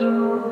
to 0.00 0.49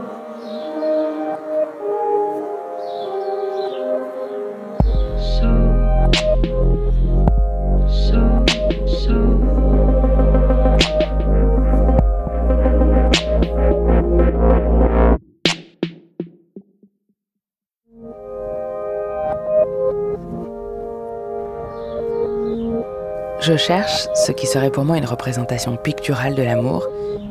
Je 23.48 23.56
cherche 23.56 24.08
ce 24.12 24.30
qui 24.30 24.46
serait 24.46 24.68
pour 24.68 24.84
moi 24.84 24.98
une 24.98 25.06
représentation 25.06 25.76
picturale 25.76 26.34
de 26.34 26.42
l'amour, 26.42 26.86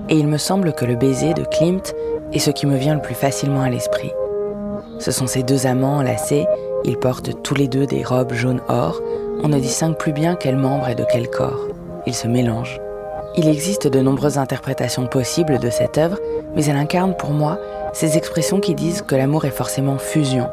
et 0.10 0.16
il 0.16 0.26
me 0.26 0.40
semble 0.40 0.74
que 0.74 0.84
le 0.84 0.96
baiser 0.96 1.36
de 1.36 1.44
Klimt 1.44 1.94
est 2.34 2.40
ce 2.40 2.50
qui 2.50 2.66
me 2.66 2.76
vient 2.76 2.96
le 2.96 3.04
plus 3.04 3.14
facilement 3.14 3.62
à 3.62 3.70
l'esprit. 3.70 4.12
Ce 4.98 5.12
sont 5.12 5.28
ces 5.28 5.44
deux 5.44 5.68
amants 5.68 5.98
enlacés, 5.98 6.48
ils 6.86 6.98
portent 6.98 7.44
tous 7.44 7.54
les 7.54 7.68
deux 7.68 7.86
des 7.86 8.04
robes 8.04 8.34
jaune 8.34 8.62
or, 8.68 9.00
on 9.44 9.50
ne 9.50 9.60
distingue 9.60 9.96
plus 9.96 10.12
bien 10.12 10.34
quel 10.34 10.58
membre 10.58 10.88
est 10.88 10.96
de 10.96 11.06
quel 11.08 11.30
corps. 11.30 11.68
Ils 12.08 12.16
se 12.16 12.28
mélangent. 12.28 12.82
Il 13.36 13.48
existe 13.48 13.86
de 13.86 14.00
nombreuses 14.00 14.40
interprétations 14.40 15.06
possibles 15.06 15.60
de 15.60 15.70
cette 15.70 16.00
œuvre, 16.00 16.18
mais 16.56 16.66
elle 16.66 16.78
incarne 16.78 17.16
pour 17.16 17.30
moi 17.30 17.60
ces 17.94 18.18
expressions 18.18 18.60
qui 18.60 18.74
disent 18.74 19.04
que 19.04 19.14
l'amour 19.16 19.46
est 19.46 19.52
forcément 19.52 20.00
fusion. 20.00 20.50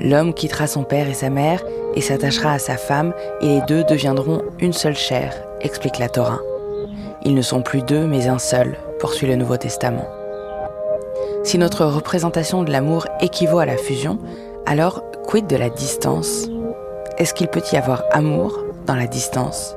L'homme 0.00 0.32
quittera 0.32 0.66
son 0.66 0.82
père 0.82 1.10
et 1.10 1.14
sa 1.14 1.28
mère 1.28 1.62
et 1.94 2.00
s'attachera 2.00 2.52
à 2.52 2.58
sa 2.58 2.76
femme, 2.76 3.12
et 3.40 3.46
les 3.46 3.60
deux 3.62 3.84
deviendront 3.84 4.42
une 4.58 4.72
seule 4.72 4.96
chair, 4.96 5.34
explique 5.60 5.98
la 5.98 6.08
Torah. 6.08 6.40
Ils 7.24 7.34
ne 7.34 7.42
sont 7.42 7.62
plus 7.62 7.82
deux, 7.82 8.06
mais 8.06 8.28
un 8.28 8.38
seul, 8.38 8.76
poursuit 8.98 9.26
le 9.26 9.36
Nouveau 9.36 9.56
Testament. 9.56 10.08
Si 11.44 11.58
notre 11.58 11.84
représentation 11.84 12.62
de 12.62 12.70
l'amour 12.70 13.06
équivaut 13.20 13.58
à 13.58 13.66
la 13.66 13.76
fusion, 13.76 14.18
alors 14.66 15.02
quid 15.26 15.46
de 15.46 15.56
la 15.56 15.70
distance? 15.70 16.48
Est-ce 17.18 17.34
qu'il 17.34 17.48
peut 17.48 17.62
y 17.72 17.76
avoir 17.76 18.04
amour 18.12 18.60
dans 18.86 18.94
la 18.94 19.06
distance? 19.06 19.74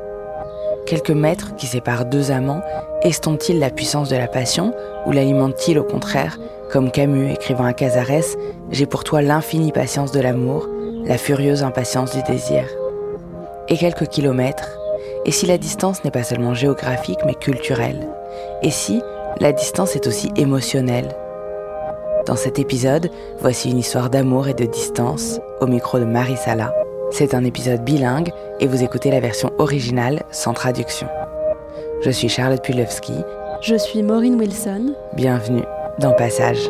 Quelques 0.85 1.11
mètres 1.11 1.55
qui 1.55 1.65
séparent 1.65 2.05
deux 2.05 2.29
amants 2.29 2.61
estompent-ils 3.01 3.59
la 3.59 3.71
puissance 3.71 4.09
de 4.09 4.15
la 4.15 4.27
passion 4.27 4.73
ou 5.05 5.11
l'alimentent-ils 5.11 5.79
au 5.79 5.83
contraire, 5.83 6.37
comme 6.71 6.91
Camus 6.91 7.31
écrivant 7.31 7.65
à 7.65 7.73
Casares 7.73 8.37
J'ai 8.69 8.85
pour 8.85 9.03
toi 9.03 9.21
l'infinie 9.23 9.71
patience 9.71 10.11
de 10.11 10.19
l'amour, 10.19 10.67
la 11.05 11.17
furieuse 11.17 11.63
impatience 11.63 12.15
du 12.15 12.23
désir. 12.23 12.63
Et 13.69 13.77
quelques 13.77 14.07
kilomètres, 14.07 14.77
et 15.25 15.31
si 15.31 15.45
la 15.45 15.57
distance 15.57 16.03
n'est 16.03 16.11
pas 16.11 16.23
seulement 16.23 16.53
géographique 16.53 17.19
mais 17.25 17.33
culturelle 17.33 18.07
Et 18.61 18.69
si 18.69 19.01
la 19.39 19.51
distance 19.51 19.95
est 19.95 20.07
aussi 20.07 20.31
émotionnelle 20.35 21.15
Dans 22.25 22.35
cet 22.35 22.59
épisode, 22.59 23.09
voici 23.39 23.71
une 23.71 23.79
histoire 23.79 24.09
d'amour 24.09 24.47
et 24.47 24.53
de 24.53 24.65
distance 24.65 25.39
au 25.61 25.67
micro 25.67 25.99
de 25.99 26.05
Marie 26.05 26.37
Sala. 26.37 26.73
C'est 27.11 27.33
un 27.33 27.43
épisode 27.43 27.83
bilingue 27.83 28.31
et 28.59 28.67
vous 28.67 28.83
écoutez 28.83 29.11
la 29.11 29.19
version 29.19 29.51
originale 29.57 30.23
sans 30.31 30.53
traduction. 30.53 31.07
Je 32.01 32.11
suis 32.11 32.29
Charlotte 32.29 32.63
Pulewski. 32.63 33.15
Je 33.61 33.75
suis 33.75 34.03
Maureen 34.03 34.35
Wilson. 34.35 34.95
Bienvenue 35.13 35.63
dans 35.99 36.13
Passage. 36.13 36.69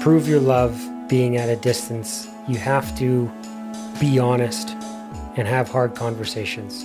Prove 0.00 0.26
your 0.26 0.40
love 0.40 0.80
being 1.08 1.36
at 1.36 1.50
a 1.50 1.56
distance, 1.56 2.26
you 2.48 2.56
have 2.56 2.96
to 2.96 3.30
be 4.00 4.18
honest 4.18 4.70
and 5.36 5.46
have 5.46 5.68
hard 5.68 5.94
conversations. 5.94 6.84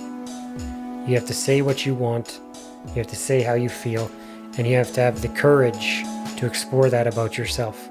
You 1.08 1.14
have 1.14 1.24
to 1.26 1.32
say 1.32 1.62
what 1.62 1.86
you 1.86 1.94
want, 1.94 2.40
you 2.88 2.94
have 2.94 3.06
to 3.06 3.16
say 3.16 3.40
how 3.40 3.54
you 3.54 3.70
feel, 3.70 4.10
and 4.58 4.66
you 4.66 4.76
have 4.76 4.92
to 4.92 5.00
have 5.00 5.22
the 5.22 5.28
courage 5.28 6.02
to 6.36 6.44
explore 6.44 6.90
that 6.90 7.06
about 7.06 7.38
yourself. 7.38 7.88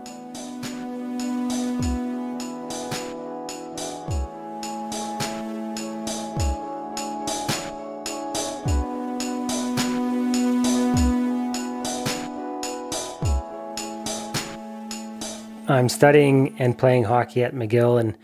I'm 15.86 15.90
studying 15.90 16.56
and 16.58 16.76
playing 16.76 17.04
hockey 17.04 17.44
at 17.44 17.54
McGill, 17.54 18.00
and 18.00 18.18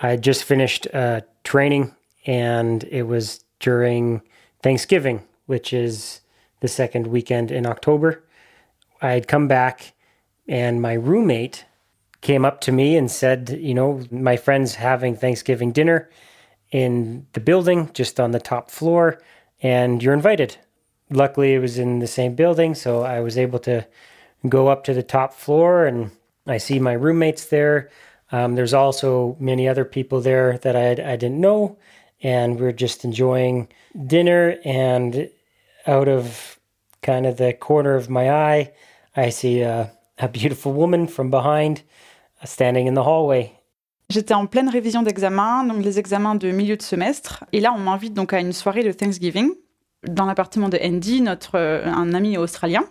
I 0.00 0.16
just 0.16 0.44
finished 0.44 0.86
uh, 0.94 1.20
training, 1.44 1.94
and 2.24 2.84
it 2.84 3.02
was 3.02 3.44
during 3.60 4.22
Thanksgiving, 4.62 5.22
which 5.44 5.74
is 5.74 6.22
the 6.60 6.68
second 6.68 7.08
weekend 7.08 7.50
in 7.50 7.66
October. 7.66 8.24
I 9.02 9.10
had 9.10 9.28
come 9.28 9.46
back, 9.46 9.92
and 10.48 10.80
my 10.80 10.94
roommate 10.94 11.66
came 12.22 12.46
up 12.46 12.62
to 12.62 12.72
me 12.72 12.96
and 12.96 13.10
said, 13.10 13.50
You 13.60 13.74
know, 13.74 14.02
my 14.10 14.38
friend's 14.38 14.76
having 14.76 15.16
Thanksgiving 15.16 15.72
dinner 15.72 16.08
in 16.72 17.26
the 17.34 17.40
building, 17.40 17.90
just 17.92 18.18
on 18.18 18.30
the 18.30 18.40
top 18.40 18.70
floor, 18.70 19.20
and 19.62 20.02
you're 20.02 20.14
invited. 20.14 20.56
Luckily, 21.10 21.52
it 21.52 21.58
was 21.58 21.78
in 21.78 21.98
the 21.98 22.06
same 22.06 22.34
building, 22.34 22.74
so 22.74 23.02
I 23.02 23.20
was 23.20 23.36
able 23.36 23.58
to 23.58 23.86
go 24.48 24.68
up 24.68 24.82
to 24.84 24.94
the 24.94 25.02
top 25.02 25.34
floor 25.34 25.84
and 25.84 26.10
I 26.46 26.58
see 26.58 26.78
my 26.78 26.92
roommates 26.92 27.46
there. 27.46 27.90
Um, 28.32 28.54
there's 28.54 28.74
also 28.74 29.36
many 29.38 29.68
other 29.68 29.84
people 29.84 30.20
there 30.20 30.58
that 30.58 30.76
I, 30.76 31.12
I 31.12 31.16
didn't 31.16 31.40
know, 31.40 31.76
and 32.22 32.58
we're 32.58 32.72
just 32.72 33.04
enjoying 33.04 33.68
dinner. 34.06 34.56
And 34.64 35.30
out 35.86 36.08
of 36.08 36.58
kind 37.02 37.26
of 37.26 37.36
the 37.36 37.52
corner 37.52 37.94
of 37.94 38.08
my 38.08 38.30
eye, 38.30 38.72
I 39.16 39.30
see 39.30 39.60
a, 39.60 39.90
a 40.18 40.28
beautiful 40.28 40.72
woman 40.72 41.06
from 41.06 41.30
behind 41.30 41.82
standing 42.44 42.86
in 42.86 42.94
the 42.94 43.04
hallway. 43.04 43.52
J'étais 44.08 44.34
en 44.34 44.46
pleine 44.46 44.68
révision 44.68 45.02
d'examen, 45.02 45.64
donc 45.64 45.84
les 45.84 45.98
examens 45.98 46.36
de 46.36 46.52
milieu 46.52 46.76
de 46.76 46.82
semestre. 46.82 47.44
Et 47.52 47.58
là, 47.58 47.72
on 47.74 47.78
m'invite 47.78 48.14
donc 48.14 48.32
à 48.32 48.38
une 48.38 48.52
soirée 48.52 48.84
de 48.84 48.92
Thanksgiving. 48.92 49.50
dans 50.08 50.26
l'appartement 50.26 50.68
de 50.68 50.78
Andy, 50.82 51.20
notre, 51.20 51.58
un 51.58 52.12
ami 52.12 52.36
australien 52.36 52.84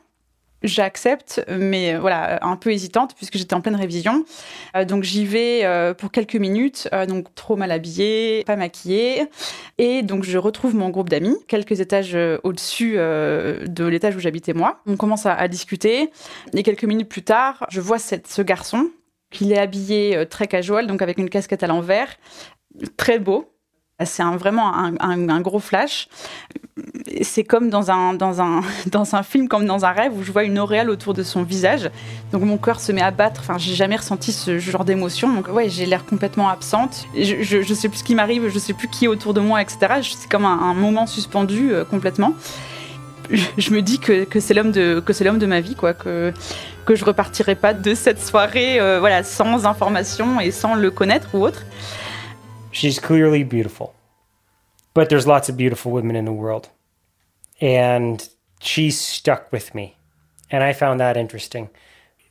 j'accepte, 0.67 1.43
mais 1.49 1.95
euh, 1.95 1.99
voilà, 1.99 2.39
un 2.45 2.55
peu 2.55 2.71
hésitante 2.71 3.15
puisque 3.15 3.37
j'étais 3.37 3.53
en 3.53 3.61
pleine 3.61 3.75
révision. 3.75 4.25
Euh, 4.75 4.85
donc 4.85 5.03
j'y 5.03 5.25
vais 5.25 5.61
euh, 5.63 5.93
pour 5.93 6.11
quelques 6.11 6.35
minutes, 6.35 6.89
donc 7.07 7.33
trop 7.35 7.55
mal 7.55 7.71
habillée, 7.71 8.43
pas 8.45 8.55
maquillée. 8.55 9.25
Et 9.77 10.01
donc 10.03 10.23
je 10.23 10.37
retrouve 10.37 10.75
mon 10.75 10.89
groupe 10.89 11.09
d'amis, 11.09 11.37
quelques 11.47 11.79
étages 11.79 12.17
au-dessus 12.43 12.95
de 12.95 13.85
l'étage 13.85 14.15
où 14.15 14.19
j'habitais 14.19 14.53
moi. 14.53 14.81
On 14.85 14.95
commence 14.95 15.25
à, 15.25 15.47
discuter. 15.47 16.11
Et 16.53 16.63
quelques 16.63 16.85
minutes 16.85 17.09
plus 17.09 17.23
tard, 17.23 17.65
je 17.69 17.81
vois 17.81 17.99
ce 17.99 18.41
garçon 18.41 18.89
qu'il 19.31 19.51
est 19.51 19.57
habillé 19.57 20.25
très 20.29 20.47
casual, 20.47 20.87
donc 20.87 21.01
avec 21.01 21.17
une 21.17 21.29
casquette 21.29 21.63
à 21.63 21.67
l'envers, 21.67 22.15
très 22.97 23.19
beau, 23.19 23.54
c'est 24.03 24.23
vraiment 24.23 24.73
un, 24.75 25.41
gros 25.41 25.59
flash. 25.59 26.09
C'est 27.21 27.45
comme 27.45 27.69
dans 27.69 27.91
un, 27.91 28.13
dans, 28.13 28.41
un, 28.41 28.61
dans 28.87 29.15
un 29.15 29.23
film, 29.23 29.47
comme 29.47 29.65
dans 29.65 29.85
un 29.85 29.91
rêve, 29.91 30.11
où 30.17 30.23
je 30.23 30.31
vois 30.31 30.43
une 30.43 30.59
auréole 30.59 30.89
autour 30.89 31.13
de 31.13 31.23
son 31.23 31.43
visage. 31.43 31.89
Donc 32.33 32.43
mon 32.43 32.57
cœur 32.57 32.81
se 32.81 32.91
met 32.91 33.01
à 33.01 33.11
battre. 33.11 33.41
Enfin, 33.41 33.57
j'ai 33.57 33.73
jamais 33.73 33.95
ressenti 33.95 34.33
ce 34.33 34.59
genre 34.59 34.83
d'émotion. 34.83 35.31
Donc 35.31 35.47
ouais, 35.47 35.69
j'ai 35.69 35.85
l'air 35.85 36.05
complètement 36.05 36.49
absente. 36.49 37.05
Je, 37.15 37.61
je, 37.61 37.73
sais 37.73 37.87
plus 37.87 37.99
ce 37.99 38.03
qui 38.03 38.15
m'arrive, 38.15 38.49
je 38.49 38.59
sais 38.59 38.73
plus 38.73 38.89
qui 38.89 39.05
est 39.05 39.07
autour 39.07 39.33
de 39.33 39.39
moi, 39.39 39.61
etc. 39.61 39.77
C'est 40.01 40.29
comme 40.29 40.45
un, 40.45 40.73
moment 40.73 41.07
suspendu 41.07 41.71
euh, 41.71 41.85
complètement. 41.85 42.33
Je, 43.57 43.71
me 43.71 43.81
dis 43.81 43.97
que, 43.97 44.25
que 44.25 44.39
c'est 44.39 44.53
l'homme 44.53 44.71
de 44.71 45.01
de 45.01 45.45
ma 45.45 45.61
vie, 45.61 45.75
quoi. 45.75 45.93
Que 45.93 46.33
que 46.85 46.95
je 46.95 47.03
repartirai 47.03 47.55
pas 47.55 47.73
de 47.73 47.95
cette 47.95 48.21
soirée, 48.21 48.79
euh, 48.79 48.99
voilà, 48.99 49.23
sans 49.23 49.65
information 49.65 50.39
et 50.39 50.51
sans 50.51 50.75
le 50.75 50.91
connaître 50.91 51.29
ou 51.33 51.43
autre. 51.43 51.63
She's 52.75 52.99
clearly 52.99 53.45
beautiful. 53.45 53.95
But 54.93 55.07
there's 55.07 55.25
lots 55.25 55.47
of 55.47 55.55
beautiful 55.55 55.93
women 55.93 56.17
in 56.17 56.25
the 56.25 56.33
world. 56.33 56.69
And 57.61 58.27
she 58.59 58.91
stuck 58.91 59.49
with 59.49 59.73
me. 59.73 59.97
And 60.51 60.61
I 60.61 60.73
found 60.73 60.99
that 60.99 61.15
interesting. 61.15 61.69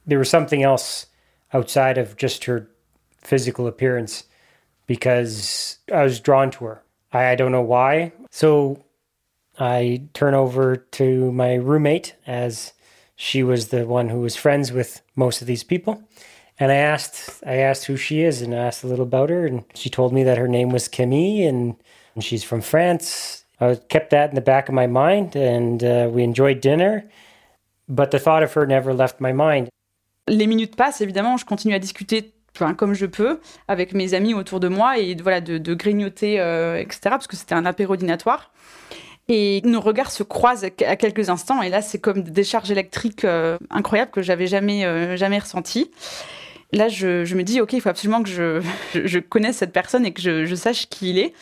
There 0.06 0.18
was 0.18 0.28
something 0.28 0.62
else 0.62 1.06
outside 1.54 1.96
of 1.96 2.18
just 2.18 2.44
her 2.44 2.68
physical 3.16 3.66
appearance 3.66 4.24
because 4.86 5.78
I 5.90 6.02
was 6.02 6.20
drawn 6.20 6.50
to 6.52 6.64
her. 6.66 6.82
I 7.10 7.36
don't 7.36 7.52
know 7.52 7.62
why. 7.62 8.12
So 8.30 8.84
I 9.58 10.02
turn 10.12 10.34
over 10.34 10.76
to 10.76 11.32
my 11.32 11.54
roommate 11.54 12.16
as 12.26 12.74
she 13.16 13.42
was 13.42 13.68
the 13.68 13.86
one 13.86 14.10
who 14.10 14.20
was 14.20 14.36
friends 14.36 14.72
with 14.72 15.00
most 15.16 15.40
of 15.40 15.46
these 15.46 15.64
people. 15.64 16.02
And 16.60 16.70
I 16.70 16.76
asked, 16.76 17.42
I 17.44 17.56
asked 17.56 17.86
who 17.86 17.96
she 17.96 18.22
is, 18.22 18.40
and 18.40 18.54
I 18.54 18.58
asked 18.58 18.84
a 18.84 18.86
little 18.86 19.04
about 19.04 19.30
her, 19.30 19.44
and 19.44 19.64
she 19.74 19.90
told 19.90 20.12
me 20.12 20.22
that 20.24 20.38
her 20.38 20.46
name 20.46 20.70
was 20.70 20.88
Camille, 20.88 21.48
and, 21.48 21.74
and 22.14 22.22
she's 22.22 22.44
from 22.44 22.60
France. 22.60 23.44
I 23.60 23.74
kept 23.88 24.10
that 24.10 24.30
in 24.30 24.36
the 24.36 24.40
back 24.40 24.68
of 24.68 24.74
my 24.74 24.86
mind, 24.86 25.34
and 25.34 25.82
uh, 25.82 26.08
we 26.10 26.22
enjoyed 26.22 26.60
dinner, 26.60 27.04
but 27.88 28.10
the 28.12 28.18
thought 28.20 28.42
of 28.42 28.52
her 28.54 28.66
never 28.66 28.94
left 28.94 29.20
my 29.20 29.32
mind. 29.32 29.68
Les 30.28 30.46
minutes 30.46 30.76
passent, 30.76 31.00
évidemment, 31.00 31.36
je 31.36 31.44
continue 31.44 31.74
à 31.74 31.78
discuter 31.78 32.30
Enfin, 32.56 32.74
comme 32.74 32.94
je 32.94 33.06
peux, 33.06 33.40
avec 33.66 33.94
mes 33.94 34.14
amis 34.14 34.32
autour 34.32 34.60
de 34.60 34.68
moi 34.68 34.96
et 34.96 35.16
voilà 35.16 35.40
de, 35.40 35.58
de 35.58 35.74
grignoter, 35.74 36.38
euh, 36.38 36.78
etc. 36.78 37.00
Parce 37.06 37.26
que 37.26 37.34
c'était 37.34 37.56
un 37.56 37.66
apéro 37.66 37.96
dînatoire. 37.96 38.52
Et 39.26 39.60
nos 39.64 39.80
regards 39.80 40.12
se 40.12 40.22
croisent 40.22 40.64
à 40.64 40.96
quelques 40.96 41.30
instants. 41.30 41.62
Et 41.62 41.68
là, 41.68 41.82
c'est 41.82 41.98
comme 41.98 42.22
des 42.22 42.30
décharges 42.30 42.70
électriques 42.70 43.24
euh, 43.24 43.58
incroyables 43.70 44.12
que 44.12 44.22
j'avais 44.22 44.46
jamais, 44.46 44.84
euh, 44.84 45.16
jamais 45.16 45.40
ressenties 45.40 45.90
là, 46.74 46.88
je, 46.88 47.34
me 47.34 47.42
dis, 47.42 47.60
OK, 47.60 47.72
il 47.72 47.80
faut 47.80 47.88
absolument 47.88 48.22
que 48.22 48.28
je, 48.28 49.18
connaisse 49.28 49.56
cette 49.56 49.72
personne 49.72 50.04
et 50.04 50.12
que 50.12 50.20
je, 50.20 50.54
sache 50.54 50.88
qui 50.88 51.10
il 51.10 51.18
est. 51.18 51.32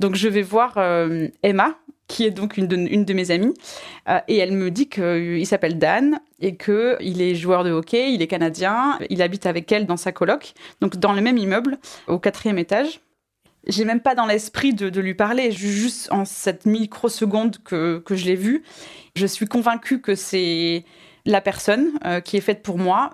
Donc, 0.00 0.14
je 0.14 0.28
vais 0.28 0.42
voir 0.42 0.74
euh, 0.76 1.28
Emma, 1.42 1.76
qui 2.08 2.24
est 2.24 2.30
donc 2.30 2.56
une 2.56 2.66
de, 2.66 3.12
mes 3.12 3.30
amies, 3.30 3.54
euh, 4.08 4.20
et 4.28 4.36
elle 4.36 4.52
me 4.52 4.70
dit 4.70 4.88
qu'il 4.88 5.46
s'appelle 5.46 5.78
Dan 5.78 6.20
et 6.40 6.56
qu'il 6.56 7.20
est 7.20 7.34
joueur 7.34 7.64
de 7.64 7.72
hockey, 7.72 8.12
il 8.12 8.22
est 8.22 8.26
canadien, 8.26 8.98
il 9.10 9.22
habite 9.22 9.46
avec 9.46 9.70
elle 9.72 9.86
dans 9.86 9.96
sa 9.96 10.12
coloc, 10.12 10.52
donc 10.80 10.96
dans 10.96 11.12
le 11.12 11.20
même 11.20 11.38
immeuble, 11.38 11.78
au 12.06 12.18
quatrième 12.18 12.58
étage. 12.58 13.00
J'ai 13.66 13.84
même 13.84 14.00
pas 14.00 14.14
dans 14.14 14.26
l'esprit 14.26 14.72
de, 14.74 15.00
lui 15.00 15.14
parler, 15.14 15.50
juste 15.50 16.12
en 16.12 16.24
cette 16.24 16.66
microseconde 16.66 17.56
que, 17.64 17.98
que 17.98 18.14
je 18.14 18.26
l'ai 18.26 18.36
vu, 18.36 18.62
je 19.16 19.26
suis 19.26 19.46
convaincue 19.46 20.00
que 20.00 20.14
c'est 20.14 20.84
la 21.24 21.40
personne 21.40 21.90
euh, 22.04 22.20
qui 22.20 22.36
est 22.36 22.40
faite 22.40 22.62
pour 22.62 22.78
moi 22.78 23.10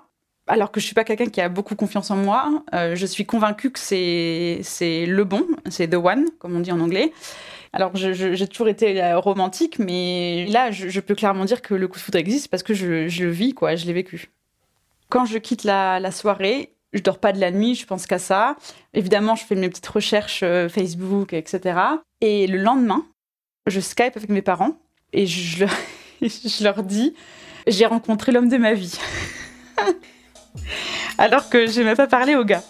alors 0.47 0.71
que 0.71 0.79
je 0.79 0.85
suis 0.85 0.95
pas 0.95 1.03
quelqu'un 1.03 1.27
qui 1.27 1.41
a 1.41 1.49
beaucoup 1.49 1.75
confiance 1.75 2.11
en 2.11 2.17
moi, 2.17 2.63
euh, 2.73 2.95
je 2.95 3.05
suis 3.05 3.25
convaincue 3.25 3.71
que 3.71 3.79
c'est 3.79 4.59
c'est 4.63 5.05
le 5.05 5.23
bon, 5.23 5.45
c'est 5.69 5.87
the 5.87 5.95
one, 5.95 6.25
comme 6.39 6.55
on 6.55 6.59
dit 6.59 6.71
en 6.71 6.79
anglais. 6.79 7.13
Alors 7.71 7.95
j'ai 7.95 8.47
toujours 8.47 8.67
été 8.67 9.01
euh, 9.01 9.19
romantique, 9.19 9.79
mais 9.79 10.45
là 10.47 10.69
je, 10.69 10.99
peux 10.99 11.15
clairement 11.15 11.45
dire 11.45 11.61
que 11.61 11.73
le 11.73 11.87
coup 11.87 11.97
de 11.97 12.03
foudre 12.03 12.19
existe 12.19 12.49
parce 12.49 12.61
que 12.61 12.73
je, 12.73 12.85
le 13.23 13.31
vis, 13.31 13.53
quoi, 13.53 13.75
je 13.75 13.85
l'ai 13.85 13.93
vécu. 13.93 14.29
Quand 15.09 15.25
je 15.25 15.37
quitte 15.37 15.63
la, 15.63 15.99
la, 15.99 16.11
soirée, 16.11 16.75
je 16.91 17.01
dors 17.01 17.19
pas 17.19 17.31
de 17.31 17.39
la 17.39 17.51
nuit, 17.51 17.73
je 17.73 17.85
pense 17.85 18.05
qu'à 18.05 18.19
ça. 18.19 18.57
Évidemment, 18.93 19.35
je 19.35 19.43
fais 19.43 19.55
mes 19.55 19.69
petites 19.69 19.87
recherches 19.87 20.41
euh, 20.43 20.69
Facebook, 20.69 21.33
etc. 21.33 21.79
Et 22.21 22.45
le 22.47 22.57
lendemain, 22.57 23.05
je 23.67 23.79
Skype 23.79 24.15
avec 24.17 24.29
mes 24.29 24.41
parents 24.41 24.77
et 25.13 25.25
je, 25.25 25.65
je 26.21 26.63
leur 26.63 26.83
dis 26.83 27.15
j'ai 27.65 27.85
rencontré 27.85 28.31
l'homme 28.31 28.49
de 28.49 28.57
ma 28.57 28.73
vie. 28.73 28.99
alors 31.17 31.49
que 31.49 31.67
je 31.67 31.81
n'ai 31.81 31.95
pas 31.95 32.07
parlé 32.07 32.35
au 32.35 32.43
gars. 32.43 32.63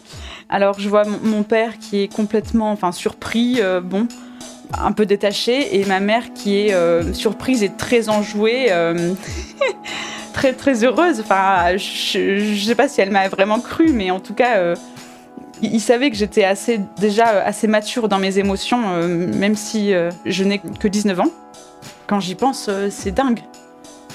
Alors 0.50 0.80
je 0.80 0.90
vois 0.90 1.04
mon 1.06 1.44
père 1.44 1.80
qui 1.80 2.04
est 2.04 2.14
complètement 2.14 2.72
enfin, 2.72 2.92
surpris, 2.92 3.56
euh, 3.60 3.82
bon, 3.82 4.08
un 4.78 4.92
peu 4.92 5.06
détaché, 5.06 5.80
et 5.80 5.86
ma 5.86 6.00
mère 6.00 6.34
qui 6.34 6.60
est 6.60 6.74
euh, 6.74 7.14
surprise 7.14 7.64
et 7.64 7.72
très 7.76 8.10
enjouée, 8.10 8.68
euh, 8.70 9.14
très 10.34 10.54
très 10.54 10.84
heureuse. 10.84 11.20
Enfin, 11.22 11.76
je 11.78 12.64
sais 12.66 12.76
pas 12.76 12.88
si 12.88 13.02
elle 13.02 13.12
m'a 13.12 13.28
vraiment 13.30 13.60
cru, 13.60 13.90
mais 13.90 14.12
en 14.12 14.20
tout 14.20 14.34
cas, 14.34 14.76
il, 15.62 15.80
savait 15.80 16.12
que 16.12 16.18
j'étais 16.18 16.44
assez, 16.44 16.80
déjà 17.00 17.26
assez 17.44 17.68
mature 17.68 18.08
dans 18.10 18.20
mes 18.20 18.38
émotions, 18.38 18.98
même 19.08 19.56
si 19.56 19.94
je 20.26 20.44
n'ai 20.44 20.60
que 20.60 20.88
19 20.88 21.20
ans. 21.20 21.32
Quand 22.08 22.20
j'y 22.20 22.36
pense, 22.36 22.70
c'est 22.90 23.12
dingue. 23.12 23.40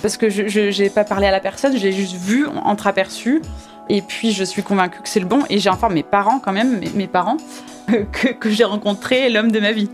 Parce 0.02 0.16
que 0.16 0.28
je 0.28 0.82
n'ai 0.82 0.90
pas 0.90 1.04
parlé 1.04 1.26
à 1.26 1.30
la 1.30 1.40
personne, 1.40 1.76
je 1.76 1.82
l'ai 1.82 1.92
juste 1.92 2.14
vu, 2.14 2.46
entreaperçu. 2.46 3.42
Et 3.90 4.02
puis 4.02 4.32
je 4.32 4.44
suis 4.44 4.62
convaincue 4.62 5.00
que 5.00 5.08
c'est 5.08 5.20
le 5.20 5.26
bon. 5.26 5.44
Et 5.48 5.58
j'informe 5.58 5.94
mes 5.94 6.02
parents 6.02 6.40
quand 6.40 6.52
même, 6.52 6.78
mes, 6.78 6.90
mes 6.90 7.06
parents, 7.06 7.38
que, 8.12 8.28
que 8.28 8.50
j'ai 8.50 8.64
rencontré 8.64 9.30
l'homme 9.30 9.50
de 9.50 9.60
ma 9.60 9.72
vie. 9.72 9.90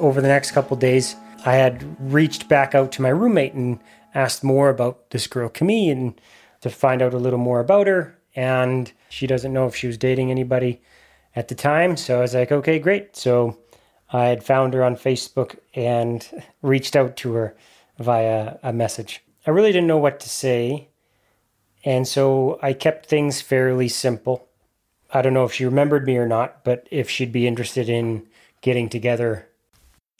Over 0.00 0.20
the 0.20 0.26
next 0.26 0.52
couple 0.52 0.76
days, 0.76 1.16
I 1.46 1.54
had 1.54 1.82
reached 2.00 2.48
back 2.48 2.74
out 2.74 2.90
to 2.92 3.02
my 3.02 3.10
roommate 3.10 3.54
and 3.54 3.78
asked 4.14 4.42
more 4.42 4.68
about 4.68 5.10
this 5.10 5.26
girl 5.26 5.48
Camille 5.48 5.90
and 5.90 6.12
to 6.60 6.70
find 6.70 7.02
out 7.02 7.14
a 7.14 7.18
little 7.18 7.38
more 7.38 7.60
about 7.60 7.86
her. 7.86 8.14
And 8.34 8.92
she 9.08 9.26
doesn't 9.26 9.52
know 9.52 9.66
if 9.66 9.74
she 9.74 9.86
was 9.86 9.96
dating 9.96 10.30
anybody 10.30 10.80
at 11.34 11.48
the 11.48 11.54
time. 11.54 11.96
So 11.96 12.18
I 12.18 12.20
was 12.20 12.34
like, 12.34 12.52
okay, 12.52 12.78
great. 12.78 13.16
So 13.16 13.58
I 14.12 14.26
had 14.26 14.42
found 14.42 14.74
her 14.74 14.84
on 14.84 14.96
Facebook 14.96 15.56
and 15.74 16.28
reached 16.62 16.96
out 16.96 17.16
to 17.18 17.32
her 17.34 17.54
via 17.98 18.58
a 18.62 18.72
message. 18.72 19.22
I 19.46 19.50
really 19.50 19.72
didn't 19.72 19.88
know 19.88 19.98
what 19.98 20.20
to 20.20 20.28
say, 20.28 20.88
and 21.84 22.06
so 22.06 22.58
I 22.62 22.72
kept 22.72 23.06
things 23.06 23.40
fairly 23.40 23.88
simple. 23.88 24.48
I 25.12 25.22
don't 25.22 25.32
know 25.32 25.44
if 25.44 25.54
she 25.54 25.64
remembered 25.64 26.06
me 26.06 26.16
or 26.18 26.26
not, 26.26 26.64
but 26.64 26.86
if 26.90 27.08
she'd 27.08 27.32
be 27.32 27.46
interested 27.46 27.88
in 27.88 28.22
getting 28.60 28.88
together. 28.88 29.48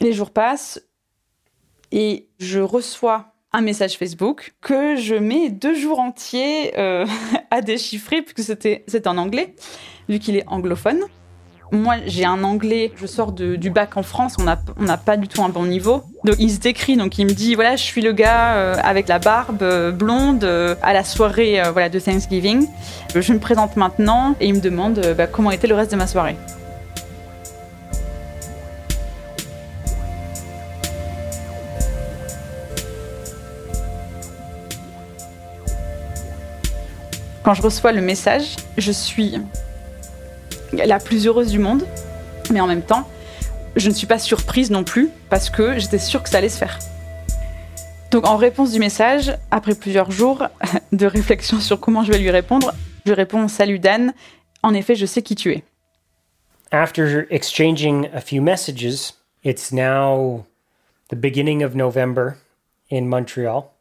Les 0.00 0.12
jours 0.12 0.30
passent 0.30 0.80
et 1.90 2.28
je 2.38 2.60
reçois 2.60 3.32
un 3.52 3.60
message 3.60 3.96
Facebook 3.96 4.54
que 4.60 4.96
je 4.96 5.14
mets 5.14 5.50
deux 5.50 5.74
jours 5.74 5.98
entiers 5.98 6.78
euh, 6.78 7.06
à 7.50 7.60
déchiffrer 7.60 8.22
puisque 8.22 8.42
c'était 8.42 9.08
en 9.08 9.18
anglais 9.18 9.54
vu 10.08 10.18
qu'il 10.18 10.36
est 10.36 10.46
anglophone. 10.46 11.04
Moi, 11.70 11.96
j'ai 12.06 12.24
un 12.24 12.44
anglais, 12.44 12.92
je 12.96 13.06
sors 13.06 13.32
du 13.32 13.70
bac 13.70 13.96
en 13.96 14.02
France, 14.02 14.36
on 14.38 14.44
n'a 14.44 14.96
pas 14.96 15.16
du 15.18 15.28
tout 15.28 15.42
un 15.42 15.50
bon 15.50 15.66
niveau. 15.66 16.02
Donc 16.24 16.36
il 16.38 16.50
se 16.50 16.58
décrit, 16.58 16.96
donc 16.96 17.18
il 17.18 17.26
me 17.26 17.32
dit 17.32 17.54
voilà, 17.54 17.76
je 17.76 17.82
suis 17.82 18.00
le 18.00 18.12
gars 18.12 18.54
euh, 18.54 18.74
avec 18.82 19.06
la 19.06 19.18
barbe 19.18 19.62
euh, 19.62 19.92
blonde 19.92 20.44
euh, 20.44 20.74
à 20.82 20.92
la 20.92 21.04
soirée 21.04 21.62
voilà 21.72 21.88
de 21.88 22.00
Thanksgiving. 22.00 22.66
Je 23.14 23.32
me 23.32 23.38
présente 23.38 23.76
maintenant 23.76 24.34
et 24.40 24.48
il 24.48 24.54
me 24.54 24.60
demande 24.60 25.00
bah, 25.16 25.26
comment 25.26 25.50
était 25.50 25.66
le 25.66 25.74
reste 25.74 25.90
de 25.92 25.96
ma 25.96 26.06
soirée. 26.06 26.36
Quand 37.42 37.54
je 37.54 37.62
reçois 37.62 37.92
le 37.92 38.00
message, 38.00 38.56
je 38.76 38.92
suis 38.92 39.38
la 40.72 40.98
plus 40.98 41.26
heureuse 41.26 41.50
du 41.50 41.58
monde, 41.58 41.86
mais 42.50 42.60
en 42.60 42.66
même 42.66 42.82
temps, 42.82 43.08
je 43.76 43.88
ne 43.88 43.94
suis 43.94 44.06
pas 44.06 44.18
surprise 44.18 44.70
non 44.70 44.84
plus 44.84 45.10
parce 45.30 45.50
que 45.50 45.78
j'étais 45.78 45.98
sûre 45.98 46.22
que 46.22 46.28
ça 46.28 46.38
allait 46.38 46.48
se 46.48 46.58
faire. 46.58 46.78
Donc 48.10 48.26
en 48.26 48.36
réponse 48.36 48.72
du 48.72 48.78
message, 48.78 49.36
après 49.50 49.74
plusieurs 49.74 50.10
jours 50.10 50.48
de 50.92 51.06
réflexion 51.06 51.60
sur 51.60 51.78
comment 51.78 52.04
je 52.04 52.12
vais 52.12 52.18
lui 52.18 52.30
répondre, 52.30 52.72
je 53.06 53.12
réponds 53.12 53.48
Salut 53.48 53.78
Dan, 53.78 54.12
en 54.62 54.74
effet 54.74 54.94
je 54.94 55.06
sais 55.06 55.22
qui 55.22 55.34
tu 55.34 55.52
es. 55.52 55.62
After 56.70 57.26
exchanging 57.30 58.08
a 58.14 58.20
few 58.20 58.42
messages, 58.42 59.14
it's 59.42 59.72
now 59.72 60.44
the 61.10 61.16
beginning 61.16 61.62
of 61.62 61.74
November 61.74 62.36
in 62.90 63.08
Montreal. 63.08 63.72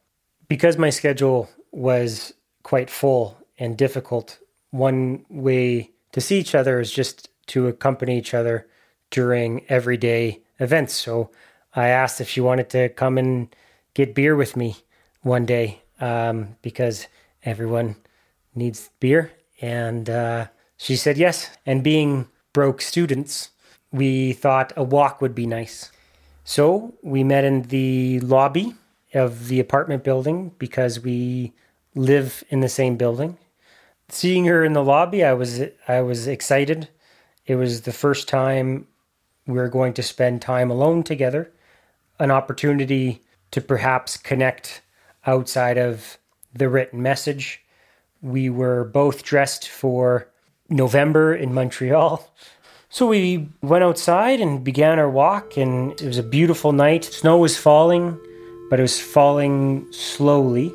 Because 0.48 0.78
my 0.78 0.90
schedule 0.90 1.48
was 1.74 2.34
quite 2.64 2.90
full 2.90 3.36
and 3.60 3.76
difficult, 3.76 4.40
one 4.72 5.26
way 5.30 5.90
to 6.12 6.22
see 6.22 6.40
each 6.40 6.56
other 6.56 6.80
is 6.80 6.92
just 6.92 7.30
to 7.48 7.68
accompany 7.68 8.18
each 8.18 8.34
other 8.34 8.68
during 9.10 9.66
everyday 9.70 10.42
events. 10.60 10.94
So 10.94 11.32
I 11.76 11.88
asked 11.88 12.22
if 12.22 12.30
she 12.30 12.42
wanted 12.42 12.70
to 12.72 12.90
come 12.90 13.18
and 13.18 13.56
get 13.94 14.16
beer 14.16 14.36
with 14.36 14.56
me 14.56 14.78
one 15.22 15.46
day 15.46 15.82
um, 16.00 16.56
because 16.62 17.08
everyone 17.44 17.96
needs 18.56 18.90
beer. 19.00 19.32
And 19.62 20.10
uh, 20.10 20.48
she 20.78 20.96
said 20.96 21.18
yes. 21.18 21.50
And 21.66 21.84
being 21.84 22.28
broke 22.54 22.82
students, 22.82 23.50
we 23.92 24.34
thought 24.34 24.74
a 24.76 24.84
walk 24.84 25.22
would 25.22 25.36
be 25.36 25.46
nice. 25.46 25.92
So 26.44 26.94
we 27.02 27.24
met 27.24 27.44
in 27.44 27.64
the 27.64 28.20
lobby 28.22 28.76
of 29.14 29.48
the 29.48 29.60
apartment 29.60 30.04
building 30.04 30.52
because 30.58 31.00
we 31.00 31.54
live 31.96 32.44
in 32.50 32.62
the 32.62 32.70
same 32.70 32.98
building. 32.98 33.38
Seeing 34.10 34.46
her 34.46 34.64
in 34.64 34.72
the 34.72 34.84
lobby, 34.84 35.24
I 35.24 35.34
was 35.34 35.62
I 35.88 36.02
was 36.02 36.28
excited. 36.28 36.88
It 37.46 37.56
was 37.56 37.82
the 37.82 37.92
first 37.92 38.30
time 38.30 38.88
we 39.46 39.56
were 39.56 39.68
going 39.68 39.94
to 39.96 40.04
spend 40.04 40.42
time 40.42 40.72
alone 40.72 41.04
together, 41.04 41.52
an 42.18 42.32
opportunity 42.32 43.22
to 43.52 43.62
perhaps 43.62 44.16
connect 44.16 44.82
outside 45.26 45.78
of 45.78 46.18
the 46.54 46.70
written 46.70 47.02
message. 47.02 47.62
We 48.22 48.50
were 48.50 48.86
both 48.86 49.24
dressed 49.24 49.68
for 49.68 50.30
November 50.70 51.36
in 51.36 51.54
Montreal. 51.54 52.34
So 52.90 53.08
we 53.08 53.50
went 53.62 53.84
outside 53.84 54.40
and 54.40 54.64
began 54.64 55.00
our 55.00 55.10
walk, 55.10 55.58
and 55.58 55.92
it 56.02 56.08
was 56.08 56.18
a 56.18 56.24
beautiful 56.24 56.72
night. 56.72 57.04
Snow 57.04 57.38
was 57.38 57.58
falling, 57.58 58.18
but 58.70 58.80
it 58.80 58.84
was 58.84 59.00
falling 59.02 59.92
slowly. 59.92 60.74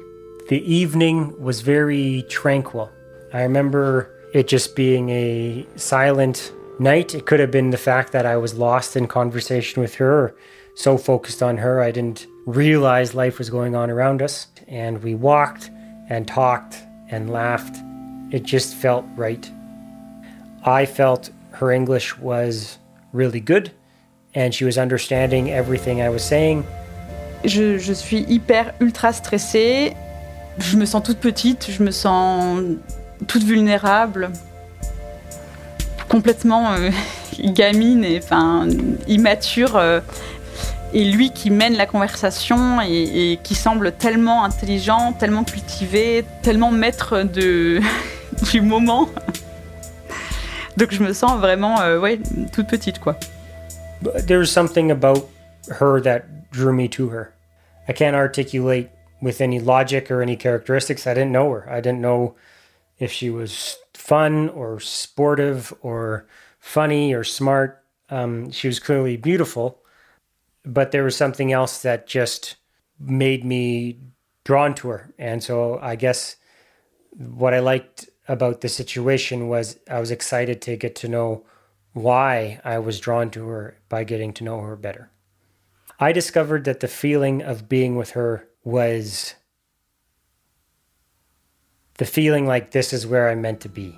The 0.50 0.62
evening 0.70 1.42
was 1.42 1.62
very 1.62 2.24
tranquil. 2.28 2.90
I 3.32 3.42
remember 3.42 4.10
it 4.34 4.46
just 4.46 4.76
being 4.76 5.08
a 5.08 5.66
silent 5.76 6.52
night. 6.78 7.14
It 7.14 7.24
could 7.24 7.40
have 7.40 7.50
been 7.50 7.70
the 7.70 7.78
fact 7.78 8.12
that 8.12 8.26
I 8.26 8.36
was 8.36 8.54
lost 8.54 8.94
in 8.94 9.06
conversation 9.06 9.80
with 9.80 9.94
her, 9.94 10.34
so 10.74 10.98
focused 10.98 11.42
on 11.42 11.56
her, 11.58 11.80
I 11.80 11.90
didn't 11.90 12.26
realize 12.46 13.14
life 13.14 13.38
was 13.38 13.48
going 13.48 13.74
on 13.74 13.90
around 13.90 14.20
us. 14.20 14.48
And 14.68 15.02
we 15.02 15.14
walked 15.14 15.70
and 16.10 16.28
talked 16.28 16.76
and 17.08 17.30
laughed. 17.30 17.76
It 18.32 18.42
just 18.42 18.74
felt 18.74 19.04
right. 19.16 19.50
I 20.64 20.86
felt 20.86 21.30
her 21.52 21.70
English 21.70 22.18
was 22.18 22.78
really 23.12 23.40
good 23.40 23.72
and 24.34 24.54
she 24.54 24.64
was 24.64 24.78
understanding 24.78 25.50
everything 25.50 26.00
I 26.00 26.08
was 26.08 26.24
saying. 26.24 26.64
Je, 27.44 27.78
je 27.78 27.94
suis 27.94 28.24
hyper 28.24 28.74
ultra 28.80 29.12
stressée. 29.12 29.96
Je 30.58 30.76
me 30.76 30.84
sens 30.84 31.02
toute 31.02 31.20
petite, 31.20 31.66
je 31.70 31.82
me 31.82 31.90
sens 31.90 32.78
toute 33.26 33.44
vulnérable, 33.44 34.30
complètement 36.08 36.72
euh, 36.72 36.90
gamine 37.40 38.04
et 38.04 38.20
enfin 38.22 38.68
immature. 39.06 39.76
Euh, 39.76 40.00
et 40.94 41.04
lui 41.04 41.30
qui 41.30 41.50
mène 41.50 41.74
la 41.74 41.86
conversation 41.86 42.80
et, 42.82 43.38
qui 43.42 43.54
semble 43.54 43.92
tellement 43.92 44.44
intelligent, 44.44 45.14
tellement 45.14 45.42
cultivé, 45.42 46.24
tellement 46.42 46.70
maître 46.70 47.22
du 47.32 48.60
moment. 48.60 49.08
Donc 50.76 50.92
je 50.92 51.02
me 51.02 51.12
sens 51.12 51.38
vraiment 51.40 51.80
euh, 51.80 51.98
ouais, 51.98 52.18
toute 52.52 52.68
petite 52.68 52.98
quoi. 52.98 53.16
There's 54.26 54.50
something 54.50 54.90
about 54.90 55.28
her 55.80 56.00
that 56.02 56.22
drew 56.50 56.72
me 56.72 56.88
to 56.90 57.08
her. 57.08 57.32
I 57.88 57.92
can't 57.92 58.14
articulate 58.14 58.88
with 59.20 59.40
any 59.40 59.60
logic 59.60 60.10
or 60.10 60.20
any 60.22 60.36
characteristics. 60.36 61.06
I 61.06 61.14
didn't 61.14 61.32
know 61.32 61.50
her. 61.52 61.64
I 61.70 61.80
didn't 61.80 62.00
know 62.00 62.34
if 62.98 63.12
she 63.12 63.30
was 63.30 63.76
fun 63.94 64.48
or 64.50 64.80
sportive 64.80 65.72
or 65.80 66.26
funny 66.58 67.14
or 67.14 67.24
smart. 67.24 67.82
Um, 68.10 68.50
she 68.50 68.68
was 68.68 68.78
clearly 68.78 69.16
beautiful, 69.16 69.82
but 70.64 70.92
there 70.92 71.04
was 71.04 71.16
something 71.16 71.52
else 71.52 71.82
that 71.82 72.06
just 72.06 72.56
made 72.98 73.44
me 73.44 73.98
drawn 74.44 74.74
to 74.76 74.88
her. 74.88 75.12
And 75.18 75.42
so 75.42 75.78
I 75.80 75.96
guess 75.96 76.36
what 77.16 77.54
I 77.54 77.60
liked 77.60 78.08
about 78.28 78.60
the 78.60 78.68
situation 78.68 79.48
was 79.48 79.78
I 79.90 80.00
was 80.00 80.10
excited 80.10 80.62
to 80.62 80.76
get 80.76 80.94
to 80.96 81.08
know 81.08 81.44
why 81.92 82.60
I 82.64 82.78
was 82.78 83.00
drawn 83.00 83.30
to 83.30 83.48
her 83.48 83.78
by 83.88 84.04
getting 84.04 84.32
to 84.34 84.44
know 84.44 84.60
her 84.60 84.76
better. 84.76 85.10
I 85.98 86.12
discovered 86.12 86.64
that 86.64 86.80
the 86.80 86.88
feeling 86.88 87.42
of 87.42 87.68
being 87.68 87.96
with 87.96 88.10
her 88.10 88.48
was 88.64 89.34
the 91.98 92.04
feeling 92.04 92.46
like 92.46 92.70
this 92.70 92.92
is 92.92 93.06
where 93.06 93.28
I'm 93.28 93.42
meant 93.42 93.60
to 93.60 93.68
be. 93.68 93.96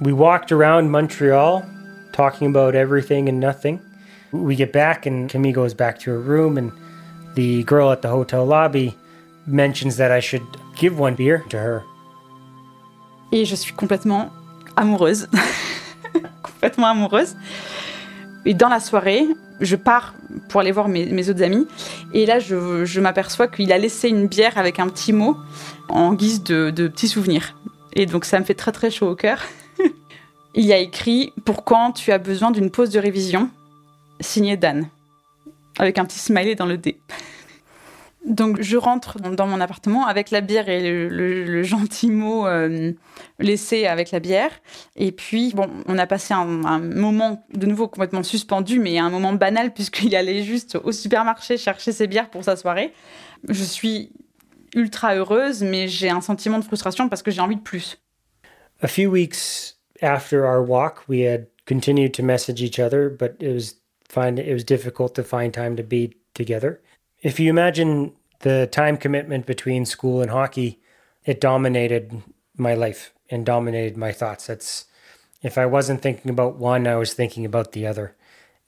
We 0.00 0.12
walked 0.12 0.52
around 0.52 0.90
Montreal 0.90 1.64
talking 2.12 2.48
about 2.48 2.74
everything 2.74 3.28
and 3.28 3.40
nothing. 3.40 3.80
We 4.32 4.54
get 4.56 4.72
back, 4.72 5.06
and 5.06 5.28
Camille 5.28 5.52
goes 5.52 5.74
back 5.74 5.98
to 6.00 6.10
her 6.10 6.20
room, 6.20 6.58
and 6.58 6.72
the 7.34 7.64
girl 7.64 7.90
at 7.90 8.02
the 8.02 8.08
hotel 8.08 8.44
lobby 8.44 8.96
mentions 9.46 9.96
that 9.96 10.10
I 10.10 10.20
should 10.20 10.42
give 10.76 10.98
one 10.98 11.14
beer 11.14 11.44
to 11.50 11.58
her. 11.58 11.82
Et 13.32 13.44
je 13.44 13.56
suis 13.56 13.72
complètement 13.74 14.30
amoureuse. 14.76 15.26
complètement 16.42 16.90
amoureuse. 16.90 17.36
Et 18.44 18.54
dans 18.54 18.70
la 18.70 18.80
soirée, 18.80 19.26
je 19.60 19.76
pars 19.76 20.14
pour 20.48 20.60
aller 20.60 20.72
voir 20.72 20.88
mes, 20.88 21.30
autres 21.30 21.42
amis. 21.42 21.66
Et 22.12 22.26
là, 22.26 22.38
je, 22.38 23.00
m'aperçois 23.00 23.48
qu'il 23.48 23.72
a 23.72 23.78
laissé 23.78 24.08
une 24.08 24.26
bière 24.26 24.58
avec 24.58 24.78
un 24.78 24.88
petit 24.88 25.12
mot 25.12 25.36
en 25.88 26.14
guise 26.14 26.42
de, 26.42 26.70
de 26.70 26.88
petit 26.88 27.08
souvenir. 27.08 27.58
Et 27.94 28.06
donc, 28.06 28.24
ça 28.24 28.38
me 28.38 28.44
fait 28.44 28.54
très 28.54 28.72
très 28.72 28.90
chaud 28.90 29.08
au 29.08 29.16
cœur. 29.16 29.42
Il 30.54 30.64
y 30.64 30.72
a 30.72 30.78
écrit 30.78 31.32
Pour 31.44 31.64
quand 31.64 31.92
tu 31.92 32.12
as 32.12 32.18
besoin 32.18 32.50
d'une 32.50 32.70
pause 32.70 32.90
de 32.90 32.98
révision? 32.98 33.50
Signé 34.20 34.56
Dan. 34.56 34.88
Avec 35.78 35.98
un 35.98 36.04
petit 36.04 36.18
smiley 36.18 36.54
dans 36.54 36.66
le 36.66 36.76
dé. 36.76 36.98
Donc 38.28 38.60
je 38.60 38.76
rentre 38.76 39.18
dans 39.18 39.46
mon 39.46 39.58
appartement 39.58 40.06
avec 40.06 40.30
la 40.30 40.42
bière 40.42 40.68
et 40.68 41.08
le, 41.08 41.62
gentil 41.62 42.10
mot 42.10 42.46
euh, 42.46 42.92
laissé 43.38 43.86
avec 43.86 44.10
la 44.10 44.20
bière. 44.20 44.50
Et 44.96 45.12
puis, 45.12 45.52
bon, 45.54 45.68
on 45.86 45.96
a 45.96 46.06
passé 46.06 46.34
un, 46.34 46.44
moment 46.44 47.42
de 47.54 47.66
nouveau 47.66 47.88
complètement 47.88 48.22
suspendu, 48.22 48.80
mais 48.80 48.98
un 48.98 49.08
moment 49.08 49.32
banal 49.32 49.72
puisqu'il 49.74 50.14
allait 50.14 50.42
juste 50.42 50.76
au 50.76 50.92
supermarché 50.92 51.56
chercher 51.56 51.90
ses 51.90 52.06
bières 52.06 52.28
pour 52.28 52.44
sa 52.44 52.56
soirée. 52.56 52.92
Je 53.48 53.64
suis 53.64 54.12
ultra 54.74 55.14
heureuse, 55.14 55.62
mais 55.62 55.88
j'ai 55.88 56.10
un 56.10 56.20
sentiment 56.20 56.58
de 56.58 56.64
frustration 56.64 57.08
parce 57.08 57.22
que 57.22 57.30
j'ai 57.30 57.40
envie 57.40 57.56
de 57.56 57.62
plus. 57.62 57.96
A 58.82 58.88
few 58.88 59.10
weeks 59.10 59.74
after 60.02 60.44
our 60.44 60.60
walk, 60.60 61.08
we 61.08 61.26
had 61.26 61.46
continued 61.64 62.12
to 62.12 62.22
message 62.22 62.60
each 62.60 62.78
other, 62.78 63.08
but 63.08 63.36
it 63.40 63.54
was 63.54 64.64
difficult 64.64 65.14
to 65.14 65.22
find 65.22 65.54
time 65.54 65.76
to 65.76 65.82
be 65.82 66.14
together. 66.34 66.80
If 67.22 67.40
you 67.40 67.48
imagine 67.48 68.12
the 68.40 68.68
time 68.70 68.96
commitment 68.96 69.46
between 69.46 69.84
school 69.84 70.20
and 70.20 70.30
hockey, 70.30 70.80
it 71.24 71.40
dominated 71.40 72.22
my 72.56 72.74
life 72.74 73.12
and 73.30 73.44
dominated 73.44 73.96
my 73.96 74.12
thoughts. 74.12 74.46
That's 74.46 74.86
if 75.42 75.56
I 75.56 75.66
wasn't 75.66 76.02
thinking 76.02 76.30
about 76.30 76.56
one, 76.56 76.86
I 76.86 76.96
was 76.96 77.14
thinking 77.14 77.44
about 77.44 77.72
the 77.72 77.86
other. 77.86 78.16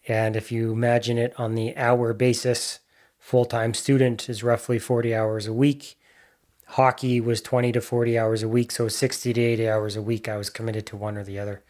And 0.06 0.36
if 0.36 0.50
you 0.52 0.72
imagine 0.72 1.18
it 1.18 1.34
on 1.38 1.54
the 1.54 1.76
hour 1.76 2.12
basis, 2.12 2.80
full 3.18 3.44
time 3.44 3.74
student 3.74 4.28
is 4.28 4.42
roughly 4.42 4.78
40 4.78 5.14
hours 5.14 5.46
a 5.46 5.52
week. 5.52 5.98
Hockey 6.66 7.20
was 7.20 7.40
20 7.40 7.72
to 7.72 7.80
40 7.80 8.18
hours 8.18 8.42
a 8.42 8.48
week. 8.48 8.70
So 8.70 8.88
60 8.88 9.32
to 9.32 9.40
80 9.40 9.68
hours 9.68 9.96
a 9.96 10.02
week, 10.02 10.28
I 10.28 10.36
was 10.36 10.50
committed 10.50 10.86
to 10.86 10.96
one 10.96 11.16
or 11.16 11.24
the 11.24 11.38
other. 11.38 11.62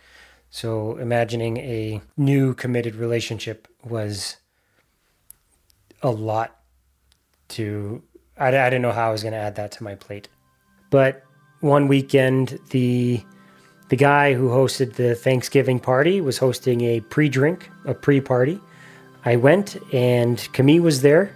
So 0.51 0.97
imagining 0.97 1.57
a 1.59 2.03
new 2.17 2.55
committed 2.55 2.97
relationship 2.97 3.69
was 3.83 4.37
a 6.03 6.11
lot 6.11 6.60
to 7.51 8.03
I, 8.41 8.49
I 8.49 8.71
didn't 8.71 8.83
know 8.83 8.93
how 8.93 9.09
I 9.09 9.13
was 9.13 9.23
going 9.23 9.35
to 9.35 9.39
add 9.39 9.55
that 9.57 9.71
to 9.73 9.85
my 9.85 9.95
plate. 9.95 10.29
But 10.89 11.23
one 11.61 11.87
weekend, 11.87 12.59
the 12.71 13.23
the 13.91 13.97
guy 13.97 14.35
who 14.35 14.49
hosted 14.49 14.95
the 14.95 15.15
Thanksgiving 15.15 15.81
party 15.81 16.21
was 16.21 16.39
hosting 16.39 16.81
a 16.83 17.01
pre-drink, 17.01 17.69
a 17.87 17.95
pre-party. 17.95 18.61
I 19.25 19.35
went, 19.35 19.77
and 19.93 20.39
Camille 20.53 20.83
was 20.83 21.03
there, 21.03 21.35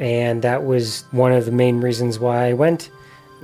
and 0.00 0.40
that 0.42 0.64
was 0.64 1.04
one 1.10 1.32
of 1.32 1.44
the 1.44 1.52
main 1.52 1.82
reasons 1.82 2.18
why 2.18 2.48
I 2.48 2.52
went. 2.54 2.90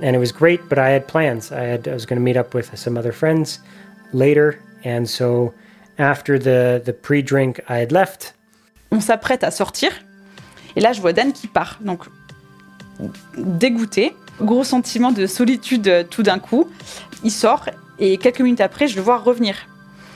And 0.01 0.15
it 0.15 0.19
was 0.19 0.31
great, 0.31 0.67
but 0.67 0.79
I 0.79 0.89
had 0.89 1.07
plans. 1.07 1.51
I 1.51 1.61
had 1.61 1.87
I 1.87 1.93
was 1.93 2.05
going 2.05 2.17
to 2.17 2.23
meet 2.23 2.35
up 2.35 2.53
with 2.53 2.77
some 2.77 2.97
other 2.97 3.11
friends 3.11 3.59
later, 4.11 4.59
and 4.83 5.09
so 5.09 5.53
after 5.97 6.37
the 6.37 6.81
the 6.83 6.93
pre-drink, 6.93 7.61
I 7.69 7.77
had 7.77 7.91
left. 7.91 8.33
On 8.91 8.99
s'apprête 8.99 9.43
à 9.43 9.51
sortir, 9.51 9.93
et 10.75 10.81
là 10.81 10.93
je 10.93 11.01
vois 11.01 11.13
Dan 11.13 11.33
qui 11.33 11.47
part. 11.47 11.77
Donc 11.81 12.05
dégoûté, 13.37 14.15
gros 14.39 14.63
sentiment 14.63 15.11
de 15.11 15.25
solitude 15.25 15.87
euh, 15.87 16.03
tout 16.03 16.23
d'un 16.23 16.39
coup. 16.39 16.69
Il 17.23 17.31
sort 17.31 17.65
et 17.99 18.17
quelques 18.17 18.41
minutes 18.41 18.61
après, 18.61 18.87
je 18.87 18.95
le 18.95 19.01
vois 19.01 19.17
revenir. 19.17 19.55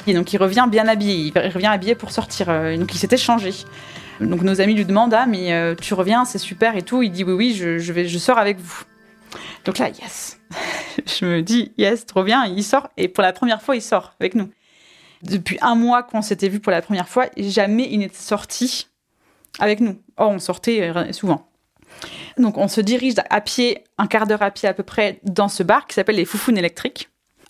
Et 0.07 0.13
donc 0.13 0.33
il 0.33 0.37
revient 0.37 0.67
bien 0.69 0.87
habillé, 0.87 1.31
il 1.33 1.39
revient 1.49 1.67
habillé 1.67 1.95
pour 1.95 2.11
sortir. 2.11 2.49
Euh, 2.49 2.77
donc 2.77 2.93
il 2.93 2.97
s'était 2.97 3.17
changé. 3.17 3.51
Donc 4.21 4.41
nos 4.41 4.61
amis 4.61 4.75
lui 4.75 4.85
demandent 4.85 5.13
ah 5.13 5.25
mais 5.25 5.53
euh, 5.53 5.75
tu 5.75 5.93
reviens 5.93 6.25
c'est 6.25 6.37
super 6.37 6.75
et 6.75 6.83
tout. 6.83 7.01
Il 7.03 7.11
dit 7.11 7.23
oui 7.23 7.33
oui 7.33 7.53
je, 7.53 7.77
je 7.77 7.93
vais 7.93 8.07
je 8.07 8.17
sors 8.17 8.37
avec 8.37 8.59
vous. 8.59 8.83
Donc 9.65 9.77
là 9.79 9.89
yes, 9.89 10.39
je 11.19 11.25
me 11.25 11.41
dis 11.41 11.73
yes 11.77 12.05
trop 12.05 12.23
bien. 12.23 12.45
Il 12.45 12.63
sort 12.63 12.89
et 12.97 13.07
pour 13.07 13.23
la 13.23 13.33
première 13.33 13.61
fois 13.61 13.75
il 13.75 13.81
sort 13.81 14.13
avec 14.19 14.35
nous. 14.35 14.49
Depuis 15.23 15.57
un 15.61 15.75
mois 15.75 16.03
qu'on 16.03 16.21
s'était 16.21 16.49
vu 16.49 16.59
pour 16.59 16.71
la 16.71 16.83
première 16.83 17.09
fois, 17.09 17.25
jamais 17.35 17.87
il 17.89 17.99
n'était 17.99 18.15
sorti 18.15 18.87
avec 19.59 19.79
nous. 19.79 19.97
Or 20.17 20.29
on 20.31 20.39
sortait 20.39 20.81
euh, 20.81 21.11
souvent. 21.11 21.47
Donc 22.37 22.57
on 22.57 22.67
se 22.67 22.81
dirige 22.81 23.15
à 23.29 23.41
pied, 23.41 23.83
un 23.97 24.07
quart 24.07 24.27
d'heure 24.27 24.41
à 24.41 24.51
pied 24.51 24.67
à 24.67 24.73
peu 24.73 24.83
près, 24.83 25.19
dans 25.23 25.47
ce 25.47 25.63
bar 25.63 25.87
qui 25.87 25.93
s'appelle 25.93 26.17
les 26.17 26.25
Foufounes 26.25 26.57
électriques. 26.57 27.09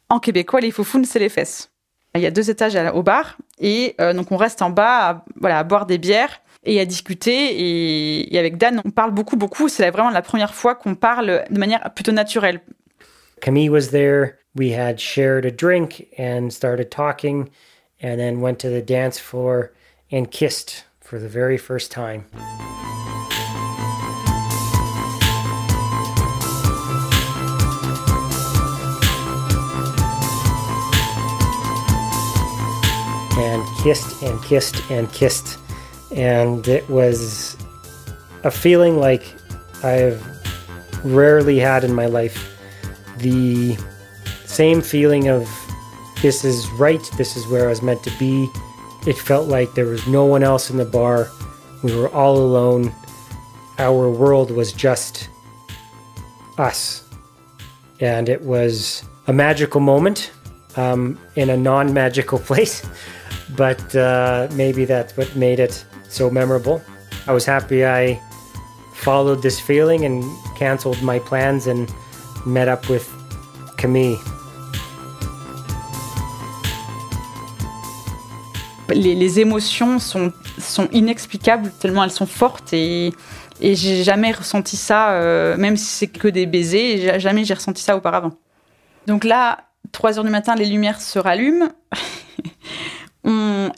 En 0.10 0.20
québécois, 0.20 0.62
les 0.62 0.72
Foufounes, 0.72 1.06
c'est 1.06 1.20
les 1.20 1.30
fesses. 1.30 1.72
Il 2.14 2.22
y 2.22 2.26
a 2.26 2.32
deux 2.32 2.50
étages 2.50 2.78
au 2.94 3.04
bar 3.04 3.38
et 3.60 3.96
euh, 4.00 4.14
donc 4.14 4.32
on 4.32 4.38
reste 4.38 4.62
en 4.62 4.70
bas, 4.70 5.10
à, 5.10 5.26
voilà, 5.36 5.60
à 5.60 5.64
boire 5.64 5.86
des 5.86 5.98
bières 5.98 6.42
et 6.64 6.80
à 6.80 6.86
discuter. 6.86 7.60
Et, 7.60 8.34
et 8.34 8.40
avec 8.40 8.58
Dan, 8.58 8.82
on 8.86 8.92
parle 8.92 9.12
beaucoup, 9.12 9.36
beaucoup. 9.36 9.68
C'est 9.68 9.90
vraiment 9.90 10.12
la 10.12 10.22
première 10.22 10.54
fois 10.54 10.76
qu'on 10.76 10.96
parle 10.96 11.44
de 11.50 11.60
manière 11.60 11.94
plutôt 11.94 12.12
naturelle. 12.14 12.62
Camille 13.42 13.70
was 13.70 13.90
there. 13.92 14.38
We 14.56 14.72
had 14.72 15.00
shared 15.00 15.46
a 15.46 15.52
drink 15.52 16.08
and 16.18 16.50
started 16.50 16.90
talking, 16.90 17.50
and 18.02 18.18
then 18.18 18.40
went 18.40 18.60
to 18.60 18.70
the 18.70 18.82
dance 18.82 19.20
floor 19.20 19.72
and 20.14 20.28
kissed 20.32 20.86
for 21.06 21.20
the 21.20 21.30
very 21.30 21.56
first 21.56 21.92
time. 21.92 22.26
And 33.38 33.64
kissed 33.84 34.24
and 34.24 34.42
kissed 34.44 34.90
and 34.90 35.12
kissed. 35.14 35.60
And 36.16 36.68
it 36.68 36.90
was 36.90 37.56
a 38.44 38.50
feeling 38.50 38.98
like 38.98 39.32
I've 39.84 40.26
rarely 41.04 41.60
had 41.60 41.84
in 41.84 41.94
my 41.94 42.08
life. 42.08 42.58
The 43.20 43.78
same 44.46 44.82
feeling 44.82 45.28
of 45.28 45.48
this 46.24 46.44
is 46.44 46.68
right, 46.72 47.02
this 47.16 47.38
is 47.38 47.46
where 47.48 47.66
I 47.66 47.70
was 47.70 47.84
meant 47.84 48.04
to 48.06 48.12
be. 48.18 48.50
It 49.06 49.18
felt 49.18 49.48
like 49.48 49.74
there 49.74 49.86
was 49.86 50.08
no 50.08 50.26
one 50.26 50.44
else 50.44 50.70
in 50.70 50.78
the 50.78 50.86
bar. 50.86 51.30
We 51.84 51.96
were 51.96 52.10
all 52.10 52.38
alone. 52.38 52.94
Our 53.78 54.10
world 54.10 54.52
was 54.52 54.74
just 54.74 55.30
us. 56.58 57.04
And 58.00 58.30
it 58.30 58.42
was 58.42 59.04
a 59.28 59.34
magical 59.34 59.80
moment 59.80 60.32
um, 60.76 61.20
in 61.36 61.50
a 61.50 61.58
non 61.58 61.94
magical 61.94 62.40
place, 62.50 62.86
but 63.56 63.96
uh, 63.96 64.48
maybe 64.54 64.86
that's 64.86 65.16
what 65.18 65.36
made 65.36 65.60
it 65.60 65.86
so 66.10 66.30
memorable. 66.30 66.82
I 67.28 67.32
was 67.32 67.46
happy 67.46 67.86
I 67.86 68.22
followed 68.94 69.42
this 69.42 69.60
feeling 69.60 70.06
and 70.06 70.24
canceled 70.56 71.02
my 71.02 71.20
plans 71.20 71.68
and 71.68 71.94
met 72.46 72.68
up 72.68 72.90
with 72.90 73.08
Camille. 73.78 74.18
Les, 78.90 79.40
émotions 79.40 80.00
sont, 80.00 80.32
sont 80.60 80.88
inexplicables 80.92 81.72
tellement 81.80 82.04
elles 82.04 82.12
sont 82.12 82.28
fortes 82.28 82.74
et, 82.74 83.14
j'ai 83.62 84.04
jamais 84.04 84.32
ressenti 84.32 84.76
ça, 84.76 85.12
euh, 85.14 85.56
même 85.56 85.78
si 85.78 85.86
c'est 85.86 86.08
que 86.08 86.28
des 86.28 86.46
baisers, 86.46 87.20
jamais 87.20 87.46
j'ai 87.46 87.54
ressenti 87.54 87.82
ça 87.82 87.96
auparavant. 87.96 88.32
Donc 89.08 89.24
là, 89.24 89.70
3 89.94 90.18
heures 90.18 90.26
du 90.26 90.30
matin, 90.30 90.56
les 90.56 90.66
lumières 90.66 91.00
se 91.00 91.20
rallument 91.20 91.70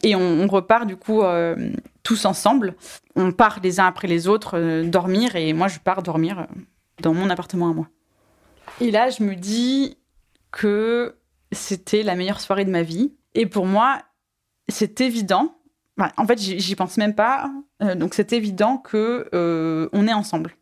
et 0.03 0.15
on, 0.15 0.47
repart 0.47 0.87
du 0.87 0.97
coup 0.97 1.21
euh, 1.21 1.55
tous 2.01 2.25
ensemble. 2.25 2.75
On 3.15 3.31
part 3.31 3.59
les 3.61 3.79
uns 3.79 3.85
après 3.85 4.07
les 4.07 4.27
autres 4.27 4.57
euh, 4.57 4.83
dormir 4.83 5.35
et 5.35 5.53
moi 5.53 5.67
je 5.67 5.79
pars 5.79 6.01
dormir 6.01 6.47
dans 7.01 7.13
mon 7.13 7.29
appartement 7.29 7.69
à 7.69 7.73
moi. 7.73 7.87
Et 8.81 8.91
là, 8.91 9.09
je 9.09 9.23
me 9.23 9.35
dis 9.35 9.97
que 10.51 11.15
c'était 11.51 12.03
la 12.03 12.15
meilleure 12.15 12.39
soirée 12.39 12.65
de 12.65 12.71
ma 12.71 12.83
vie. 12.83 13.13
Et 13.33 13.45
pour 13.45 13.65
moi, 13.65 13.99
c'est 14.69 15.01
évident. 15.01 15.55
Enfin, 15.97 16.11
en 16.17 16.27
fait, 16.27 16.39
j'y 16.39 16.75
pense 16.75 16.97
même 16.97 17.15
pas. 17.15 17.49
Euh, 17.81 17.95
donc, 17.95 18.13
c'est 18.13 18.33
évident 18.33 18.77
que 18.77 19.29
euh, 19.33 19.89
on 19.93 20.07
est 20.07 20.13
ensemble. 20.13 20.55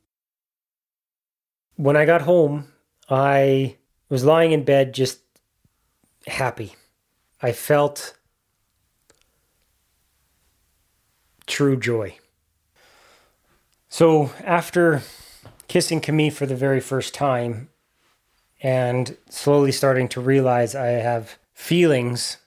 When 1.77 1.97
I 1.97 2.05
got 2.05 2.21
home, 2.21 2.65
I 3.09 3.77
was 4.09 4.23
lying 4.23 4.53
in 4.53 4.63
bed 4.63 4.93
just 4.93 5.21
happy. 6.25 6.73
I 7.41 7.51
felt 7.51 8.17
true 11.45 11.77
joy. 11.77 12.17
So 13.89 14.31
after 14.43 15.03
kissing 15.67 16.01
Camille 16.01 16.29
for 16.29 16.45
the 16.45 16.55
very 16.55 16.79
first 16.79 17.13
time 17.13 17.69
and 18.61 19.15
slowly 19.29 19.71
starting 19.71 20.07
to 20.09 20.21
realize 20.21 20.75
I 20.75 20.87
have 20.87 21.37
feelings 21.53 22.37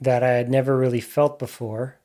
that 0.00 0.22
I 0.22 0.30
had 0.30 0.50
never 0.50 0.76
really 0.76 1.00
felt 1.00 1.38
before, 1.38 1.98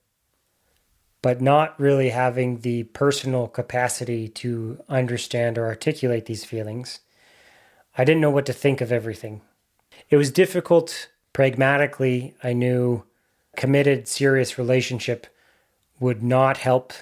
but 1.21 1.41
not 1.41 1.79
really 1.79 2.09
having 2.09 2.59
the 2.59 2.83
personal 2.83 3.47
capacity 3.47 4.27
to 4.29 4.81
understand 4.89 5.57
or 5.57 5.65
articulate 5.65 6.25
these 6.25 6.45
feelings, 6.45 7.01
I 7.97 8.03
didn't 8.03 8.21
know 8.21 8.31
what 8.31 8.45
to 8.45 8.53
think 8.53 8.81
of 8.81 8.91
everything. 8.91 9.41
It 10.09 10.17
was 10.17 10.31
difficult 10.31 11.09
pragmatically. 11.33 12.35
I 12.43 12.53
knew 12.53 13.03
committed, 13.55 14.07
serious 14.07 14.57
relationship 14.57 15.27
would 15.99 16.23
not 16.23 16.57
help 16.57 16.93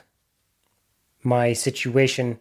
my 1.23 1.53
situation 1.53 2.39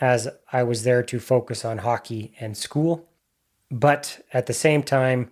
as 0.00 0.28
I 0.52 0.62
was 0.62 0.82
there 0.82 1.02
to 1.04 1.18
focus 1.18 1.64
on 1.64 1.78
hockey 1.78 2.34
and 2.38 2.56
school. 2.56 3.08
But 3.70 4.20
at 4.32 4.46
the 4.46 4.52
same 4.52 4.82
time, 4.82 5.30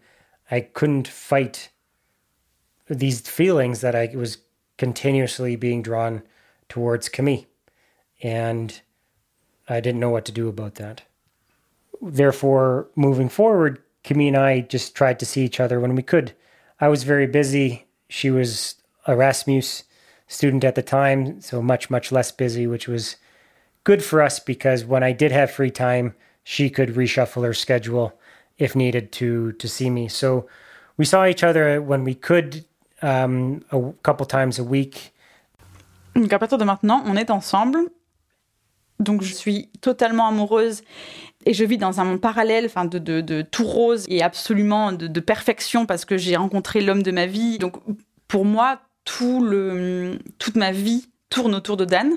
I 0.50 0.61
couldn't 0.61 1.07
fight 1.07 1.70
these 2.88 3.20
feelings 3.20 3.81
that 3.81 3.94
I 3.94 4.11
was 4.14 4.38
continuously 4.77 5.57
being 5.57 5.83
drawn 5.83 6.23
towards 6.68 7.09
Camille. 7.09 7.44
And 8.23 8.81
I 9.68 9.81
didn't 9.81 10.01
know 10.01 10.11
what 10.11 10.25
to 10.27 10.33
do 10.33 10.49
about 10.49 10.77
that. 10.77 11.03
Therefore, 12.03 12.88
moving 12.97 13.29
forward, 13.29 13.83
Camille 14.03 14.29
and 14.29 14.37
I 14.37 14.61
just 14.61 14.94
tried 14.94 15.18
to 15.20 15.27
see 15.27 15.44
each 15.44 15.61
other 15.61 15.81
when 15.81 15.94
we 15.94 16.03
could. 16.03 16.35
I 16.81 16.88
was 16.88 17.05
very 17.05 17.27
busy. 17.27 17.87
She 18.09 18.31
was 18.31 18.77
a 19.07 19.16
Rasmus 19.16 19.85
student 20.27 20.64
at 20.64 20.75
the 20.75 20.83
time, 20.83 21.40
so 21.40 21.62
much, 21.62 21.90
much 21.90 22.12
less 22.12 22.33
busy, 22.33 22.66
which 22.66 22.88
was 22.88 23.16
good 23.85 24.03
for 24.03 24.23
us 24.23 24.40
because 24.40 24.85
when 24.85 25.03
I 25.03 25.12
did 25.12 25.33
have 25.33 25.51
free 25.51 25.70
time, 25.70 26.14
she 26.42 26.68
could 26.68 26.90
reshuffle 26.90 27.44
her 27.44 27.55
schedule 27.55 28.18
if 28.59 28.77
needed 28.77 29.12
to 29.12 29.53
to 29.53 29.68
see 29.68 29.90
me. 29.90 30.09
So 30.09 30.49
we 30.97 31.05
saw 31.05 31.27
each 31.27 31.42
other 31.42 31.81
when 31.81 32.05
we 32.05 32.14
could 32.14 32.64
um, 33.05 33.61
a 33.71 33.79
couple 34.03 34.27
times 34.27 34.59
a 34.59 34.62
week. 34.62 35.12
Donc, 36.17 36.33
à 36.33 36.38
partir 36.38 36.59
de 36.59 36.64
maintenant, 36.64 37.03
on 37.07 37.17
est 37.17 37.31
ensemble. 37.31 37.79
Donc, 39.01 39.23
je 39.23 39.35
suis 39.35 39.71
totalement 39.81 40.29
amoureuse 40.29 40.83
et 41.47 41.53
je 41.53 41.64
vis 41.64 41.79
dans 41.79 42.01
un 42.01 42.05
monde 42.05 42.21
parallèle, 42.21 42.67
enfin, 42.67 42.85
de, 42.85 43.43
tout 43.43 43.64
rose 43.64 44.07
et 44.09 44.23
absolument 44.23 44.93
de, 44.93 45.21
perfection 45.21 45.87
parce 45.87 46.05
que 46.05 46.17
j'ai 46.17 46.37
rencontré 46.37 46.81
l'homme 46.81 47.03
de 47.03 47.11
ma 47.11 47.27
vie. 47.27 47.59
Donc, 47.59 47.77
pour 48.29 48.45
moi, 48.45 48.81
toute 49.05 50.57
ma 50.57 50.73
vie 50.73 51.09
tourne 51.29 51.55
autour 51.55 51.77
de 51.77 51.85
Dan. 51.85 52.12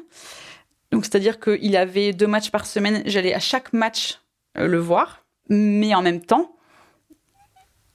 Donc, 0.91 1.03
c'est-à-dire 1.03 1.39
qu'il 1.39 1.75
avait 1.75 2.13
deux 2.13 2.27
matchs 2.27 2.51
par 2.51 2.65
semaine. 2.65 3.01
J'allais 3.05 3.33
à 3.33 3.39
chaque 3.39 3.73
match 3.73 4.21
euh, 4.57 4.67
le 4.67 4.77
voir. 4.77 5.25
Mais 5.49 5.95
en 5.95 6.01
même 6.01 6.21
temps, 6.21 6.56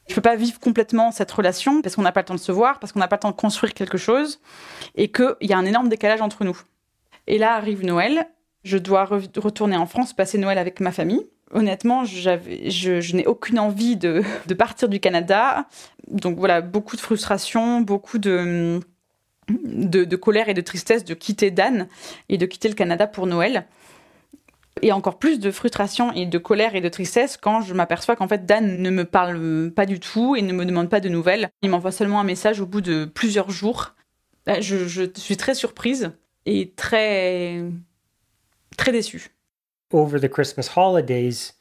je 0.09 0.15
peux 0.15 0.21
pas 0.21 0.37
vivre 0.37 0.59
complètement 0.59 1.13
cette 1.13 1.31
relation 1.31 1.81
parce 1.83 1.97
qu'on 1.97 2.03
n'a 2.03 2.13
pas 2.13 2.21
le 2.21 2.27
temps 2.27 2.35
de 2.35 2.41
se 2.41 2.53
voir, 2.53 2.79
parce 2.79 2.93
qu'on 2.93 2.99
n'a 2.99 3.09
pas 3.09 3.17
le 3.17 3.21
temps 3.21 3.31
de 3.31 3.37
construire 3.37 3.73
quelque 3.75 3.99
chose 3.99 4.41
et 4.95 5.11
qu'il 5.11 5.37
y 5.43 5.53
a 5.53 5.59
un 5.59 5.65
énorme 5.65 5.89
décalage 5.89 6.21
entre 6.21 6.45
nous. 6.45 6.59
Et 7.27 7.39
là 7.39 7.55
arrive 7.55 7.85
Noël. 7.85 8.27
Je 8.65 8.79
dois 8.79 9.05
re- 9.05 9.39
retourner 9.39 9.77
en 9.77 9.87
France, 9.87 10.13
passer 10.13 10.39
Noël 10.39 10.59
avec 10.59 10.81
ma 10.81 10.93
famille. 10.93 11.27
Honnêtement, 11.53 12.05
je, 12.05 13.17
n'ai 13.17 13.27
aucune 13.27 13.59
envie 13.59 13.97
de, 13.97 14.23
partir 14.57 14.89
du 14.89 15.01
Canada. 15.01 15.67
Donc 16.09 16.39
voilà, 16.39 16.61
beaucoup 16.61 16.97
de 16.97 17.01
frustration, 17.01 17.81
beaucoup 17.81 18.19
de 18.19 18.81
colère 20.21 20.49
et 20.49 20.55
de 20.55 20.61
tristesse 20.61 21.05
de 21.05 21.15
quitter 21.15 21.51
Dan 21.51 21.89
et 22.29 22.39
de 22.39 22.47
quitter 22.47 22.69
le 22.69 22.75
Canada 22.75 23.07
pour 23.07 23.27
Noël. 23.27 23.67
Et 24.83 24.91
encore 24.93 25.19
plus 25.19 25.39
de 25.39 25.51
frustration 25.51 26.13
et 26.13 26.27
de 26.27 26.39
colère 26.39 26.75
et 26.75 26.81
de 26.81 26.89
tristesse 26.89 27.37
quand 27.37 27.61
je 27.63 27.73
m'aperçois 27.73 28.17
qu'en 28.17 28.27
fait 28.29 28.45
Dan 28.45 28.83
ne 28.83 28.91
me 28.91 29.05
parle 29.05 29.71
pas 29.75 29.87
du 29.87 30.01
tout 30.01 30.35
et 30.37 30.43
ne 30.43 30.53
me 30.53 30.65
demande 30.67 30.89
pas 30.91 31.01
de 31.01 31.09
nouvelles. 31.09 31.51
Il 31.63 31.71
m'envoie 31.71 31.93
seulement 31.93 32.19
un 32.21 32.25
message 32.25 32.61
au 32.61 32.67
bout 32.67 32.81
de 32.81 33.05
plusieurs 33.05 33.51
jours. 33.51 33.95
Euh, 34.49 34.57
Je, 34.61 34.89
je 34.89 35.05
suis 35.17 35.37
très 35.37 35.55
surprise 35.55 36.11
et 36.47 36.73
très 36.77 37.63
très 38.77 38.91
déçue. 38.93 39.31
over 39.93 40.19
the 40.19 40.29
Christmas 40.29 40.69
holidays, 40.69 41.53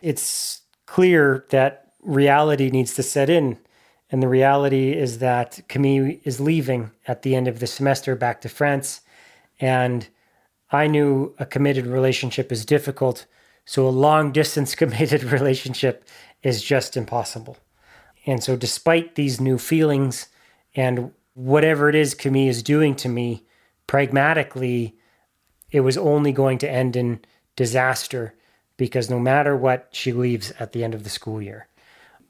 it's 0.00 0.62
clear 0.86 1.44
that 1.50 1.86
reality 2.02 2.70
needs 2.70 2.94
to 2.94 3.02
set 3.02 3.28
in. 3.28 3.56
And 4.12 4.22
the 4.22 4.28
reality 4.28 4.92
is 4.92 5.18
that 5.18 5.60
Camille 5.68 6.18
is 6.24 6.40
leaving 6.40 6.90
at 7.06 7.22
the 7.22 7.34
end 7.34 7.46
of 7.48 7.58
the 7.58 7.66
semester 7.66 8.16
back 8.16 8.40
to 8.40 8.48
France. 8.48 9.02
And 9.60 10.08
I 10.72 10.86
knew 10.86 11.34
a 11.38 11.46
committed 11.46 11.86
relationship 11.86 12.52
is 12.52 12.64
difficult, 12.64 13.26
so 13.64 13.86
a 13.86 13.90
long 13.90 14.32
distance 14.32 14.74
committed 14.76 15.24
relationship 15.24 16.04
is 16.42 16.62
just 16.62 16.96
impossible. 16.96 17.58
And 18.26 18.42
so, 18.42 18.56
despite 18.56 19.14
these 19.14 19.40
new 19.40 19.58
feelings 19.58 20.28
and 20.74 21.12
whatever 21.34 21.88
it 21.88 21.94
is 21.94 22.14
Camille 22.14 22.48
is 22.48 22.62
doing 22.62 22.94
to 22.96 23.08
me, 23.08 23.46
pragmatically, 23.86 24.96
it 25.70 25.80
was 25.80 25.96
only 25.96 26.32
going 26.32 26.58
to 26.58 26.70
end 26.70 26.96
in 26.96 27.20
disaster 27.56 28.34
because 28.76 29.10
no 29.10 29.18
matter 29.18 29.56
what, 29.56 29.88
she 29.92 30.12
leaves 30.12 30.52
at 30.58 30.72
the 30.72 30.82
end 30.84 30.94
of 30.94 31.04
the 31.04 31.10
school 31.10 31.40
year. 31.40 31.66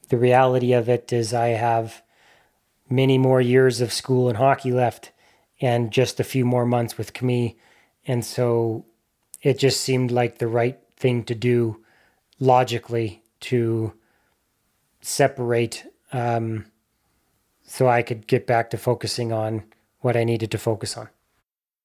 The 0.08 0.18
reality 0.18 0.72
of 0.72 0.88
it 0.88 1.12
is, 1.12 1.32
I 1.32 1.48
have 1.48 2.02
many 2.88 3.18
more 3.18 3.40
years 3.40 3.80
of 3.80 3.92
school 3.92 4.28
and 4.28 4.36
hockey 4.36 4.72
left 4.72 5.12
and 5.60 5.92
just 5.92 6.18
a 6.18 6.24
few 6.24 6.44
more 6.44 6.66
months 6.66 6.98
with 6.98 7.12
Camille. 7.12 7.52
And 8.08 8.22
so 8.22 8.84
it 9.42 9.58
just 9.58 9.80
seemed 9.80 10.10
like 10.10 10.38
the 10.38 10.48
right 10.48 10.78
thing 10.96 11.24
to 11.24 11.34
do 11.34 11.76
logically 12.38 13.22
to 13.40 13.92
separate 15.02 15.86
um, 16.12 16.64
so 17.64 17.88
I 17.88 18.02
could 18.02 18.26
get 18.26 18.46
back 18.46 18.70
to 18.70 18.76
focusing 18.76 19.32
on 19.32 19.62
what 20.00 20.16
I 20.16 20.24
needed 20.24 20.50
to 20.50 20.58
focus 20.58 20.96
on. 20.96 21.08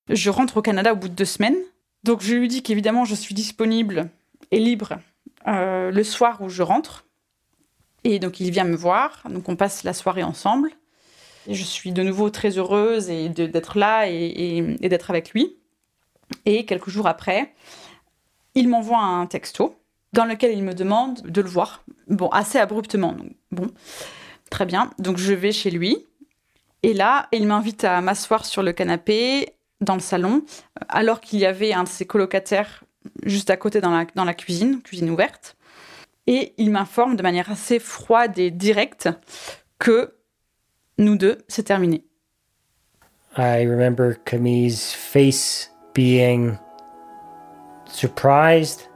Je 0.10 0.30
rentre 0.30 0.58
au 0.58 0.62
Canada 0.62 0.94
au 0.94 0.96
bout 0.96 1.10
de 1.10 1.16
deux 1.16 1.26
semaines. 1.26 1.58
Donc 2.04 2.22
je 2.22 2.36
lui 2.36 2.48
dis 2.48 2.62
qu'évidemment 2.62 3.06
je 3.06 3.16
suis 3.16 3.34
disponible 3.34 4.10
et 4.52 4.60
libre 4.60 5.00
euh, 5.48 5.92
le 5.92 6.04
soir 6.04 6.42
où 6.42 6.50
je 6.50 6.62
rentre. 6.62 7.06
Et 8.04 8.20
donc 8.20 8.40
il 8.40 8.52
vient 8.52 8.64
me 8.64 8.76
voir. 8.76 9.24
Donc 9.30 9.50
on 9.50 9.56
passe 9.56 9.84
la 9.84 9.94
soirée 9.94 10.24
ensemble. 10.24 10.72
Je 11.48 11.64
suis 11.64 11.92
de 11.92 12.04
nouveau 12.04 12.30
très 12.30 12.58
heureuse 12.58 13.10
et 13.10 13.30
d'être 13.30 13.78
là 13.78 14.10
et, 14.10 14.14
et, 14.16 14.58
et 14.82 14.90
d'être 14.90 15.10
avec 15.10 15.32
lui. 15.32 15.58
Et 16.46 16.66
quelques 16.66 16.90
jours 16.90 17.08
après, 17.08 17.54
il 18.56 18.70
m'envoie 18.70 19.00
un 19.00 19.26
texto 19.26 19.76
dans 20.14 20.26
lequel 20.26 20.52
il 20.58 20.64
me 20.64 20.74
demande 20.74 21.22
de 21.22 21.42
le 21.42 21.50
voir. 21.50 21.84
Bon, 22.08 22.30
assez 22.30 22.58
abruptement. 22.58 23.16
Bon, 23.52 23.68
très 24.50 24.66
bien. 24.66 24.90
Donc 24.98 25.18
je 25.18 25.34
vais 25.34 25.52
chez 25.52 25.70
lui. 25.70 26.06
Et 26.84 26.94
là, 26.94 27.28
il 27.32 27.48
m'invite 27.48 27.84
à 27.84 28.00
m'asseoir 28.02 28.46
sur 28.46 28.64
le 28.64 28.72
canapé 28.72 29.56
dans 29.82 29.96
le 29.96 30.00
salon, 30.00 30.44
alors 30.88 31.20
qu'il 31.20 31.40
y 31.40 31.46
avait 31.46 31.74
un 31.74 31.84
de 31.84 31.90
ses 31.90 32.06
colocataires 32.06 32.84
juste 33.24 33.50
à 33.50 33.58
côté 33.58 33.82
dans 33.82 33.92
la, 33.92 34.34
cuisine, 34.34 34.82
cuisine 34.82 35.10
ouverte. 35.10 35.58
Et 36.28 36.54
il 36.58 36.72
m'informe 36.72 37.16
de 37.16 37.24
manière 37.24 37.52
assez 37.52 37.80
froide 37.80 38.38
et 38.40 38.52
directe 38.52 39.10
que 39.80 40.16
nous 40.98 41.18
deux, 41.18 41.40
c'est 41.48 41.64
terminé. 41.64 42.04
Camille's 44.24 44.94
face 44.94 45.75
being 45.96 46.60
surprised, 47.88 48.88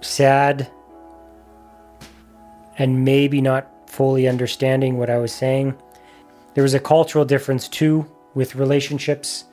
sad, 0.00 0.70
and 2.78 3.04
maybe 3.04 3.42
not 3.42 3.68
fully 3.90 4.26
understanding 4.26 4.96
what 4.96 5.10
I 5.10 5.18
was 5.18 5.32
saying. 5.32 5.76
There 6.54 6.62
was 6.62 6.72
a 6.72 6.80
cultural 6.80 7.26
difference 7.26 7.68
too 7.68 8.10
with 8.34 8.54
relationships, 8.54 9.44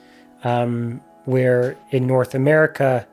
um, 0.45 1.01
where 1.25 1.75
in 1.89 2.07
North 2.07 2.35
America, 2.35 3.05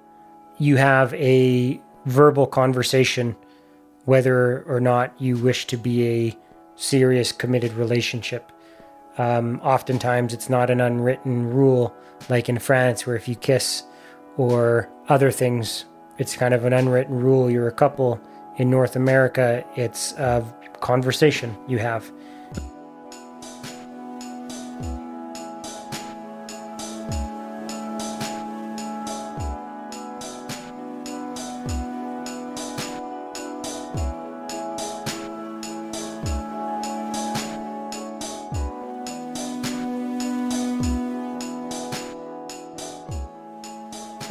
you 0.58 0.76
have 0.76 1.12
a 1.14 1.80
verbal 2.04 2.46
conversation 2.46 3.34
whether 4.04 4.62
or 4.62 4.78
not 4.78 5.12
you 5.20 5.36
wish 5.36 5.66
to 5.66 5.76
be 5.76 6.06
a 6.06 6.38
serious 6.76 7.32
committed 7.32 7.72
relationship. 7.72 8.52
Um, 9.18 9.60
oftentimes, 9.64 10.32
it's 10.32 10.48
not 10.48 10.70
an 10.70 10.80
unwritten 10.80 11.50
rule 11.50 11.92
like 12.28 12.48
in 12.48 12.58
France, 12.58 13.06
where 13.06 13.16
if 13.16 13.28
you 13.28 13.34
kiss 13.34 13.84
or 14.36 14.88
other 15.08 15.30
things, 15.30 15.84
it's 16.18 16.36
kind 16.36 16.54
of 16.54 16.64
an 16.64 16.72
unwritten 16.72 17.18
rule. 17.18 17.50
You're 17.50 17.68
a 17.68 17.72
couple. 17.72 18.20
In 18.56 18.70
North 18.70 18.96
America, 18.96 19.64
it's 19.76 20.12
a 20.12 20.42
conversation 20.80 21.54
you 21.68 21.78
have. 21.78 22.10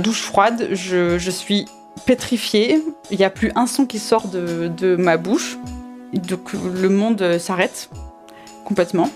Douche 0.06 0.22
froide, 0.22 0.70
je, 0.72 1.18
je 1.18 1.32
suis 1.32 1.66
pétrifiée. 2.06 2.84
Il 3.10 3.18
n'y 3.18 3.26
a 3.26 3.32
plus 3.32 3.52
un 3.56 3.66
son 3.66 3.88
qui 3.88 3.98
sort 3.98 4.28
de, 4.28 4.68
de 4.68 4.96
ma 4.96 5.18
bouche. 5.18 5.58
Donc 6.14 6.54
le 6.54 6.90
monde 6.90 7.40
s'arrête 7.40 7.90
complètement. 8.64 9.10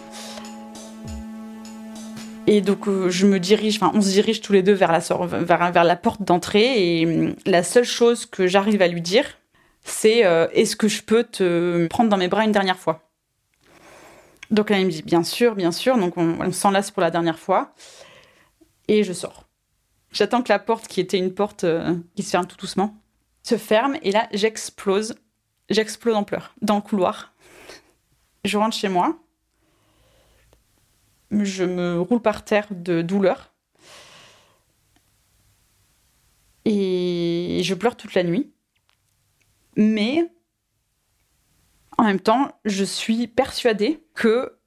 Et 2.48 2.62
donc 2.62 2.90
je 3.10 3.28
me 3.28 3.40
dirige, 3.40 3.76
enfin 3.76 3.92
on 3.94 4.02
se 4.02 4.10
dirige 4.10 4.42
tous 4.42 4.54
les 4.54 4.64
deux 4.64 4.74
vers 4.74 4.92
la, 4.92 5.00
vers, 5.00 5.72
vers 5.72 5.84
la 5.84 5.96
porte 5.96 6.24
d'entrée 6.24 7.00
et 7.00 7.06
hum, 7.06 7.36
la 7.46 7.62
seule 7.62 7.84
chose 7.84 8.26
que 8.26 8.48
j'arrive 8.48 8.82
à 8.82 8.88
lui 8.88 9.02
dire, 9.02 9.26
c'est 9.84 10.26
euh, 10.26 10.48
est-ce 10.54 10.76
que 10.76 10.88
je 10.88 11.04
peux 11.04 11.24
te 11.24 11.86
prendre 11.86 12.10
dans 12.10 12.18
mes 12.18 12.28
bras 12.28 12.44
une 12.44 12.52
dernière 12.52 12.80
fois? 12.80 13.04
Donc 14.50 14.72
là 14.72 14.80
il 14.80 14.88
me 14.88 14.92
dit 14.92 15.04
bien 15.04 15.24
sûr, 15.24 15.54
bien 15.54 15.72
sûr, 15.72 16.00
donc 16.00 16.18
on, 16.18 16.38
on 16.42 16.52
s'enlace 16.52 16.90
pour 16.90 17.02
la 17.02 17.12
dernière 17.12 17.38
fois 17.38 17.72
et 18.88 19.04
je 19.04 19.14
sors. 19.14 19.49
J'attends 20.12 20.42
que 20.42 20.50
la 20.50 20.60
porte, 20.60 20.88
qui 20.88 21.00
était 21.02 21.18
une 21.18 21.34
porte 21.34 21.64
euh, 21.64 21.96
qui 22.16 22.24
se 22.24 22.32
ferme 22.32 22.48
tout 22.48 22.58
doucement, 22.58 22.98
se 23.44 23.58
ferme. 23.58 23.98
Et 24.02 24.12
là, 24.12 24.28
j'explose. 24.34 25.16
J'explose 25.70 26.16
en 26.16 26.24
pleurs, 26.24 26.56
dans 26.62 26.76
le 26.76 26.82
couloir. 26.82 27.34
Je 28.44 28.58
rentre 28.58 28.76
chez 28.76 28.90
moi. 28.90 29.20
Je 31.32 31.64
me 31.64 32.00
roule 32.00 32.22
par 32.22 32.44
terre 32.44 32.68
de 32.72 33.02
douleur. 33.02 33.54
Et 36.66 37.62
je 37.64 37.74
pleure 37.76 37.96
toute 37.96 38.16
la 38.16 38.24
nuit. 38.24 38.52
Mais 39.76 40.32
en 41.98 42.04
même 42.04 42.20
temps, 42.20 42.60
je 42.66 42.84
suis 42.84 43.28
persuadée 43.28 44.04
que 44.16 44.58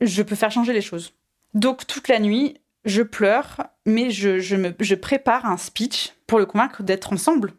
je 0.00 0.22
peux 0.22 0.36
faire 0.36 0.50
changer 0.50 0.72
les 0.72 0.80
choses. 0.80 1.12
Donc 1.54 1.86
toute 1.86 2.08
la 2.08 2.20
nuit, 2.20 2.56
je 2.88 3.02
pleure, 3.02 3.58
mais 3.86 4.10
je, 4.10 4.94
prépare 4.94 5.46
un 5.46 5.56
speech 5.56 6.14
pour 6.26 6.38
le 6.38 6.46
convaincre 6.46 6.82
d'être 6.82 7.12
ensemble. 7.12 7.52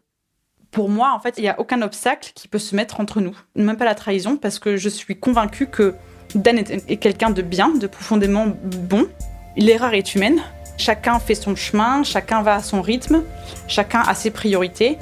Pour 0.71 0.89
moi, 0.89 1.13
en 1.15 1.19
fait, 1.19 1.35
il 1.37 1.41
n'y 1.41 1.49
a 1.49 1.59
aucun 1.59 1.81
obstacle 1.81 2.31
qui 2.35 2.47
peut 2.47 2.59
se 2.59 2.75
mettre 2.75 2.99
entre 2.99 3.21
nous, 3.21 3.35
même 3.55 3.77
pas 3.77 3.85
la 3.85 3.95
trahison, 3.95 4.37
parce 4.37 4.59
que 4.59 4.77
je 4.77 4.89
suis 4.89 5.19
convaincue 5.19 5.67
que 5.67 5.95
Dan 6.35 6.59
est, 6.59 6.89
est 6.89 6.97
quelqu'un 6.97 7.31
de 7.31 7.41
bien, 7.41 7.69
de 7.69 7.87
profondément 7.87 8.47
bon. 8.47 9.07
L'erreur 9.57 9.93
est 9.93 10.13
humaine. 10.13 10.41
Chacun 10.77 11.19
fait 11.19 11.35
son 11.35 11.55
chemin, 11.55 12.03
chacun 12.03 12.41
va 12.41 12.55
à 12.55 12.61
son 12.61 12.81
rythme, 12.81 13.23
chacun 13.67 14.01
a 14.01 14.13
ses 14.13 14.31
priorités. 14.31 14.97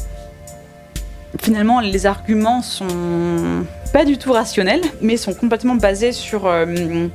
Finalement, 1.39 1.81
les 1.81 2.05
arguments 2.05 2.61
sont 2.61 3.65
pas 3.93 4.05
du 4.05 4.17
tout 4.17 4.31
rationnels, 4.31 4.81
mais 5.01 5.17
sont 5.17 5.33
complètement 5.33 5.75
basés 5.75 6.13
sur, 6.13 6.47
euh, 6.47 7.07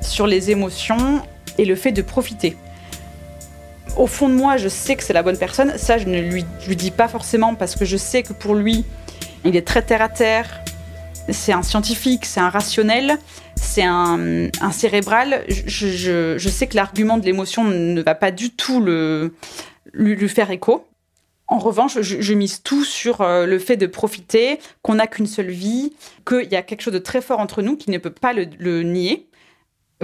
sur 0.00 0.26
les 0.26 0.50
émotions 0.50 1.22
et 1.58 1.64
le 1.64 1.74
fait 1.74 1.92
de 1.92 2.02
profiter. 2.02 2.56
Au 3.96 4.06
fond 4.06 4.28
de 4.28 4.34
moi, 4.34 4.56
je 4.56 4.68
sais 4.68 4.96
que 4.96 5.02
c'est 5.02 5.12
la 5.12 5.22
bonne 5.22 5.38
personne. 5.38 5.78
Ça, 5.78 5.96
je 5.96 6.06
ne 6.06 6.20
lui, 6.20 6.44
dis 6.76 6.90
pas 6.90 7.08
forcément 7.08 7.54
parce 7.54 7.76
que 7.76 7.84
je 7.84 7.96
sais 7.96 8.22
que 8.22 8.32
pour 8.32 8.54
lui, 8.54 8.84
il 9.44 9.56
est 9.56 9.66
très 9.66 9.82
terre 9.82 10.02
à 10.02 10.08
terre. 10.08 10.60
C'est 11.30 11.52
un 11.52 11.62
scientifique, 11.62 12.24
c'est 12.24 12.40
un 12.40 12.50
rationnel, 12.50 13.18
c'est 13.56 13.82
un, 13.84 14.50
cérébral. 14.70 15.44
Je, 15.48 16.48
sais 16.48 16.66
que 16.66 16.76
l'argument 16.76 17.16
de 17.16 17.24
l'émotion 17.24 17.64
ne 17.64 18.00
va 18.02 18.14
pas 18.14 18.30
du 18.30 18.50
tout 18.50 18.80
le, 18.80 19.34
lui, 19.92 20.28
faire 20.28 20.50
écho. 20.50 20.86
En 21.48 21.58
revanche, 21.58 22.00
je, 22.00 22.34
mise 22.34 22.62
tout 22.62 22.84
sur 22.84 23.20
euh, 23.20 23.46
le 23.46 23.58
fait 23.60 23.76
de 23.76 23.86
profiter, 23.86 24.58
qu'on 24.82 24.96
n'a 24.96 25.06
qu'une 25.06 25.28
seule 25.28 25.50
vie, 25.50 25.92
qu'il 26.26 26.50
y 26.50 26.56
a 26.56 26.62
quelque 26.62 26.82
chose 26.82 26.92
de 26.92 26.98
très 26.98 27.20
fort 27.20 27.38
entre 27.38 27.62
nous 27.62 27.76
qui 27.76 27.90
ne 27.90 27.98
peut 27.98 28.10
pas 28.10 28.32
le 28.32 28.82
nier 28.82 29.28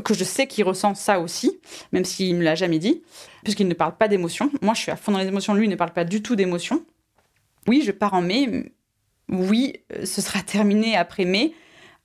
que 0.01 0.15
je 0.15 0.25
sais 0.25 0.47
qu'il 0.47 0.65
ressent 0.65 0.95
ça 0.95 1.21
aussi, 1.21 1.61
même 1.93 2.05
s'il 2.05 2.37
me 2.37 2.43
l'a 2.43 2.55
jamais 2.55 2.79
dit, 2.79 3.03
puisqu'il 3.43 3.69
ne 3.69 3.75
parle 3.75 3.97
pas 3.97 4.09
d'émotions. 4.09 4.51
Moi, 4.63 4.75
je 4.75 4.81
suis 4.81 4.91
à 4.91 4.97
fond 4.97 5.13
dans 5.13 5.19
les 5.19 5.27
émotions, 5.27 5.55
lui 5.55 5.67
il 5.67 5.71
ne 5.71 5.77
parle 5.77 5.93
pas 5.93 6.05
du 6.05 6.23
tout 6.23 6.37
d'émotions. 6.37 6.85
Oui, 7.67 7.83
je 7.85 7.93
pars 7.93 8.15
en 8.15 8.23
mai. 8.23 8.73
Oui, 9.29 9.75
ce 10.05 10.21
sera 10.21 10.41
terminé 10.43 10.97
après 10.97 11.25
mai. 11.25 11.55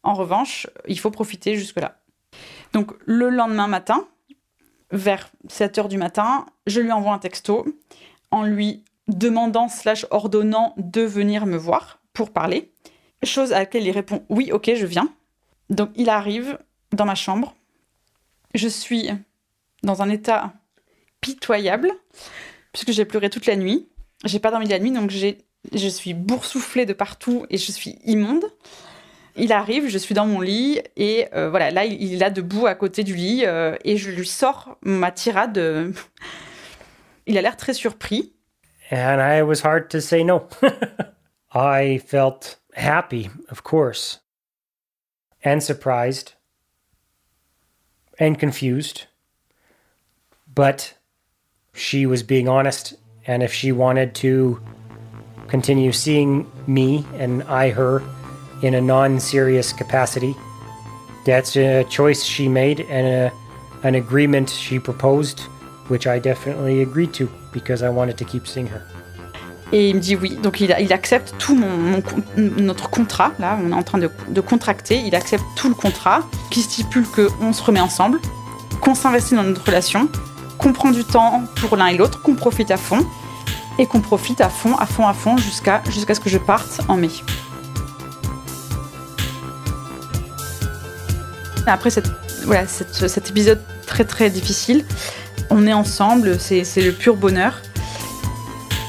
En 0.03 0.13
revanche, 0.13 0.67
il 0.87 0.99
faut 0.99 1.11
profiter 1.11 1.55
jusque-là. 1.55 1.99
Donc, 2.73 2.91
le 3.05 3.29
lendemain 3.29 3.67
matin, 3.67 4.07
vers 4.91 5.31
7 5.47 5.77
heures 5.79 5.87
du 5.87 5.97
matin, 5.97 6.45
je 6.65 6.81
lui 6.81 6.91
envoie 6.91 7.13
un 7.13 7.19
texto 7.19 7.65
en 8.31 8.43
lui 8.43 8.83
demandant 9.07 9.69
slash 9.69 10.05
ordonnant 10.11 10.73
de 10.77 11.01
venir 11.01 11.45
me 11.45 11.57
voir 11.57 11.99
pour 12.13 12.31
parler. 12.31 12.71
Chose 13.23 13.53
à 13.53 13.59
laquelle 13.59 13.85
il 13.85 13.91
répond 13.91 14.23
oui, 14.29 14.51
ok, 14.51 14.71
je 14.75 14.85
viens. 14.85 15.09
Donc 15.69 15.89
il 15.95 16.09
arrive 16.09 16.59
dans 16.91 17.05
ma 17.05 17.15
chambre, 17.15 17.55
je 18.57 18.67
suis 18.67 19.09
dans 19.83 20.01
un 20.01 20.09
état 20.09 20.53
pitoyable, 21.21 21.91
puisque 22.73 22.91
j'ai 22.91 23.05
pleuré 23.05 23.29
toute 23.29 23.45
la 23.45 23.55
nuit. 23.55 23.87
J'ai 24.25 24.39
pas 24.39 24.51
dormi 24.51 24.67
la 24.67 24.79
nuit, 24.79 24.91
donc 24.91 25.11
je 25.11 25.87
suis 25.87 26.13
boursouflée 26.13 26.85
de 26.85 26.93
partout 26.93 27.45
et 27.49 27.57
je 27.57 27.71
suis 27.71 27.99
immonde. 28.05 28.45
Il 29.35 29.53
arrive, 29.53 29.87
je 29.87 29.99
suis 29.99 30.15
dans 30.15 30.25
mon 30.25 30.41
lit 30.41 30.81
et 30.95 31.27
euh, 31.35 31.49
voilà, 31.51 31.69
là 31.69 31.85
il 31.85 32.15
est 32.15 32.17
là 32.17 32.31
debout 32.31 32.65
à 32.65 32.73
côté 32.73 33.03
du 33.03 33.15
lit 33.15 33.43
euh, 33.45 33.75
et 33.83 33.95
je 33.95 34.09
lui 34.09 34.25
sors 34.25 34.77
ma 34.81 35.11
tirade. 35.11 35.57
il 37.27 37.37
a 37.37 37.41
l'air 37.41 37.55
très 37.55 37.75
surpris. 37.75 38.33
And 38.91 39.21
I 39.21 39.43
was 39.43 39.61
hard 39.63 39.89
to 39.89 39.99
say 39.99 40.23
no. 40.23 40.47
I 41.53 41.99
felt 41.99 42.59
happy, 42.73 43.29
of 43.49 43.63
course, 43.63 44.21
and 45.43 45.59
surprised, 45.61 46.36
and 48.19 48.39
confused. 48.39 49.05
But 50.53 50.93
she 51.73 52.05
was 52.05 52.23
being 52.23 52.47
honest, 52.47 52.95
and 53.27 53.43
if 53.43 53.53
she 53.53 53.71
wanted 53.71 54.15
to 54.15 54.59
continue 55.47 55.91
seeing 55.91 56.49
me 56.65 57.05
and 57.15 57.43
I 57.43 57.69
her 57.69 58.01
in 58.63 58.73
a 58.73 58.81
non 58.81 59.19
serious 59.19 59.71
capacity, 59.71 60.35
that's 61.25 61.55
a 61.55 61.83
choice 61.85 62.23
she 62.23 62.47
made 62.47 62.81
and 62.81 63.07
a, 63.07 63.33
an 63.83 63.95
agreement 63.95 64.49
she 64.49 64.79
proposed, 64.79 65.41
which 65.89 66.07
I 66.07 66.19
definitely 66.19 66.81
agreed 66.81 67.13
to 67.15 67.29
because 67.51 67.83
I 67.83 67.89
wanted 67.89 68.17
to 68.17 68.25
keep 68.25 68.47
seeing 68.47 68.67
her. 68.67 68.96
Et 69.73 69.89
il 69.89 69.95
me 69.95 69.99
dit 69.99 70.15
oui. 70.15 70.37
Donc 70.41 70.61
il, 70.61 70.71
accepte 70.93 71.35
tout 71.37 71.59
notre 72.37 72.89
contrat. 72.89 73.31
Là, 73.39 73.57
on 73.63 73.71
est 73.71 73.75
en 73.75 73.83
train 73.83 73.97
de, 73.97 74.41
contracter. 74.41 75.01
Il 75.05 75.15
accepte 75.15 75.43
tout 75.55 75.69
le 75.69 75.75
contrat 75.75 76.21
qui 76.49 76.61
stipule 76.61 77.05
qu'on 77.05 77.53
se 77.53 77.63
remet 77.63 77.79
ensemble, 77.79 78.19
qu'on 78.81 78.95
s'investit 78.95 79.35
dans 79.35 79.43
notre 79.43 79.65
relation, 79.65 80.09
qu'on 80.57 80.73
prend 80.73 80.91
du 80.91 81.03
temps 81.03 81.43
pour 81.55 81.75
l'un 81.75 81.87
et 81.87 81.97
l'autre, 81.97 82.21
qu'on 82.21 82.35
profite 82.35 82.71
à 82.71 82.77
fond 82.77 83.05
et 83.79 83.85
qu'on 83.85 84.01
profite 84.01 84.41
à 84.41 84.49
fond, 84.49 84.75
à 84.77 84.85
fond, 84.85 85.07
à 85.07 85.13
fond 85.13 85.37
jusqu'à 85.37 85.81
ce 85.85 86.19
que 86.19 86.29
je 86.29 86.37
parte 86.37 86.81
en 86.87 86.97
mai. 86.97 87.09
Après 91.67 91.89
cette, 91.89 92.09
voilà, 92.45 92.65
cet 92.65 93.29
épisode 93.29 93.61
très 93.85 94.05
très 94.05 94.29
difficile, 94.29 94.85
on 95.49 95.67
est 95.67 95.73
ensemble, 95.73 96.39
c'est 96.39 96.63
le 96.77 96.91
pur 96.91 97.15
bonheur. 97.15 97.61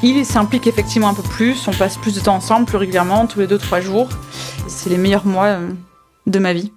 Il 0.01 0.25
s'implique 0.25 0.69
effectivement 0.69 1.09
un 1.09 1.15
peu 1.15 1.25
plus, 1.25 1.67
on 1.67 1.73
passe 1.73 1.97
plus 1.97 2.15
de 2.15 2.21
temps 2.21 2.37
ensemble, 2.37 2.67
plus 2.67 2.77
régulièrement, 2.77 3.27
tous 3.27 3.41
les 3.41 3.49
deux, 3.49 3.59
trois 3.59 3.81
jours. 3.81 4.09
C'est 4.69 4.91
les 4.91 4.97
meilleurs 4.97 5.27
mois 5.27 5.47
euh, 5.47 5.73
de 6.27 6.39
ma 6.39 6.53
vie. 6.53 6.73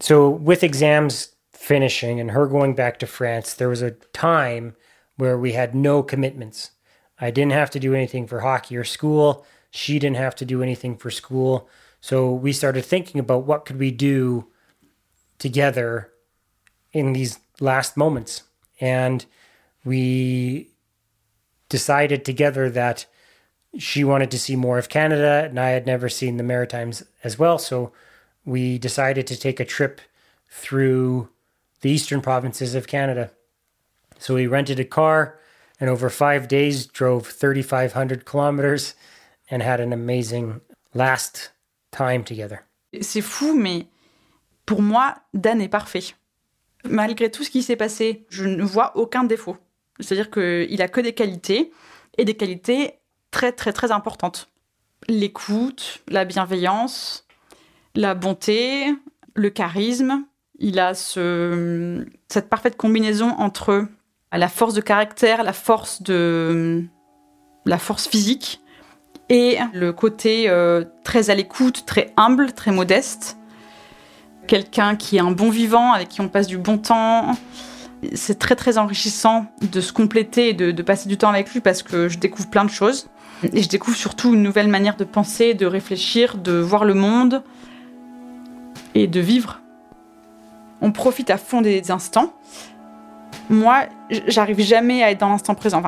So, 0.00 0.28
with 0.28 0.62
exams 0.62 1.30
finishing 1.52 2.20
and 2.20 2.30
her 2.30 2.46
going 2.46 2.74
back 2.74 3.00
to 3.00 3.06
France, 3.06 3.54
there 3.54 3.68
was 3.68 3.82
a 3.82 3.92
time 4.12 4.74
where 5.16 5.36
we 5.36 5.54
had 5.54 5.74
no 5.74 6.04
commitments. 6.04 6.70
I 7.20 7.32
didn't 7.32 7.52
have 7.52 7.70
to 7.70 7.80
do 7.80 7.92
anything 7.92 8.28
for 8.28 8.40
hockey 8.40 8.76
or 8.76 8.84
school. 8.84 9.44
She 9.72 9.98
didn't 9.98 10.18
have 10.18 10.36
to 10.36 10.44
do 10.44 10.62
anything 10.62 10.96
for 10.96 11.10
school. 11.10 11.68
So, 12.00 12.32
we 12.32 12.52
started 12.52 12.84
thinking 12.84 13.18
about 13.18 13.44
what 13.44 13.64
could 13.64 13.80
we 13.80 13.90
do 13.90 14.46
together 15.40 16.12
in 16.92 17.12
these 17.12 17.40
last 17.58 17.96
moments. 17.96 18.44
And 18.80 19.26
we 19.84 20.70
decided 21.68 22.24
together 22.24 22.70
that 22.70 23.06
she 23.78 24.04
wanted 24.04 24.30
to 24.30 24.38
see 24.38 24.56
more 24.56 24.78
of 24.78 24.88
Canada, 24.88 25.46
and 25.48 25.58
I 25.58 25.70
had 25.70 25.86
never 25.86 26.08
seen 26.08 26.36
the 26.36 26.44
Maritimes 26.44 27.02
as 27.22 27.38
well. 27.38 27.58
So 27.58 27.92
we 28.44 28.78
decided 28.78 29.26
to 29.26 29.36
take 29.36 29.60
a 29.60 29.64
trip 29.64 30.00
through 30.48 31.28
the 31.80 31.90
eastern 31.90 32.20
provinces 32.20 32.74
of 32.74 32.86
Canada. 32.86 33.30
So 34.18 34.34
we 34.34 34.46
rented 34.46 34.78
a 34.78 34.84
car 34.84 35.38
and 35.80 35.90
over 35.90 36.08
five 36.08 36.48
days 36.48 36.86
drove 36.86 37.26
3,500 37.26 38.24
kilometers 38.24 38.94
and 39.50 39.62
had 39.62 39.80
an 39.80 39.92
amazing 39.92 40.60
last 40.94 41.50
time 41.90 42.24
together. 42.24 42.64
C'est 43.00 43.20
fou, 43.20 43.54
mais 43.54 43.86
pour 44.64 44.80
moi, 44.80 45.16
Dan 45.34 45.60
est 45.60 45.68
parfait. 45.68 46.14
Malgré 46.84 47.30
tout 47.30 47.42
ce 47.42 47.50
qui 47.50 47.62
s'est 47.62 47.76
passé, 47.76 48.24
je 48.28 48.44
ne 48.44 48.62
vois 48.62 48.96
aucun 48.96 49.24
défaut. 49.24 49.56
C'est-à-dire 50.00 50.30
qu'il 50.30 50.82
a 50.82 50.88
que 50.88 51.00
des 51.00 51.12
qualités, 51.12 51.72
et 52.18 52.24
des 52.24 52.34
qualités 52.34 52.94
très 53.30 53.52
très 53.52 53.72
très 53.72 53.90
importantes. 53.90 54.48
L'écoute, 55.08 56.02
la 56.08 56.24
bienveillance, 56.24 57.26
la 57.94 58.14
bonté, 58.14 58.94
le 59.34 59.50
charisme. 59.50 60.24
Il 60.60 60.78
a 60.78 60.94
ce, 60.94 62.06
cette 62.28 62.48
parfaite 62.48 62.76
combinaison 62.76 63.30
entre 63.38 63.86
la 64.32 64.48
force 64.48 64.74
de 64.74 64.80
caractère, 64.80 65.42
la 65.42 65.52
force 65.52 66.02
de 66.02 66.84
la 67.66 67.78
force 67.78 68.06
physique 68.06 68.60
et 69.28 69.58
le 69.72 69.92
côté 69.92 70.48
euh, 70.48 70.84
très 71.02 71.30
à 71.30 71.34
l'écoute, 71.34 71.84
très 71.86 72.12
humble, 72.16 72.52
très 72.52 72.70
modeste. 72.70 73.36
Quelqu'un 74.46 74.96
qui 74.96 75.16
est 75.16 75.20
un 75.20 75.30
bon 75.30 75.50
vivant, 75.50 75.92
avec 75.92 76.08
qui 76.08 76.20
on 76.20 76.28
passe 76.28 76.46
du 76.46 76.58
bon 76.58 76.78
temps. 76.78 77.34
C'est 78.14 78.38
très 78.38 78.56
très 78.56 78.78
enrichissant 78.78 79.46
de 79.62 79.80
se 79.80 79.92
compléter 79.92 80.50
et 80.50 80.52
de, 80.54 80.82
passer 80.82 81.08
du 81.08 81.16
temps 81.16 81.28
avec 81.28 81.52
lui 81.52 81.60
parce 81.60 81.82
que 81.82 82.08
je 82.08 82.18
découvre 82.18 82.48
plein 82.48 82.64
de 82.64 82.70
choses. 82.70 83.08
Et 83.52 83.62
je 83.62 83.68
découvre 83.68 83.96
surtout 83.96 84.34
une 84.34 84.42
nouvelle 84.42 84.68
manière 84.68 84.96
de 84.96 85.04
penser, 85.04 85.54
de 85.54 85.66
réfléchir, 85.66 86.38
de 86.38 86.52
voir 86.52 86.84
le 86.84 86.94
monde 86.94 87.42
et 88.94 89.06
de 89.06 89.20
vivre. 89.20 89.60
On 90.80 90.92
profite 90.92 91.30
à 91.30 91.36
fond 91.36 91.60
des 91.60 91.90
instants. 91.90 92.32
Moi, 93.50 93.86
j'arrive 94.28 94.60
jamais 94.60 95.02
à 95.02 95.10
être 95.10 95.20
dans 95.20 95.28
l'instant 95.28 95.54
présent. 95.54 95.82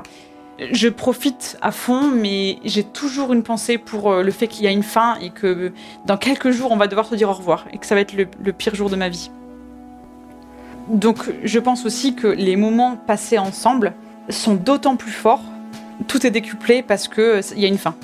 Je 0.73 0.89
profite 0.89 1.57
à 1.63 1.71
fond, 1.71 2.11
mais 2.11 2.59
j'ai 2.65 2.83
toujours 2.83 3.33
une 3.33 3.43
pensée 3.43 3.79
pour 3.79 4.11
euh, 4.11 4.23
le 4.23 4.31
fait 4.31 4.49
qu'il 4.49 4.65
y 4.65 4.67
a 4.67 4.71
une 4.71 4.83
fin 4.83 5.17
et 5.21 5.31
que 5.31 5.73
dans 6.07 6.17
quelques 6.17 6.51
jours, 6.51 6.73
on 6.73 6.77
va 6.77 6.87
devoir 6.87 7.07
se 7.07 7.15
dire 7.15 7.29
au 7.29 7.35
revoir 7.35 7.67
et 7.73 7.79
que 7.79 7.87
ça 7.87 7.95
va 7.95 8.01
être 8.01 8.15
le 8.15 8.53
pire 8.53 8.75
jour 8.75 8.89
de 8.89 8.97
ma 8.97 9.09
vie. 9.09 9.31
Donc, 10.89 11.19
je 11.43 11.59
pense 11.59 11.85
aussi 11.85 12.15
que 12.15 12.29
les 12.29 12.57
moments 12.57 12.97
passés 12.97 13.39
ensemble 13.39 13.93
sont 14.29 14.55
d'autant 14.55 14.97
plus 14.97 15.11
forts. 15.11 15.43
Tout 16.07 16.27
est 16.27 16.31
décuplé 16.31 16.83
parce 16.83 17.09
que 17.09 17.39
euh, 17.39 17.41
y 17.57 17.65
a 17.65 17.69
une 17.69 17.79
fin. 17.79 17.95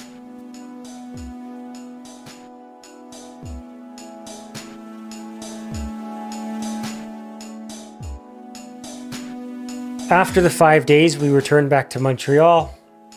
After 10.10 10.42
the 10.42 10.50
five 10.50 10.84
days, 10.84 11.16
we 11.16 11.30
returned 11.30 11.70
back 11.70 11.88
to 11.90 12.00
Montreal 12.00 12.70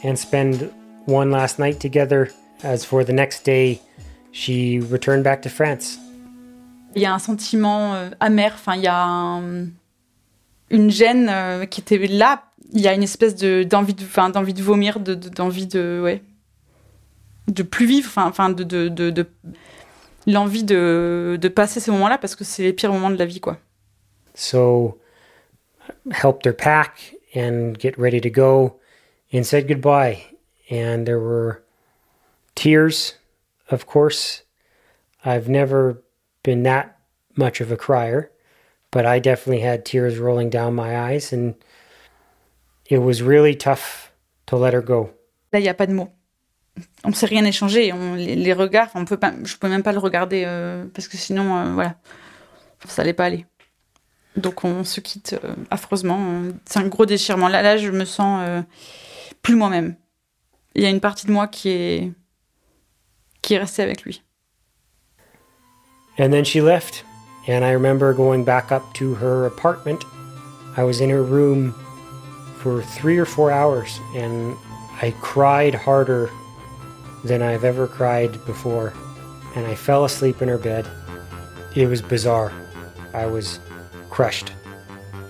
and 0.03 0.15
spend 0.17 0.71
one 1.05 1.29
last 1.29 1.59
night 1.59 1.79
together. 1.79 2.29
As 2.63 2.85
for 2.85 3.03
the 3.03 3.11
next 3.11 3.43
day, 3.43 3.81
she 4.31 4.79
returned 4.79 5.23
back 5.23 5.41
to 5.41 5.49
France. 5.49 6.04
Il 6.95 7.01
y 7.01 7.05
a 7.05 7.13
un 7.13 7.19
sentiment 7.19 7.93
euh, 7.95 8.09
amer, 8.19 8.51
enfin, 8.53 8.75
il 8.75 8.81
y 8.83 8.87
a 8.87 9.03
un- 9.03 9.67
une 10.69 10.89
gêne 10.89 11.27
euh, 11.29 11.65
qui 11.65 11.81
était 11.81 11.97
là. 12.07 12.43
Il 12.73 12.81
y 12.81 12.87
a 12.87 12.93
une 12.93 13.03
espèce 13.03 13.35
de, 13.35 13.63
d'envie, 13.63 13.93
de, 13.93 14.03
enfin, 14.03 14.29
d'envie 14.29 14.53
de 14.53 14.61
vomir, 14.63 14.99
de, 14.99 15.13
de- 15.13 15.29
d'envie 15.29 15.67
de, 15.67 16.01
ouais, 16.03 16.23
de 17.47 17.63
plus 17.63 17.85
vivre, 17.85 18.09
enfin, 18.17 18.49
de, 18.49 18.63
de, 18.63 18.87
de, 18.89 19.09
de- 19.11 19.27
l'envie 20.27 20.63
de, 20.63 21.37
de 21.39 21.47
passer 21.49 21.79
ces 21.79 21.91
moments-là 21.91 22.17
parce 22.17 22.35
que 22.35 22.43
c'est 22.43 22.63
les 22.63 22.73
pires 22.73 22.91
moments 22.91 23.11
de 23.11 23.17
la 23.17 23.25
vie, 23.25 23.39
quoi. 23.39 23.57
So, 24.33 24.97
helped 26.11 26.45
her 26.47 26.53
pack 26.55 27.15
and 27.35 27.73
get 27.79 27.93
ready 27.97 28.19
to 28.19 28.29
go 28.29 28.79
and 29.33 29.43
said 29.43 29.67
goodbye. 29.67 30.17
And 30.71 31.05
there 31.05 31.19
were 31.19 31.61
tears, 32.55 33.19
of 33.69 33.85
course. 33.85 34.43
I've 35.23 35.47
never 35.47 36.01
been 36.45 36.63
that 36.63 36.97
much 37.35 37.59
of 37.59 37.71
a 37.71 37.75
crier, 37.75 38.31
but 38.91 39.05
I 39.05 39.19
definitely 39.19 39.61
had 39.61 39.83
tears 39.83 40.17
rolling 40.17 40.49
down 40.49 40.73
my 40.75 40.97
eyes, 40.97 41.33
and 41.33 41.55
it 42.89 42.99
was 42.99 43.21
really 43.21 43.55
tough 43.55 44.11
to 44.45 44.55
let 44.55 44.73
her 44.73 44.81
go. 44.81 45.09
Là, 45.51 45.59
il 45.59 45.63
n'y 45.63 45.69
a 45.69 45.73
pas 45.73 45.87
de 45.87 45.93
mots. 45.93 46.11
On 47.03 47.09
ne 47.09 47.13
s'est 47.13 47.25
rien 47.25 47.45
échangé. 47.45 47.93
On, 47.93 48.15
les, 48.15 48.53
regards, 48.53 48.89
on 48.95 49.05
peut 49.05 49.17
pas, 49.17 49.33
je 49.43 49.53
ne 49.53 49.59
peux 49.59 49.69
même 49.69 49.83
pas 49.83 49.93
le 49.93 49.99
regarder 49.99 50.43
euh, 50.45 50.85
parce 50.93 51.07
que 51.07 51.17
sinon, 51.17 51.55
euh, 51.55 51.73
voilà, 51.73 51.95
ça 52.85 53.01
n'allait 53.01 53.13
pas 53.13 53.25
aller. 53.25 53.45
Donc 54.35 54.65
on 54.65 54.83
se 54.83 54.99
quitte 54.99 55.39
euh, 55.41 55.55
affreusement. 55.71 56.43
C'est 56.65 56.79
un 56.79 56.87
gros 56.87 57.05
déchirement. 57.05 57.47
Là, 57.47 57.61
là, 57.61 57.77
je 57.77 57.89
me 57.89 58.03
sens 58.03 58.63
plus 59.41 59.55
moi-même. 59.55 59.95
Il 60.75 60.83
y 60.83 60.85
a 60.85 60.89
une 60.89 60.99
partie 60.99 61.25
de 61.25 61.31
moi 61.31 61.47
qui 61.47 61.69
est 61.69 62.11
qui 63.41 63.53
est 63.53 63.59
restée 63.59 63.83
avec 63.83 64.03
lui. 64.03 64.24
And 66.17 66.31
then 66.31 66.43
she 66.43 66.61
left, 66.61 67.03
and 67.47 67.65
I 67.65 67.71
remember 67.71 68.13
going 68.13 68.45
back 68.45 68.71
up 68.71 68.93
to 68.95 69.15
her 69.15 69.45
apartment. 69.45 70.03
I 70.77 70.83
was 70.83 71.01
in 71.01 71.09
her 71.09 71.23
room 71.23 71.73
for 72.57 72.81
three 72.81 73.17
or 73.17 73.25
four 73.25 73.51
hours, 73.51 73.99
and 74.15 74.55
I 75.01 75.13
cried 75.21 75.75
harder 75.75 76.29
than 77.23 77.41
I've 77.41 77.63
ever 77.63 77.87
cried 77.87 78.33
before. 78.45 78.93
And 79.55 79.67
I 79.67 79.75
fell 79.75 80.05
asleep 80.05 80.41
in 80.41 80.47
her 80.47 80.57
bed. 80.57 80.87
It 81.75 81.87
was 81.87 82.01
bizarre. 82.01 82.53
I 83.13 83.25
was 83.25 83.59
crushed. 84.09 84.53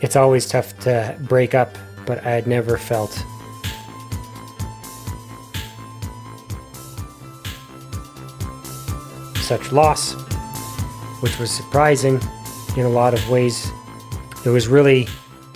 It's 0.01 0.15
always 0.15 0.47
tough 0.47 0.77
to 0.79 1.17
break 1.21 1.55
up, 1.55 1.75
but 2.05 2.19
I 2.25 2.31
had 2.31 2.47
never 2.47 2.77
felt 2.77 3.11
such 9.41 9.71
loss, 9.71 10.15
which 11.25 11.39
was 11.39 11.49
surprising 11.49 12.21
in 12.77 12.85
a 12.85 12.89
lot 12.89 13.11
of 13.11 13.29
ways. 13.31 13.71
It 14.45 14.49
was 14.49 14.67
really, 14.67 15.07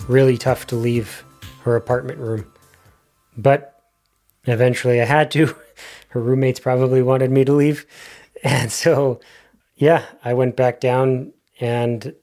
really 0.08 0.36
tough 0.36 0.66
to 0.66 0.74
leave 0.74 1.24
her 1.62 1.76
apartment 1.76 2.18
room. 2.18 2.44
But 3.38 3.80
eventually 4.46 5.00
I 5.00 5.04
had 5.04 5.30
to. 5.30 5.54
Her 6.08 6.20
roommates 6.20 6.58
probably 6.58 7.02
wanted 7.02 7.30
me 7.30 7.44
to 7.44 7.52
leave. 7.52 7.86
And 8.42 8.72
so, 8.72 9.20
yeah, 9.76 10.06
I 10.24 10.34
went 10.34 10.56
back 10.56 10.80
down, 10.80 11.34
and 11.60 12.16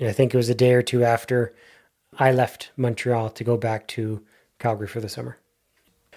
I 0.00 0.12
think 0.12 0.32
it 0.32 0.36
was 0.36 0.50
a 0.50 0.54
day 0.54 0.74
or 0.74 0.82
two 0.82 1.02
after 1.02 1.52
I 2.16 2.30
left 2.30 2.70
Montreal 2.76 3.30
to 3.30 3.42
go 3.42 3.56
back 3.56 3.88
to 3.88 4.22
Calgary 4.60 4.86
for 4.86 5.00
the 5.00 5.08
summer. 5.08 5.38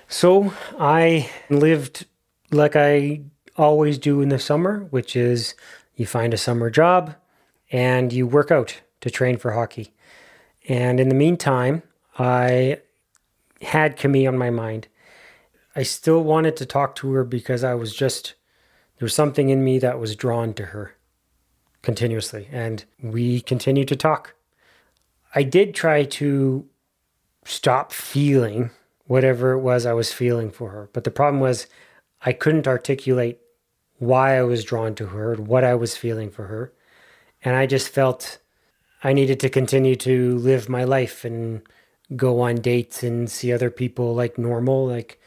So 0.09 0.53
I 0.77 1.31
lived 1.49 2.05
like 2.51 2.75
I 2.75 3.21
always 3.57 3.97
do 3.97 4.21
in 4.21 4.29
the 4.29 4.39
summer, 4.39 4.81
which 4.91 5.15
is 5.15 5.55
you 5.97 6.05
find 6.05 6.33
a 6.33 6.37
summer 6.37 6.69
job 6.69 7.15
and 7.71 8.13
you 8.13 8.25
work 8.25 8.51
out 8.51 8.81
to 9.01 9.09
train 9.09 9.37
for 9.37 9.51
hockey. 9.51 9.93
And 10.69 10.99
in 10.99 11.09
the 11.09 11.15
meantime, 11.15 11.83
I 12.17 12.79
had 13.61 13.97
Camille 13.97 14.29
on 14.29 14.37
my 14.37 14.49
mind. 14.49 14.87
I 15.75 15.83
still 15.83 16.23
wanted 16.23 16.55
to 16.57 16.65
talk 16.65 16.95
to 16.95 17.11
her 17.13 17.23
because 17.23 17.63
I 17.63 17.73
was 17.73 17.95
just, 17.95 18.35
there 18.97 19.05
was 19.05 19.13
something 19.13 19.49
in 19.49 19.63
me 19.63 19.79
that 19.79 19.99
was 19.99 20.15
drawn 20.15 20.53
to 20.53 20.67
her 20.67 20.95
continuously. 21.81 22.47
And 22.51 22.85
we 23.01 23.41
continued 23.41 23.87
to 23.89 23.95
talk. 23.95 24.35
I 25.35 25.43
did 25.43 25.75
try 25.75 26.03
to 26.03 26.67
stop 27.45 27.91
feeling 27.91 28.69
whatever 29.05 29.53
it 29.53 29.59
was 29.59 29.85
I 29.85 29.93
was 29.93 30.11
feeling 30.13 30.51
for 30.51 30.69
her. 30.71 30.89
But 30.93 31.03
the 31.05 31.11
problem 31.11 31.39
was 31.39 31.67
I 32.21 32.33
couldn't 32.33 32.67
articulate 32.67 33.39
why 33.99 34.37
I 34.37 34.43
was 34.43 34.63
drawn 34.63 34.95
to 34.95 35.07
her, 35.07 35.33
and 35.33 35.47
what 35.47 35.63
I 35.63 35.75
was 35.75 35.97
feeling 35.97 36.29
for 36.29 36.47
her. 36.47 36.73
And 37.43 37.55
I 37.55 37.65
just 37.65 37.89
felt 37.89 38.39
I 39.03 39.13
needed 39.13 39.39
to 39.41 39.49
continue 39.49 39.95
to 39.97 40.37
live 40.37 40.69
my 40.69 40.83
life 40.83 41.23
and 41.25 41.61
go 42.15 42.41
on 42.41 42.55
dates 42.55 43.03
and 43.03 43.29
see 43.29 43.51
other 43.51 43.69
people 43.69 44.15
like 44.15 44.37
normal, 44.37 44.87
like 44.87 45.19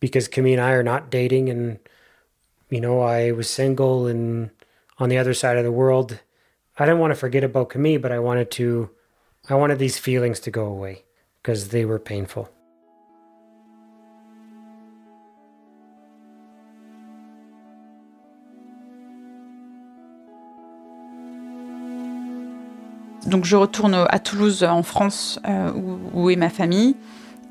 because 0.00 0.28
Camille 0.28 0.54
and 0.54 0.62
I 0.62 0.72
are 0.72 0.82
not 0.82 1.10
dating 1.10 1.48
and 1.48 1.78
you 2.68 2.80
know, 2.80 3.00
I 3.00 3.30
was 3.30 3.48
single 3.48 4.06
and 4.06 4.50
on 4.98 5.08
the 5.08 5.18
other 5.18 5.34
side 5.34 5.56
of 5.56 5.64
the 5.64 5.72
world. 5.72 6.20
I 6.78 6.84
didn't 6.84 7.00
want 7.00 7.12
to 7.12 7.18
forget 7.18 7.44
about 7.44 7.70
Camille, 7.70 8.00
but 8.00 8.12
I 8.12 8.18
wanted 8.18 8.50
to 8.52 8.90
I 9.48 9.54
wanted 9.54 9.78
these 9.78 9.98
feelings 9.98 10.40
to 10.40 10.50
go 10.50 10.66
away 10.66 11.04
because 11.40 11.68
they 11.68 11.84
were 11.84 12.00
painful. 12.00 12.50
Donc 23.26 23.44
je 23.44 23.56
retourne 23.56 24.06
à 24.08 24.18
Toulouse 24.18 24.62
en 24.62 24.82
France 24.82 25.40
euh, 25.48 25.72
où, 26.14 26.30
est 26.30 26.36
ma 26.36 26.48
famille 26.48 26.96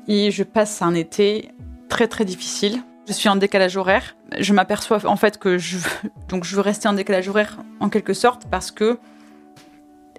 et 0.08 0.30
je 0.30 0.42
passe 0.42 0.80
un 0.80 0.94
été 0.94 1.50
très 1.88 2.08
très 2.08 2.24
difficile. 2.24 2.82
Je 3.06 3.12
suis 3.12 3.28
en 3.28 3.36
décalage 3.36 3.76
horaire. 3.76 4.16
Je 4.38 4.52
m'aperçois 4.52 4.98
en 5.06 5.16
fait 5.16 5.38
que 5.38 5.58
je 5.58 5.78
donc 6.28 6.44
je 6.44 6.56
veux 6.56 6.62
rester 6.62 6.88
en 6.88 6.94
décalage 6.94 7.28
horaire 7.28 7.58
en 7.80 7.88
quelque 7.90 8.14
sorte 8.14 8.46
parce 8.50 8.70
que 8.70 8.98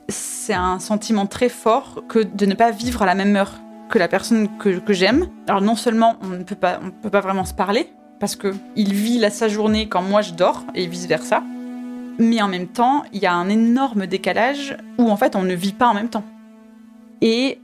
c'est 0.10 0.54
un 0.54 0.80
sentiment 0.80 1.26
très 1.26 1.50
fort 1.50 2.04
que 2.08 2.20
de 2.20 2.46
ne 2.46 2.54
pas 2.54 2.72
vivre 2.72 3.02
à 3.02 3.06
la 3.06 3.16
même 3.16 3.36
heure 3.36 3.54
que 3.90 3.98
la 3.98 4.08
personne 4.08 4.50
que, 4.58 4.78
que 4.80 4.94
j'aime. 4.94 5.28
Alors 5.48 5.62
non 5.62 5.76
seulement 5.76 6.18
on 6.22 6.28
ne 6.28 6.44
peut 6.44 6.56
pas 6.56 6.80
on 6.84 6.92
peut 6.92 7.10
pas 7.10 7.22
vraiment 7.22 7.46
se 7.46 7.54
parler 7.54 7.92
parce 8.20 8.36
que 8.36 8.54
il 8.76 8.94
vit 8.94 9.18
la, 9.18 9.32
sa 9.32 9.48
journée 9.48 9.90
quand 9.90 10.04
moi 10.04 10.22
je 10.22 10.34
dors 10.34 10.64
et 10.76 10.86
vice 10.86 11.08
versa 11.08 11.44
mais 12.20 12.42
en 12.42 12.48
même 12.48 12.68
temps, 12.68 13.04
il 13.14 13.22
y 13.22 13.26
a 13.26 13.34
un 13.34 13.50
énorme 13.50 14.08
décalage 14.08 14.78
où 14.98 15.10
en 15.10 15.18
fait 15.18 15.36
on 15.36 15.44
ne 15.44 15.54
vit 15.54 15.74
pas 15.74 15.88
en 15.88 15.94
même 15.94 16.10
temps. 16.10 16.26
Et 17.22 17.60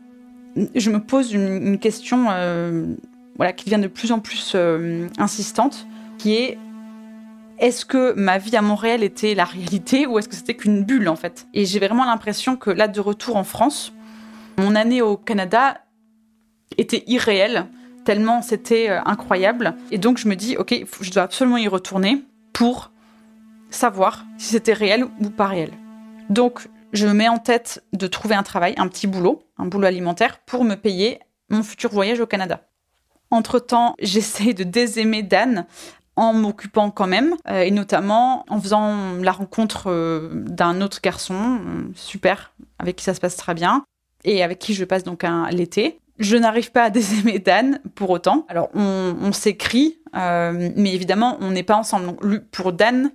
je 0.75 0.89
me 0.89 0.99
pose 0.99 1.33
une, 1.33 1.79
question 1.79 2.27
euh, 2.29 2.95
voilà, 3.37 3.53
qui 3.53 3.65
devient 3.65 3.81
de 3.81 3.87
plus 3.87 4.11
en 4.11 4.19
plus 4.19 4.53
euh, 4.55 5.07
insistante, 5.17 5.87
qui 6.17 6.35
est 6.35 6.57
est-ce 7.59 7.85
que 7.85 8.13
ma 8.13 8.39
vie 8.39 8.55
à 8.55 8.61
Montréal 8.61 9.03
était 9.03 9.35
la 9.35 9.45
réalité 9.45 10.07
ou 10.07 10.17
est-ce 10.17 10.27
que 10.27 10.35
c'était 10.35 10.55
qu'une 10.55 10.83
bulle 10.83 11.07
en 11.07 11.15
fait? 11.15 11.47
Et 11.53 11.65
j'ai 11.65 11.79
vraiment 11.79 12.05
l'impression 12.05 12.55
que 12.55 12.69
là, 12.69 12.87
de 12.87 12.99
retour 12.99 13.35
en 13.35 13.43
France, 13.43 13.93
mon 14.57 14.75
année 14.75 15.01
au 15.01 15.17
Canada 15.17 15.77
était 16.77 17.03
irréelle, 17.07 17.67
tellement 18.05 18.41
c'était 18.41 18.89
euh, 18.89 19.01
incroyable. 19.05 19.75
Et 19.91 19.97
donc 19.97 20.17
je 20.17 20.27
me 20.27 20.35
dis, 20.35 20.57
ok, 20.57 20.85
je 21.01 21.11
dois 21.11 21.23
absolument 21.23 21.57
y 21.57 21.67
retourner 21.67 22.23
pour 22.53 22.91
savoir 23.75 24.25
si 24.37 24.47
c'était 24.47 24.73
réel 24.73 25.05
ou 25.21 25.29
pas 25.29 25.47
réel. 25.47 25.71
Donc, 26.29 26.67
je 26.93 27.07
me 27.07 27.13
mets 27.13 27.27
en 27.27 27.39
tête 27.39 27.83
de 27.93 28.07
trouver 28.07 28.35
un 28.35 28.43
travail, 28.43 28.75
un 28.77 28.87
petit 28.87 29.07
boulot, 29.07 29.43
un 29.57 29.65
boulot 29.65 29.87
alimentaire, 29.87 30.39
pour 30.45 30.63
me 30.63 30.75
payer 30.75 31.19
mon 31.49 31.63
futur 31.63 31.91
voyage 31.91 32.19
au 32.19 32.27
Canada. 32.27 32.61
Entre-temps, 33.31 33.95
j'essaie 34.01 34.53
de 34.53 34.63
désaimer 34.63 35.23
Dan 35.23 35.65
en 36.15 36.33
m'occupant 36.33 36.91
quand 36.91 37.07
même, 37.07 37.35
euh, 37.49 37.61
et 37.61 37.71
notamment 37.71 38.45
en 38.47 38.61
faisant 38.61 39.13
la 39.19 39.31
rencontre 39.31 39.85
euh, 39.87 40.29
d'un 40.31 40.81
autre 40.81 40.99
garçon, 41.01 41.33
euh, 41.33 41.91
super, 41.95 42.53
avec 42.77 42.97
qui 42.97 43.03
ça 43.03 43.15
se 43.15 43.19
passe 43.19 43.35
très 43.35 43.55
bien, 43.55 43.83
et 44.23 44.43
avec 44.43 44.59
qui 44.59 44.75
je 44.75 44.85
passe 44.85 45.03
donc 45.03 45.25
l'été. 45.51 45.99
Je 46.19 46.37
n'arrive 46.37 46.71
pas 46.71 46.83
à 46.83 46.89
désaimer 46.91 47.39
Dan 47.39 47.79
pour 47.95 48.11
autant. 48.11 48.45
Alors, 48.47 48.69
on, 48.75 49.31
s'écrit, 49.33 49.97
mais 50.13 50.93
évidemment, 50.93 51.37
on 51.41 51.51
n'est 51.51 51.63
pas 51.63 51.75
ensemble. 51.75 52.05
Donc, 52.05 52.43
pour 52.51 52.71
Dan, 52.71 53.11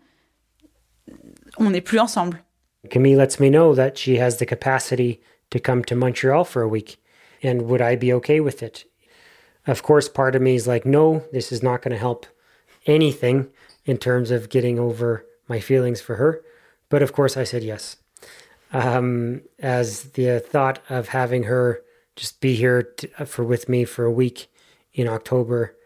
on 1.59 1.73
n'est 1.73 1.85
plus 1.85 1.99
ensemble. 1.99 2.39
Camille 2.91 3.17
lets 3.17 3.41
me 3.41 3.51
know 3.51 3.75
that 3.75 3.99
she 3.99 4.17
has 4.17 4.39
the 4.39 4.47
capacity 4.47 5.21
to 5.51 5.59
come 5.59 5.85
to 5.85 5.97
Montreal 5.97 6.45
for 6.45 6.63
a 6.63 6.69
week. 6.69 7.03
And 7.43 7.63
would 7.63 7.81
I 7.81 7.97
be 7.97 8.13
okay 8.15 8.41
with 8.41 8.63
it? 8.63 8.85
Of 9.67 9.83
course, 9.83 10.09
part 10.09 10.35
of 10.35 10.43
me 10.43 10.55
is 10.55 10.67
like, 10.67 10.87
no, 10.87 11.25
this 11.33 11.53
is 11.53 11.63
not 11.63 11.83
going 11.83 11.93
to 11.93 11.99
help 11.99 12.27
anything 12.87 13.49
in 13.85 13.99
terms 13.99 14.31
of 14.31 14.49
getting 14.49 14.79
over 14.79 15.25
my 15.49 15.61
feelings 15.61 16.01
for 16.01 16.17
her. 16.17 16.43
But 16.89 17.03
of 17.03 17.13
course, 17.13 17.37
I 17.37 17.45
said 17.45 17.63
yes. 17.63 17.97
Um, 18.73 19.43
as 19.59 20.05
the 20.13 20.41
thought 20.41 20.81
of 20.89 21.09
having 21.09 21.45
her 21.45 21.83
just 22.17 22.41
be 22.41 22.55
here 22.55 22.83
to, 22.83 23.27
for 23.27 23.45
with 23.45 23.69
me 23.69 23.85
for 23.85 24.05
a 24.05 24.11
week 24.11 24.49
in 24.93 25.07
October 25.07 25.77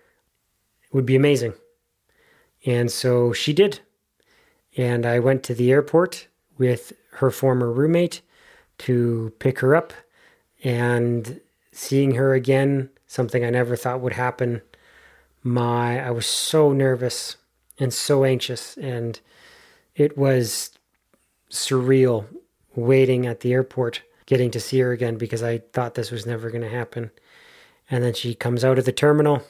would 0.92 1.06
be 1.06 1.16
amazing. 1.16 1.54
And 2.64 2.90
so 2.90 3.32
she 3.32 3.52
did. 3.52 3.80
And 4.76 5.04
I 5.04 5.18
went 5.18 5.42
to 5.44 5.54
the 5.54 5.70
airport 5.70 6.28
with 6.58 6.92
her 7.14 7.30
former 7.30 7.70
roommate 7.70 8.22
to 8.78 9.32
pick 9.38 9.60
her 9.60 9.76
up 9.76 9.92
and 10.64 11.40
seeing 11.72 12.14
her 12.14 12.34
again, 12.34 12.90
something 13.06 13.44
I 13.44 13.50
never 13.50 13.76
thought 13.76 14.00
would 14.00 14.14
happen. 14.14 14.62
My 15.42 16.00
I 16.00 16.10
was 16.10 16.26
so 16.26 16.72
nervous 16.72 17.36
and 17.78 17.92
so 17.92 18.24
anxious 18.24 18.76
and 18.76 19.20
it 19.94 20.16
was 20.16 20.70
surreal 21.50 22.26
waiting 22.74 23.26
at 23.26 23.40
the 23.40 23.52
airport 23.52 24.02
getting 24.26 24.50
to 24.50 24.60
see 24.60 24.80
her 24.80 24.92
again 24.92 25.16
because 25.16 25.42
I 25.42 25.58
thought 25.58 25.94
this 25.94 26.10
was 26.10 26.24
never 26.24 26.48
going 26.48 26.62
to 26.62 26.68
happen. 26.68 27.10
And 27.90 28.02
then 28.02 28.14
she 28.14 28.34
comes 28.34 28.64
out 28.64 28.78
of 28.78 28.84
the 28.84 28.92
terminal 28.92 29.42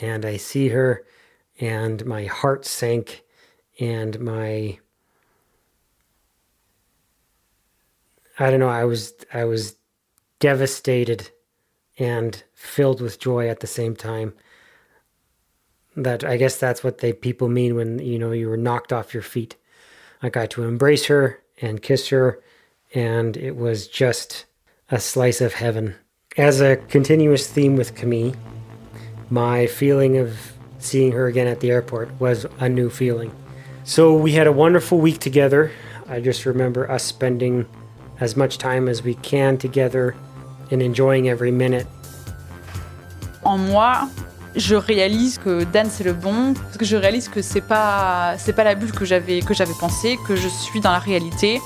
and 0.00 0.24
I 0.24 0.36
see 0.36 0.68
her 0.68 1.04
and 1.60 2.04
my 2.04 2.26
heart 2.26 2.64
sank 2.66 3.23
and 3.80 4.18
my 4.20 4.78
I 8.38 8.50
don't 8.50 8.60
know, 8.60 8.68
I 8.68 8.84
was 8.84 9.14
I 9.32 9.44
was 9.44 9.76
devastated 10.40 11.30
and 11.98 12.42
filled 12.52 13.00
with 13.00 13.20
joy 13.20 13.48
at 13.48 13.60
the 13.60 13.66
same 13.66 13.94
time. 13.94 14.34
That 15.96 16.24
I 16.24 16.36
guess 16.36 16.58
that's 16.58 16.82
what 16.82 16.98
they 16.98 17.12
people 17.12 17.48
mean 17.48 17.76
when 17.76 18.00
you 18.00 18.18
know 18.18 18.32
you 18.32 18.48
were 18.48 18.56
knocked 18.56 18.92
off 18.92 19.14
your 19.14 19.22
feet. 19.22 19.56
I 20.22 20.28
got 20.28 20.50
to 20.50 20.64
embrace 20.64 21.06
her 21.06 21.40
and 21.60 21.82
kiss 21.82 22.08
her 22.08 22.42
and 22.94 23.36
it 23.36 23.56
was 23.56 23.86
just 23.86 24.46
a 24.90 25.00
slice 25.00 25.40
of 25.40 25.54
heaven. 25.54 25.94
As 26.36 26.60
a 26.60 26.76
continuous 26.76 27.46
theme 27.46 27.76
with 27.76 27.94
Camille, 27.94 28.34
my 29.30 29.66
feeling 29.66 30.16
of 30.16 30.52
seeing 30.78 31.12
her 31.12 31.26
again 31.26 31.46
at 31.46 31.60
the 31.60 31.70
airport 31.70 32.10
was 32.20 32.46
a 32.58 32.68
new 32.68 32.90
feeling. 32.90 33.32
So 33.86 34.14
we 34.14 34.32
had 34.32 34.46
a 34.46 34.52
wonderful 34.52 34.98
week 34.98 35.18
together. 35.18 35.70
I 36.08 36.18
just 36.18 36.46
remember 36.46 36.90
us 36.90 37.02
spending 37.02 37.66
as 38.18 38.34
much 38.34 38.56
time 38.56 38.88
as 38.88 39.02
we 39.04 39.14
can 39.16 39.58
together 39.58 40.14
and 40.70 40.80
enjoying 40.80 41.28
every 41.28 41.50
minute. 41.50 41.86
En 43.44 43.58
moi, 43.58 44.08
je 44.56 44.74
réalise 44.74 45.36
que 45.36 45.64
Dan 45.64 45.90
c'est 45.90 46.04
le 46.04 46.14
bon, 46.14 46.54
parce 46.54 46.78
que 46.78 46.86
je 46.86 46.96
réalise 46.96 47.28
que 47.28 47.42
c'est 47.42 47.60
pas 47.60 48.36
c'est 48.38 48.54
pas 48.54 48.64
la 48.64 48.74
bulle 48.74 48.92
que 48.92 49.04
j'avais 49.04 49.40
que 49.42 49.52
j'avais 49.52 49.74
pensé, 49.78 50.18
que 50.26 50.34
je 50.34 50.48
suis 50.48 50.80
dans 50.80 50.92
la 50.92 50.98
réalité 50.98 51.60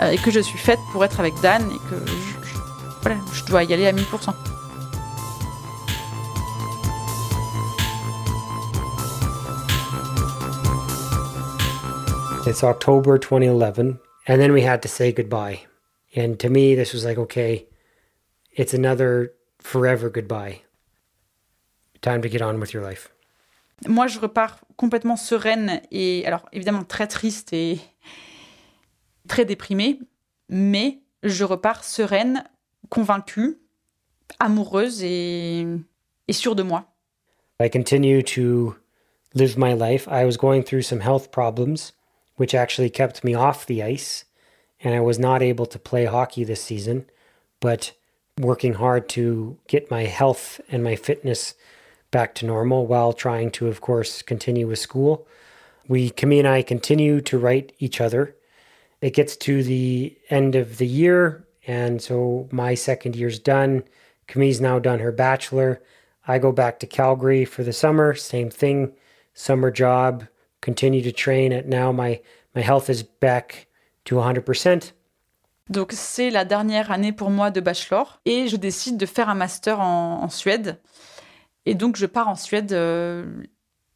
euh, 0.00 0.12
et 0.12 0.18
que 0.18 0.30
je 0.30 0.38
suis 0.38 0.58
faite 0.58 0.78
pour 0.92 1.04
être 1.04 1.18
avec 1.18 1.34
Dan 1.42 1.60
et 1.62 1.90
que 1.90 1.96
je, 2.06 2.58
voilà, 3.02 3.16
je 3.32 3.44
dois 3.46 3.64
y 3.64 3.74
aller 3.74 3.88
à 3.88 3.92
1000%. 3.92 4.32
It's 12.46 12.62
October 12.62 13.16
2011, 13.16 13.98
and 14.28 14.40
then 14.40 14.52
we 14.52 14.60
had 14.60 14.82
to 14.82 14.88
say 14.88 15.12
goodbye. 15.12 15.62
And 16.14 16.38
to 16.40 16.50
me, 16.50 16.74
this 16.74 16.92
was 16.92 17.02
like, 17.02 17.16
okay, 17.16 17.66
it's 18.52 18.74
another 18.74 19.32
forever 19.60 20.10
goodbye. 20.10 20.60
Time 22.02 22.20
to 22.20 22.28
get 22.28 22.42
on 22.42 22.60
with 22.60 22.74
your 22.74 22.82
life. 22.82 23.08
Moi, 23.88 24.08
je 24.08 24.20
repars 24.20 24.60
complètement 24.76 25.16
sereine 25.16 25.80
et, 25.90 26.26
alors 26.26 26.46
évidemment, 26.52 26.84
très 26.84 27.06
triste 27.06 27.54
et 27.54 27.80
très 29.26 29.46
déprimée, 29.46 30.00
mais 30.50 30.98
je 31.22 31.44
repars 31.44 31.82
sereine, 31.82 32.44
convaincue, 32.90 33.56
amoureuse 34.38 35.02
et, 35.02 35.66
et 36.28 36.32
sûre 36.34 36.54
de 36.54 36.62
moi. 36.62 36.84
I 37.58 37.70
continue 37.70 38.22
to 38.22 38.76
live 39.34 39.56
my 39.56 39.72
life. 39.72 40.06
I 40.08 40.26
was 40.26 40.36
going 40.36 40.62
through 40.62 40.82
some 40.82 41.00
health 41.00 41.30
problems, 41.30 41.94
which 42.36 42.54
actually 42.54 42.90
kept 42.90 43.24
me 43.24 43.34
off 43.34 43.66
the 43.66 43.82
ice, 43.82 44.24
and 44.82 44.94
I 44.94 45.00
was 45.00 45.18
not 45.18 45.42
able 45.42 45.66
to 45.66 45.78
play 45.78 46.04
hockey 46.04 46.44
this 46.44 46.62
season, 46.62 47.06
but 47.60 47.92
working 48.38 48.74
hard 48.74 49.08
to 49.10 49.58
get 49.68 49.90
my 49.90 50.04
health 50.04 50.60
and 50.68 50.82
my 50.82 50.96
fitness 50.96 51.54
back 52.10 52.34
to 52.36 52.46
normal 52.46 52.86
while 52.86 53.12
trying 53.12 53.50
to, 53.50 53.68
of 53.68 53.80
course, 53.80 54.22
continue 54.22 54.66
with 54.66 54.78
school. 54.78 55.26
We, 55.88 56.10
Camille 56.10 56.40
and 56.40 56.48
I, 56.48 56.62
continue 56.62 57.20
to 57.22 57.38
write 57.38 57.72
each 57.78 58.00
other. 58.00 58.36
It 59.00 59.14
gets 59.14 59.36
to 59.36 59.62
the 59.62 60.16
end 60.30 60.54
of 60.54 60.78
the 60.78 60.86
year, 60.86 61.46
and 61.66 62.00
so 62.00 62.48
my 62.50 62.74
second 62.74 63.16
year's 63.16 63.38
done. 63.38 63.84
Camille's 64.26 64.60
now 64.60 64.78
done 64.78 65.00
her 65.00 65.12
bachelor. 65.12 65.82
I 66.26 66.38
go 66.38 66.52
back 66.52 66.78
to 66.80 66.86
Calgary 66.86 67.44
for 67.44 67.62
the 67.62 67.72
summer, 67.72 68.14
same 68.14 68.50
thing, 68.50 68.92
summer 69.34 69.70
job, 69.70 70.26
continue 70.64 71.02
to 71.02 71.12
train. 71.12 71.52
At 71.52 71.66
now, 71.66 71.92
my, 71.92 72.20
my 72.54 72.62
health 72.62 72.88
is 72.88 73.04
back 73.20 73.68
to 74.06 74.16
100%. 74.16 74.92
Donc 75.70 75.92
c'est 75.92 76.30
la 76.30 76.44
dernière 76.44 76.90
année 76.90 77.12
pour 77.12 77.30
moi 77.30 77.50
de 77.50 77.60
bachelor 77.60 78.20
et 78.26 78.48
je 78.48 78.56
décide 78.56 78.98
de 78.98 79.06
faire 79.06 79.30
un 79.30 79.34
master 79.34 79.80
en, 79.80 80.22
en 80.22 80.28
Suède. 80.28 80.78
Et 81.64 81.74
donc 81.74 81.96
je 81.96 82.06
pars 82.06 82.28
en 82.28 82.34
Suède 82.34 82.72
euh, 82.72 83.24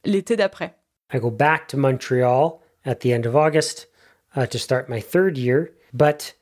l'été 0.04 0.36
d'après. 0.36 0.74
I 1.12 1.18
go 1.18 1.30
back 1.30 1.68
to 1.68 1.76
Montreal 1.76 2.60
at 2.86 2.96
the 3.00 3.12
end 3.12 3.26
of 3.26 3.34
August 3.34 3.88
uh, 4.34 4.46
to 4.46 4.58
start 4.58 4.88
my 4.88 5.00
third 5.00 5.36
year, 5.36 5.70
but 5.92 6.34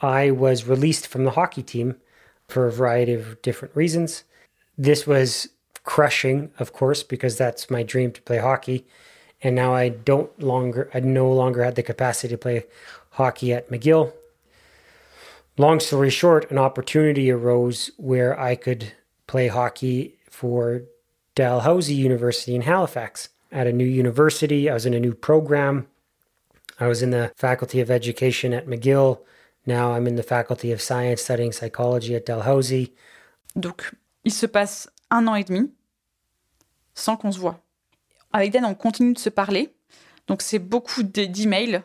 I 0.00 0.32
was 0.32 0.66
released 0.66 1.06
from 1.06 1.24
the 1.24 1.32
hockey 1.36 1.62
team 1.62 1.94
for 2.48 2.66
a 2.66 2.72
variety 2.72 3.14
of 3.14 3.40
different 3.42 3.74
reasons. 3.76 4.24
This 4.76 5.06
was 5.06 5.48
crushing, 5.84 6.50
of 6.58 6.72
course, 6.72 7.04
because 7.04 7.36
that's 7.36 7.70
my 7.70 7.84
dream 7.84 8.10
to 8.12 8.22
play 8.22 8.38
hockey. 8.38 8.84
And 9.42 9.56
now 9.56 9.74
I 9.74 9.88
don't 9.88 10.38
longer, 10.40 10.88
I 10.94 11.00
no 11.00 11.30
longer 11.32 11.64
had 11.64 11.74
the 11.74 11.82
capacity 11.82 12.28
to 12.28 12.38
play 12.38 12.64
hockey 13.10 13.52
at 13.52 13.70
McGill. 13.70 14.12
Long 15.58 15.80
story 15.80 16.10
short, 16.10 16.50
an 16.50 16.58
opportunity 16.58 17.30
arose 17.30 17.90
where 17.96 18.38
I 18.38 18.54
could 18.54 18.92
play 19.26 19.48
hockey 19.48 20.16
for 20.30 20.82
Dalhousie 21.34 21.94
University 21.94 22.54
in 22.54 22.62
Halifax. 22.62 23.28
At 23.50 23.66
a 23.66 23.72
new 23.72 23.84
university, 23.84 24.70
I 24.70 24.74
was 24.74 24.86
in 24.86 24.94
a 24.94 25.00
new 25.00 25.12
program. 25.12 25.86
I 26.80 26.86
was 26.86 27.02
in 27.02 27.10
the 27.10 27.32
Faculty 27.36 27.80
of 27.80 27.90
Education 27.90 28.54
at 28.54 28.66
McGill. 28.66 29.20
Now 29.66 29.92
I'm 29.92 30.06
in 30.06 30.16
the 30.16 30.22
Faculty 30.22 30.72
of 30.72 30.80
Science 30.80 31.22
studying 31.22 31.52
psychology 31.52 32.14
at 32.14 32.26
Dalhousie. 32.26 32.92
Donc 33.54 33.94
il 34.24 34.32
se 34.32 34.46
passe 34.46 34.88
un 35.10 35.28
an 35.28 35.34
et 35.34 35.44
demi 35.44 35.70
sans 36.94 37.16
qu'on 37.16 37.32
se 37.32 37.38
voit. 37.38 37.61
Avec 38.32 38.52
Dan, 38.52 38.64
on 38.64 38.74
continue 38.74 39.12
de 39.12 39.18
se 39.18 39.28
parler. 39.28 39.74
Donc 40.26 40.42
c'est 40.42 40.58
beaucoup 40.58 41.02
d'emails. 41.02 41.82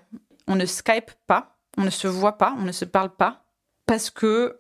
On 0.48 0.56
ne 0.56 0.66
Skype 0.66 1.12
pas, 1.28 1.58
on 1.78 1.84
ne 1.84 1.90
se 1.90 2.08
voit 2.08 2.38
pas, 2.38 2.56
on 2.58 2.64
ne 2.64 2.72
se 2.72 2.86
parle 2.86 3.16
pas 3.16 3.46
parce 3.86 4.10
que 4.10 4.60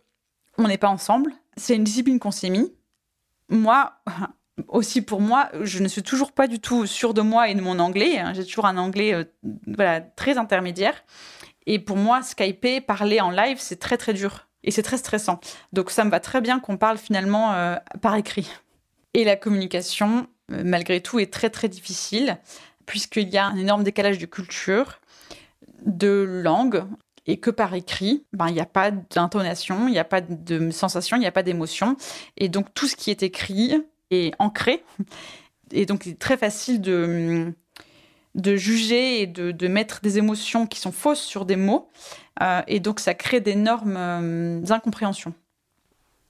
on 0.57 0.67
n'est 0.67 0.77
pas 0.77 0.89
ensemble. 0.89 1.33
C'est 1.55 1.75
une 1.75 1.83
discipline 1.83 2.19
qu'on 2.19 2.31
s'est 2.31 2.49
mis. 2.49 2.73
Moi, 3.49 3.93
aussi 4.67 5.01
pour 5.01 5.21
moi, 5.21 5.49
je 5.61 5.79
ne 5.79 5.87
suis 5.87 6.03
toujours 6.03 6.31
pas 6.31 6.47
du 6.47 6.59
tout 6.59 6.85
sûre 6.85 7.13
de 7.13 7.21
moi 7.21 7.49
et 7.49 7.55
de 7.55 7.61
mon 7.61 7.79
anglais. 7.79 8.23
J'ai 8.33 8.45
toujours 8.45 8.65
un 8.65 8.77
anglais 8.77 9.13
euh, 9.13 9.23
voilà, 9.67 10.01
très 10.01 10.37
intermédiaire. 10.37 10.95
Et 11.65 11.79
pour 11.79 11.97
moi, 11.97 12.23
Skyper, 12.23 12.81
parler 12.81 13.19
en 13.19 13.29
live, 13.29 13.57
c'est 13.59 13.77
très 13.77 13.97
très 13.97 14.13
dur. 14.13 14.47
Et 14.63 14.71
c'est 14.71 14.83
très 14.83 14.97
stressant. 14.97 15.39
Donc 15.73 15.91
ça 15.91 16.03
me 16.03 16.09
va 16.09 16.19
très 16.19 16.41
bien 16.41 16.59
qu'on 16.59 16.77
parle 16.77 16.97
finalement 16.97 17.53
euh, 17.53 17.75
par 18.01 18.15
écrit. 18.15 18.49
Et 19.13 19.23
la 19.23 19.35
communication, 19.35 20.27
malgré 20.49 21.01
tout, 21.01 21.19
est 21.19 21.31
très 21.31 21.49
très 21.49 21.69
difficile, 21.69 22.37
puisqu'il 22.85 23.29
y 23.29 23.37
a 23.37 23.45
un 23.45 23.57
énorme 23.57 23.83
décalage 23.83 24.17
de 24.17 24.25
culture, 24.25 24.99
de 25.85 26.25
langue, 26.43 26.85
et 27.27 27.37
que 27.37 27.49
par 27.49 27.73
écrit, 27.73 28.25
ben, 28.33 28.47
il 28.47 28.53
n'y 28.53 28.61
a 28.61 28.65
pas 28.65 28.89
d'intonation, 28.91 29.87
il 29.87 29.91
n'y 29.91 29.99
a 29.99 30.05
pas 30.05 30.21
de 30.21 30.71
sensation, 30.71 31.17
il 31.17 31.19
n'y 31.19 31.27
a 31.27 31.31
pas 31.31 31.43
d'émotion. 31.43 31.97
Et 32.37 32.47
donc 32.47 32.73
tout 32.73 32.87
ce 32.87 32.95
qui 32.95 33.11
est 33.11 33.21
écrit 33.21 33.75
est 34.09 34.33
ancré. 34.39 34.83
Et 35.71 35.85
donc 35.85 36.05
il 36.05 36.13
est 36.13 36.19
très 36.19 36.37
facile 36.37 36.79
de, 36.79 37.53
de 38.35 38.55
juger 38.55 39.21
et 39.21 39.27
de, 39.27 39.51
de 39.51 39.67
mettre 39.67 39.99
des 40.01 40.17
émotions 40.17 40.65
qui 40.65 40.79
sont 40.79 40.93
fausses 40.93 41.21
sur 41.21 41.45
des 41.45 41.57
mots. 41.57 41.89
Euh, 42.41 42.61
et 42.67 42.79
donc 42.79 43.01
ça 43.01 43.13
crée 43.13 43.41
d'énormes 43.41 43.97
euh, 43.97 44.61
incompréhensions. 44.69 45.33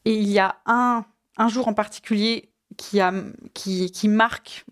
Et 0.06 0.16
il 0.16 0.30
y 0.30 0.40
a 0.40 0.58
un, 0.66 1.06
un 1.38 1.48
jour 1.48 1.68
en 1.68 1.76
particulier 1.76 2.50
qui, 2.78 4.08
marque 4.08 4.66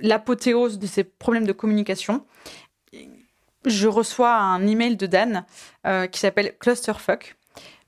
l'apothéose 0.00 0.78
de 0.78 0.86
ces 0.86 1.04
problèmes 1.04 1.46
de 1.46 1.52
communication. 1.52 2.24
Je 3.64 3.88
reçois 3.88 4.34
un 4.34 4.66
email 4.66 4.96
de 4.96 5.06
Dan 5.06 5.44
euh, 5.86 6.06
qui 6.06 6.20
s'appelle 6.20 6.56
Clusterfuck. 6.58 7.36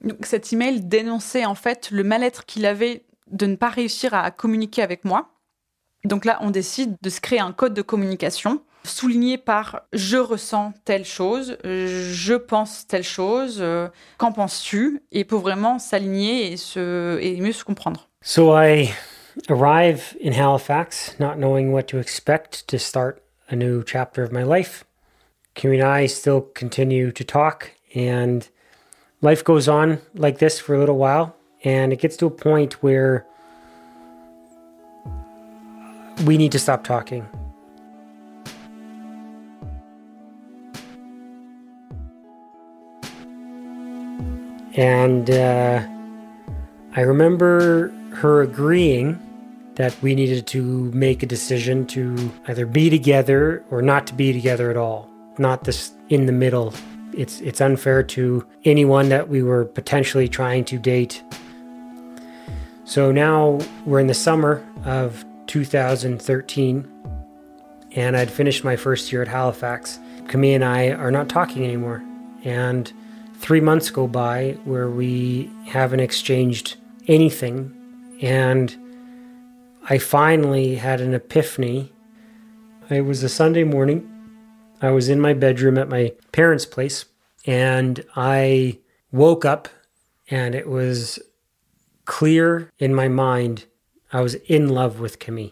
Donc 0.03 0.25
cet 0.25 0.53
email 0.53 0.83
dénonçait 0.83 1.45
en 1.45 1.55
fait 1.55 1.91
le 1.91 2.05
mal-être 2.05 2.47
qu'il 2.47 2.67
avait 2.67 3.05
de 3.31 3.47
ne 3.47 3.57
pas 3.57 3.69
réussir 3.69 4.15
à 4.15 4.31
communiquer 4.31 4.83
avec 4.83 5.05
moi. 5.05 5.33
Donc 6.05 6.25
là, 6.25 6.39
on 6.41 6.51
décide 6.51 6.97
de 7.03 7.11
se 7.11 7.21
créer 7.21 7.41
un 7.41 7.53
code 7.53 7.75
de 7.75 7.83
communication 7.83 8.63
souligné 8.85 9.37
par 9.37 9.83
je 9.93 10.17
ressens 10.17 10.73
telle 10.85 11.05
chose, 11.05 11.59
je 11.65 12.35
pense 12.35 12.87
telle 12.87 13.03
chose, 13.03 13.59
euh, 13.61 13.89
qu'en 14.17 14.33
penses-tu? 14.33 15.03
Et 15.13 15.25
pour 15.25 15.41
vraiment 15.41 15.79
s'aligner 15.79 16.55
et 16.55 17.41
mieux 17.41 17.53
se 17.53 17.65
comprendre. 17.65 18.06
So 18.29 18.53
I 18.53 18.93
arrive 19.49 20.17
in 20.19 20.33
Halifax, 20.33 21.15
not 21.21 21.39
knowing 21.39 21.71
what 21.71 21.87
to 21.87 21.99
expect 21.99 22.67
to 22.67 22.77
start 22.77 23.23
a 23.49 23.55
new 23.55 23.85
chapter 23.85 24.25
of 24.25 24.33
my 24.33 24.43
life. 24.43 24.85
Kim 25.55 25.73
and 25.73 25.81
I 25.81 26.07
still 26.07 26.41
continue 26.41 27.13
to 27.13 27.23
talk, 27.23 27.71
and 27.95 28.49
life 29.23 29.45
goes 29.45 29.69
on 29.69 30.01
like 30.13 30.39
this 30.39 30.59
for 30.59 30.75
a 30.75 30.79
little 30.81 30.99
while. 30.99 31.37
And 31.63 31.93
it 31.93 32.01
gets 32.01 32.17
to 32.17 32.27
a 32.27 32.31
point 32.31 32.83
where 32.83 33.25
we 36.25 36.37
need 36.37 36.51
to 36.51 36.59
stop 36.59 36.83
talking. 36.83 37.29
And 44.75 45.31
uh, 45.31 45.87
I 46.97 47.03
remember 47.03 47.93
her 48.17 48.43
agreeing 48.43 49.21
that 49.75 49.95
we 50.03 50.15
needed 50.15 50.47
to 50.47 50.91
make 50.93 51.23
a 51.23 51.27
decision 51.27 51.87
to 51.87 52.33
either 52.49 52.65
be 52.65 52.89
together 52.89 53.63
or 53.71 53.83
not 53.83 54.07
to 54.07 54.15
be 54.15 54.33
together 54.33 54.71
at 54.71 54.77
all, 54.77 55.11
not 55.37 55.65
this 55.65 55.93
in 56.09 56.25
the 56.25 56.33
middle. 56.33 56.73
It's 57.13 57.41
it's 57.43 57.61
unfair 57.61 58.03
to 58.03 58.47
anyone 58.65 59.11
that 59.11 59.29
we 59.29 59.43
were 59.43 59.67
potentially 59.67 60.29
trying 60.29 60.65
to 60.67 60.79
date. 60.79 61.23
So 62.85 63.13
now 63.13 63.59
we're 63.85 64.01
in 64.01 64.07
the 64.07 64.15
summer 64.15 64.67
of 64.85 65.25
2013 65.49 66.93
and 67.97 68.17
I'd 68.17 68.31
finished 68.31 68.65
my 68.65 68.77
first 68.77 69.13
year 69.13 69.23
at 69.23 69.29
Halifax. 69.29 69.99
Camille 70.29 70.55
and 70.55 70.65
I 70.65 70.91
are 70.91 71.11
not 71.11 71.29
talking 71.29 71.65
anymore. 71.65 72.03
And 72.45 72.91
three 73.39 73.61
months 73.61 73.91
go 73.91 74.07
by 74.07 74.57
where 74.65 74.89
we 74.89 75.51
haven't 75.67 76.01
exchanged 76.01 76.77
anything. 77.09 77.76
And 78.21 78.77
I 79.89 79.99
finally 79.99 80.77
had 80.77 81.01
an 81.01 81.15
epiphany. 81.15 81.93
It 82.91 83.03
was 83.03 83.23
a 83.23 83.29
Sunday 83.29 83.65
morning. 83.65 84.13
I 84.83 84.91
was 84.91 85.09
in 85.09 85.21
my 85.21 85.33
bedroom 85.33 85.79
at 85.79 85.89
my 85.89 86.13
parents' 86.33 86.67
place, 86.67 87.07
and 87.47 88.05
I 88.15 88.79
woke 89.11 89.45
up, 89.45 89.69
and 90.31 90.55
it 90.55 90.69
was 90.69 91.19
clear 92.05 92.71
in 92.79 92.95
my 92.95 93.09
mind 93.09 93.67
I 94.13 94.21
was 94.21 94.35
in 94.35 94.69
love 94.69 95.01
with 95.01 95.19
Camille. 95.19 95.51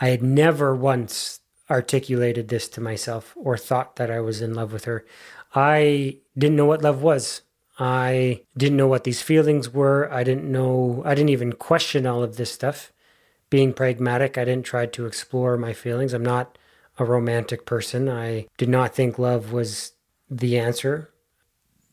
I 0.00 0.08
had 0.08 0.22
never 0.22 0.74
once 0.74 1.40
articulated 1.70 2.48
this 2.48 2.68
to 2.68 2.80
myself 2.80 3.32
or 3.36 3.56
thought 3.56 3.96
that 3.96 4.10
I 4.10 4.20
was 4.20 4.42
in 4.42 4.54
love 4.54 4.72
with 4.72 4.84
her. 4.84 5.04
I 5.54 6.18
didn't 6.36 6.56
know 6.56 6.66
what 6.66 6.82
love 6.82 7.02
was. 7.02 7.42
I 7.78 8.42
didn't 8.56 8.76
know 8.76 8.86
what 8.86 9.04
these 9.04 9.22
feelings 9.22 9.70
were. 9.70 10.12
I 10.12 10.24
didn't 10.24 10.50
know, 10.50 11.02
I 11.04 11.14
didn't 11.14 11.30
even 11.30 11.54
question 11.54 12.06
all 12.06 12.22
of 12.22 12.36
this 12.36 12.52
stuff. 12.52 12.92
Being 13.50 13.72
pragmatic, 13.72 14.36
I 14.36 14.44
didn't 14.44 14.66
try 14.66 14.86
to 14.86 15.06
explore 15.06 15.56
my 15.56 15.72
feelings. 15.72 16.12
I'm 16.12 16.22
not 16.22 16.58
a 16.98 17.04
romantic 17.04 17.64
person. 17.64 18.08
I 18.08 18.46
did 18.58 18.68
not 18.68 18.94
think 18.94 19.18
love 19.18 19.52
was 19.52 19.92
the 20.30 20.58
answer. 20.58 21.10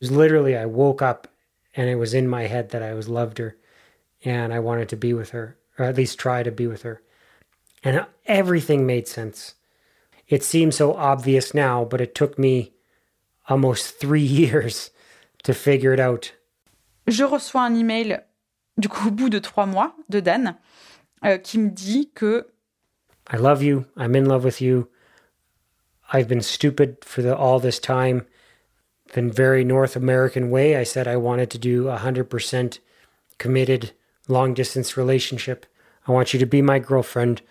was 0.00 0.10
literally, 0.10 0.56
I 0.56 0.66
woke 0.66 1.02
up 1.02 1.28
and 1.74 1.88
it 1.88 1.96
was 1.96 2.14
in 2.14 2.28
my 2.28 2.46
head 2.46 2.70
that 2.70 2.82
I 2.82 2.94
was 2.94 3.08
loved 3.08 3.38
her 3.38 3.56
and 4.24 4.52
I 4.52 4.58
wanted 4.58 4.88
to 4.90 4.96
be 4.96 5.14
with 5.14 5.30
her, 5.30 5.56
or 5.78 5.86
at 5.86 5.96
least 5.96 6.18
try 6.18 6.42
to 6.42 6.50
be 6.50 6.66
with 6.66 6.82
her. 6.82 7.02
And 7.82 8.04
everything 8.26 8.86
made 8.86 9.08
sense. 9.08 9.54
It 10.28 10.44
seems 10.44 10.76
so 10.76 10.94
obvious 10.94 11.54
now, 11.54 11.84
but 11.84 12.00
it 12.00 12.14
took 12.14 12.38
me 12.38 12.72
almost 13.48 13.94
three 14.00 14.20
years 14.20 14.90
to 15.44 15.52
figure 15.52 15.92
it 15.92 16.00
out. 16.00 16.32
Je 17.06 17.24
reçois 17.24 17.62
un 17.62 17.74
email, 17.74 18.20
du 18.78 18.88
coup, 18.88 19.08
au 19.08 19.10
bout 19.10 19.30
de 19.30 19.38
trois 19.38 19.66
mois, 19.66 19.94
de 20.08 20.20
Dan, 20.20 20.56
euh, 21.24 21.38
qui 21.38 21.58
me 21.58 21.70
dit 21.70 22.10
que 22.14 22.46
I 23.32 23.36
love 23.36 23.62
you. 23.62 23.86
I'm 23.96 24.16
in 24.16 24.24
love 24.24 24.44
with 24.44 24.60
you. 24.60 24.88
I've 26.12 26.26
been 26.26 26.42
stupid 26.42 27.04
for 27.04 27.22
the, 27.22 27.36
all 27.36 27.60
this 27.60 27.78
time. 27.78 28.26
The 29.12 29.22
very 29.22 29.64
North 29.64 29.96
American 29.96 30.50
way. 30.50 30.76
I 30.76 30.82
said 30.82 31.06
I 31.06 31.16
wanted 31.16 31.50
to 31.50 31.58
do 31.58 31.88
a 31.88 31.98
100% 31.98 32.78
committed 33.38 33.92
long 34.28 34.54
distance 34.54 34.96
relationship. 34.96 35.66
I 36.08 36.12
want 36.12 36.32
you 36.32 36.40
to 36.40 36.46
be 36.46 36.62
my 36.62 36.78
girlfriend. 36.78 37.42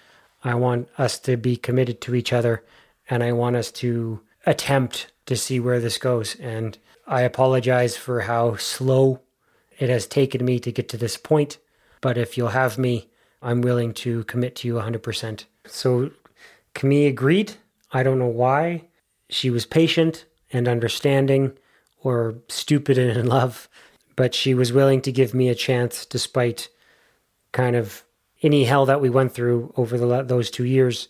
I 0.44 0.56
want 0.56 0.90
us 0.98 1.20
to 1.20 1.38
be 1.38 1.56
committed 1.56 2.02
to 2.02 2.16
each 2.16 2.34
other. 2.34 2.64
And 3.10 3.24
I 3.24 3.32
want 3.32 3.56
us 3.56 3.72
to 3.72 4.22
attempt 4.46 5.12
to 5.26 5.36
see 5.36 5.60
where 5.60 5.80
this 5.80 5.98
goes. 5.98 6.36
And 6.36 6.78
I 7.10 7.22
apologize 7.22 7.98
for 7.98 8.22
how 8.22 8.56
slow 8.58 9.22
it 9.80 9.90
has 9.90 10.06
taken 10.06 10.46
me 10.46 10.60
to 10.60 10.72
get 10.72 10.88
to 10.90 10.98
this 10.98 11.18
point. 11.18 11.58
But 12.02 12.20
if 12.20 12.38
you'll 12.38 12.50
have 12.50 12.78
me, 12.78 13.10
I'm 13.42 13.62
willing 13.62 13.96
to 13.96 14.24
commit 14.26 14.56
to 14.58 14.68
you 14.68 14.76
100%. 14.76 15.46
So 15.66 16.12
Camille 16.76 17.10
agreed. 17.10 17.54
I 17.92 18.04
don't 18.04 18.20
know 18.20 18.28
why. 18.28 18.84
She 19.28 19.50
was 19.50 19.66
patient 19.66 20.26
and 20.54 20.68
understanding 20.68 21.54
or 22.04 22.36
stupid 22.48 23.00
and 23.00 23.18
in 23.18 23.26
love, 23.26 23.68
but 24.16 24.36
she 24.36 24.54
was 24.54 24.72
willing 24.72 25.02
to 25.02 25.12
give 25.12 25.34
me 25.34 25.50
a 25.50 25.56
chance 25.56 26.06
despite 26.06 26.70
kind 27.54 27.76
of 27.76 28.04
any 28.44 28.66
hell 28.66 28.86
that 28.86 29.02
we 29.02 29.10
went 29.10 29.34
through 29.34 29.74
over 29.76 29.98
the, 29.98 30.22
those 30.22 30.52
two 30.52 30.64
years. 30.64 31.08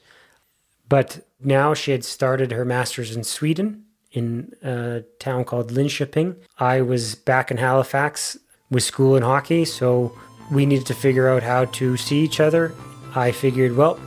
But 0.87 1.27
now 1.43 1.73
she 1.73 1.91
had 1.91 2.05
started 2.05 2.53
her 2.53 2.63
master's 2.63 3.15
in 3.15 3.25
Sweden 3.25 3.83
in 4.11 4.53
a 4.63 5.03
town 5.19 5.45
called 5.45 5.71
Linköping. 5.71 6.35
I 6.57 6.81
was 6.81 7.15
back 7.15 7.51
in 7.51 7.57
Halifax 7.57 8.37
with 8.71 8.83
school 8.83 9.15
and 9.15 9.23
hockey, 9.23 9.65
so 9.65 10.11
we 10.51 10.65
needed 10.65 10.87
to 10.87 10.93
figure 10.93 11.27
out 11.27 11.43
how 11.43 11.65
to 11.65 11.97
see 11.97 12.19
each 12.23 12.39
other. 12.39 12.73
I 13.15 13.31
figured, 13.31 13.75
well, 13.75 13.99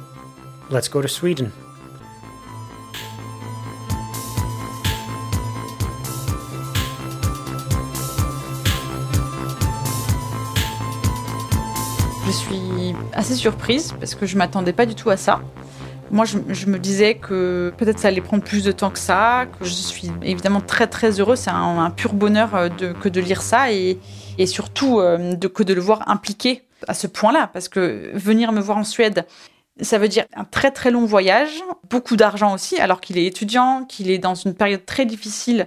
let's 0.70 0.88
go 0.88 1.03
to 1.03 1.09
Sweden. 1.09 1.53
je 12.32 12.38
suis 12.38 12.94
assez 13.12 13.34
surprise 13.34 13.94
parce 13.98 14.14
que 14.14 14.26
je 14.26 14.36
m'attendais 14.36 14.72
pas 14.72 14.86
du 14.86 14.94
tout 14.94 15.11
à 15.11 15.16
ça. 15.16 15.40
Moi, 16.12 16.26
je, 16.26 16.66
me 16.66 16.78
disais 16.78 17.14
que 17.14 17.72
peut-être 17.78 17.98
ça 17.98 18.08
allait 18.08 18.20
prendre 18.20 18.44
plus 18.44 18.62
de 18.62 18.70
temps 18.70 18.90
que 18.90 18.98
ça, 18.98 19.46
que 19.58 19.64
je 19.64 19.72
suis 19.72 20.12
évidemment 20.22 20.60
très 20.60 20.86
très 20.86 21.18
heureuse. 21.18 21.38
C'est 21.38 21.50
un, 21.50 21.90
pur 21.90 22.12
bonheur 22.12 22.54
euh, 22.54 22.68
que 22.68 23.08
de 23.08 23.18
lire 23.18 23.40
ça 23.40 23.72
et, 23.72 23.98
surtout 24.44 25.00
euh, 25.00 25.34
que 25.36 25.62
de 25.62 25.72
le 25.72 25.80
voir 25.80 26.06
impliqué 26.10 26.64
à 26.86 26.92
ce 26.92 27.06
point-là. 27.06 27.48
Parce 27.50 27.70
que 27.70 28.10
venir 28.12 28.52
me 28.52 28.60
voir 28.60 28.76
en 28.76 28.84
Suède, 28.84 29.24
ça 29.80 29.96
veut 29.96 30.08
dire 30.08 30.26
un 30.36 30.44
très 30.44 30.70
très 30.70 30.90
long 30.90 31.06
voyage, 31.06 31.62
beaucoup 31.88 32.16
d'argent 32.16 32.52
aussi, 32.52 32.78
alors 32.78 33.00
qu'il 33.00 33.16
est 33.16 33.24
étudiant, 33.24 33.86
qu'il 33.86 34.10
est 34.10 34.18
dans 34.18 34.34
une 34.34 34.54
période 34.54 34.84
très 34.84 35.06
difficile 35.06 35.66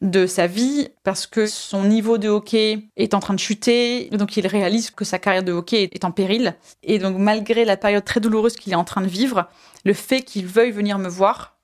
de 0.00 0.26
sa 0.26 0.46
vie 0.46 0.88
parce 1.04 1.26
que 1.26 1.46
son 1.46 1.84
niveau 1.84 2.16
de 2.16 2.28
hockey 2.28 2.84
est 2.96 3.14
en 3.14 3.20
train 3.20 3.34
de 3.34 3.38
chuter, 3.38 4.08
donc 4.10 4.36
il 4.36 4.46
réalise 4.46 4.90
que 4.90 5.04
sa 5.04 5.18
carrière 5.18 5.42
de 5.42 5.52
hockey 5.52 5.90
est 5.92 6.04
en 6.04 6.10
péril. 6.10 6.56
Et 6.82 6.98
donc 6.98 7.16
malgré 7.18 7.64
la 7.64 7.76
période 7.76 8.04
très 8.04 8.20
douloureuse 8.20 8.56
qu'il 8.56 8.72
est 8.72 8.76
en 8.76 8.84
train 8.84 9.02
de 9.02 9.08
vivre, 9.08 9.48
le 9.84 9.92
fait 9.92 10.22
qu'il 10.22 10.46
veuille 10.46 10.70
venir 10.70 10.98
me 10.98 11.08
voir, 11.08 11.58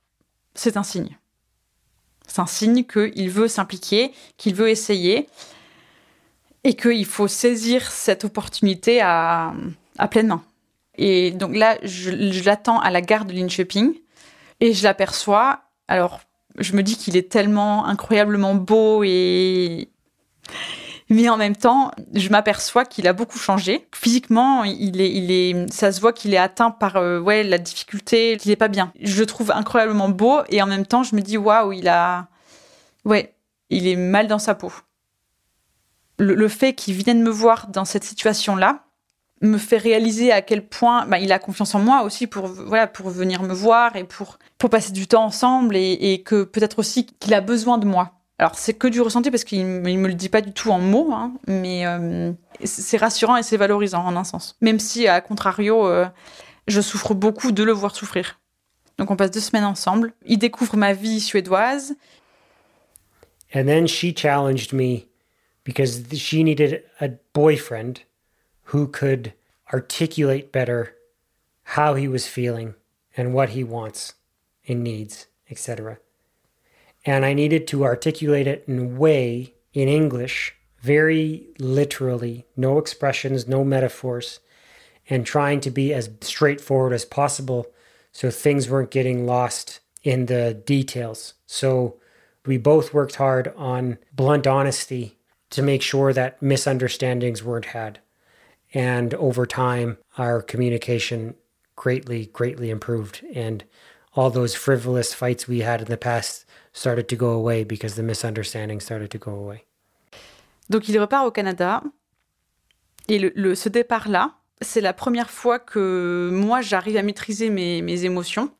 c'est 0.54 0.76
un 0.76 0.82
signe. 0.82 1.16
C'est 2.26 2.40
un 2.40 2.46
signe 2.46 2.84
qu'il 2.84 3.30
veut 3.30 3.48
s'impliquer, 3.48 4.12
qu'il 4.36 4.54
veut 4.54 4.68
essayer 4.68 5.28
et 6.64 6.74
qu'il 6.74 7.06
faut 7.06 7.28
saisir 7.28 7.90
cette 7.90 8.24
opportunité 8.24 9.00
à, 9.00 9.54
à 9.98 10.08
pleine 10.08 10.26
main. 10.26 10.42
Et 10.98 11.30
donc 11.30 11.54
là, 11.54 11.78
je, 11.82 12.10
l'attends 12.44 12.80
à 12.80 12.90
la 12.90 13.00
gare 13.00 13.24
de 13.24 13.32
Linköping 13.32 13.94
et 14.60 14.72
je 14.72 14.82
l'aperçois. 14.82 15.60
Alors, 15.88 16.20
je 16.58 16.74
me 16.74 16.82
dis 16.82 16.96
qu'il 16.96 17.16
est 17.16 17.30
tellement 17.30 17.86
incroyablement 17.86 18.54
beau 18.54 19.02
et 19.04 19.90
mais 21.08 21.28
en 21.28 21.36
même 21.36 21.54
temps, 21.54 21.92
je 22.14 22.28
m'aperçois 22.30 22.84
qu'il 22.84 23.06
a 23.06 23.12
beaucoup 23.12 23.38
changé. 23.38 23.86
Physiquement, 23.94 24.64
il 24.64 25.00
est, 25.00 25.12
il 25.12 25.30
est, 25.30 25.72
ça 25.72 25.92
se 25.92 26.00
voit 26.00 26.12
qu'il 26.12 26.34
est 26.34 26.38
atteint 26.38 26.72
par 26.72 26.96
euh, 26.96 27.20
ouais 27.20 27.44
la 27.44 27.58
difficulté, 27.58 28.36
qu'il 28.38 28.50
est 28.50 28.56
pas 28.56 28.68
bien. 28.68 28.92
Je 29.00 29.20
le 29.20 29.26
trouve 29.26 29.52
incroyablement 29.52 30.08
beau 30.08 30.40
et 30.48 30.60
en 30.62 30.66
même 30.66 30.84
temps, 30.84 31.04
je 31.04 31.14
me 31.14 31.20
dis 31.20 31.36
waouh, 31.36 31.72
il 31.72 31.86
a, 31.86 32.26
ouais, 33.04 33.36
il 33.70 33.86
est 33.86 33.96
mal 33.96 34.26
dans 34.26 34.40
sa 34.40 34.56
peau. 34.56 34.72
Le, 36.18 36.34
le 36.34 36.48
fait 36.48 36.74
qu'il 36.74 36.94
vienne 36.94 37.22
me 37.22 37.30
voir 37.30 37.68
dans 37.68 37.84
cette 37.84 38.04
situation-là 38.04 38.85
me 39.42 39.58
fait 39.58 39.76
réaliser 39.76 40.32
à 40.32 40.40
quel 40.42 40.66
point 40.66 41.06
bah, 41.06 41.18
il 41.18 41.32
a 41.32 41.38
confiance 41.38 41.74
en 41.74 41.80
moi 41.80 42.02
aussi 42.02 42.26
pour 42.26 42.46
voilà 42.46 42.86
pour 42.86 43.10
venir 43.10 43.42
me 43.42 43.52
voir 43.52 43.96
et 43.96 44.04
pour 44.04 44.38
pour 44.58 44.70
passer 44.70 44.92
du 44.92 45.06
temps 45.06 45.24
ensemble 45.24 45.76
et, 45.76 46.22
que 46.24 46.44
peut-être 46.44 46.78
aussi 46.78 47.06
qu'il 47.06 47.34
a 47.34 47.42
besoin 47.42 47.76
de 47.76 47.86
moi. 47.86 48.12
Alors 48.38 48.54
c'est 48.54 48.74
que 48.74 48.88
du 48.88 49.00
ressenti 49.00 49.30
parce 49.30 49.44
qu'il 49.44 49.58
il 49.58 49.98
me 49.98 50.08
le 50.08 50.14
dit 50.14 50.28
pas 50.28 50.40
du 50.40 50.52
tout 50.52 50.70
en 50.70 50.78
mots, 50.78 51.12
hein, 51.12 51.34
mais 51.46 51.86
euh, 51.86 52.32
c'est 52.64 52.96
rassurant 52.96 53.36
et 53.36 53.42
c'est 53.42 53.56
valorisant 53.56 54.04
en 54.04 54.16
un 54.16 54.24
sens. 54.24 54.56
Même 54.60 54.78
si 54.78 55.06
à 55.08 55.20
contrario, 55.20 55.86
euh, 55.86 56.06
je 56.66 56.80
souffre 56.80 57.14
beaucoup 57.14 57.52
de 57.52 57.62
le 57.62 57.72
voir 57.72 57.94
souffrir. 57.94 58.40
Donc 58.98 59.10
on 59.10 59.16
passe 59.16 59.30
deux 59.30 59.40
semaines 59.40 59.64
ensemble. 59.64 60.14
Il 60.24 60.38
découvre 60.38 60.76
ma 60.76 60.94
vie 60.94 61.20
suédoise. 61.20 61.94
And 63.54 63.66
then 63.66 63.86
she 63.86 64.14
challenged 64.14 64.72
me 64.72 65.06
because 65.64 66.02
she 66.14 66.42
needed 66.42 66.82
a 67.00 67.08
boyfriend 67.34 68.00
who 68.66 68.88
could 68.88 69.32
articulate 69.72 70.52
better 70.52 70.94
how 71.62 71.94
he 71.94 72.08
was 72.08 72.26
feeling 72.26 72.74
and 73.16 73.34
what 73.34 73.50
he 73.50 73.62
wants 73.64 74.14
and 74.66 74.82
needs, 74.82 75.26
etc. 75.50 75.98
And 77.04 77.24
I 77.24 77.32
needed 77.32 77.66
to 77.68 77.84
articulate 77.84 78.46
it 78.46 78.64
in 78.66 78.78
a 78.78 78.84
way 78.84 79.54
in 79.72 79.88
English, 79.88 80.54
very 80.80 81.48
literally, 81.58 82.46
no 82.56 82.78
expressions, 82.78 83.46
no 83.46 83.64
metaphors, 83.64 84.40
and 85.08 85.24
trying 85.24 85.60
to 85.60 85.70
be 85.70 85.94
as 85.94 86.10
straightforward 86.20 86.92
as 86.92 87.04
possible 87.04 87.66
so 88.10 88.30
things 88.30 88.68
weren't 88.68 88.90
getting 88.90 89.26
lost 89.26 89.78
in 90.02 90.26
the 90.26 90.54
details. 90.66 91.34
So 91.46 91.96
we 92.44 92.58
both 92.58 92.94
worked 92.94 93.16
hard 93.16 93.52
on 93.56 93.98
blunt 94.12 94.46
honesty 94.46 95.18
to 95.50 95.62
make 95.62 95.82
sure 95.82 96.12
that 96.12 96.42
misunderstandings 96.42 97.44
weren't 97.44 97.66
had. 97.66 98.00
And 98.76 99.14
over 99.14 99.46
time, 99.46 99.96
our 100.18 100.42
communication 100.42 101.34
greatly, 101.76 102.26
greatly 102.34 102.68
improved. 102.68 103.24
And 103.34 103.64
all 104.14 104.30
those 104.30 104.54
frivolous 104.54 105.14
fights 105.14 105.48
we 105.48 105.60
had 105.60 105.80
in 105.80 105.86
the 105.86 105.96
past 105.96 106.44
started 106.74 107.08
to 107.08 107.16
go 107.16 107.30
away 107.30 107.64
because 107.64 107.94
the 107.94 108.02
misunderstanding 108.02 108.80
started 108.80 109.10
to 109.12 109.18
go 109.18 109.32
away. 109.32 109.64
Donc 110.68 110.88
il 110.88 110.98
repart 110.98 111.26
au 111.26 111.30
Canada. 111.30 111.82
Et 113.08 113.18
le, 113.18 113.32
le 113.34 113.54
ce 113.54 113.70
départ-là, 113.70 114.34
c'est 114.60 114.82
la 114.82 114.92
première 114.92 115.30
fois 115.30 115.58
que 115.58 116.28
moi 116.30 116.60
j'arrive 116.60 116.98
à 116.98 117.02
maîtriser 117.02 117.48
mes, 117.48 117.80
mes 117.80 118.04
émotions. 118.04 118.50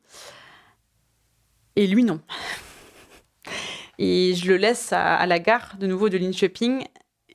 Et 1.75 1.85
lui, 1.85 2.03
non. 2.03 2.21
Et 3.99 4.33
je 4.33 4.47
le 4.47 4.57
laisse 4.57 4.93
à, 4.93 5.15
à 5.15 5.27
la 5.27 5.37
gare 5.37 5.75
de 5.77 5.85
nouveau 5.85 6.09
de 6.09 6.17
Linköping 6.17 6.87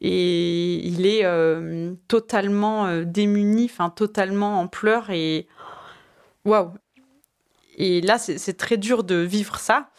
et 0.05 0.85
il 0.85 1.07
est 1.07 1.25
euh, 1.25 1.95
totalement 2.09 2.87
euh, 2.87 3.05
démuni, 3.05 3.71
enfin 3.73 3.89
totalement 3.89 4.61
en 4.61 4.67
pleurs 4.67 5.11
et 5.11 5.47
waouh. 6.45 6.73
Et 7.77 8.01
là, 8.01 8.19
c'est 8.19 8.57
très 8.57 8.77
dur 8.77 9.05
de 9.05 9.15
vivre 9.15 9.59
ça. 9.59 9.91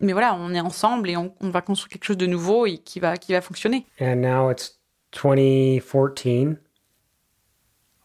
Mais 0.00 0.12
voilà, 0.12 0.34
on 0.34 0.54
est 0.54 0.60
ensemble 0.60 1.10
et 1.10 1.16
on, 1.18 1.34
on, 1.40 1.50
va 1.50 1.60
construire 1.60 1.90
quelque 1.90 2.04
chose 2.04 2.16
de 2.16 2.26
nouveau 2.26 2.64
et 2.64 2.78
qui 2.78 2.98
va, 2.98 3.18
qui 3.18 3.32
va 3.32 3.42
fonctionner. 3.42 3.86
And 4.00 4.16
now 4.16 4.50
it's 4.50 4.78
2014. 5.12 6.56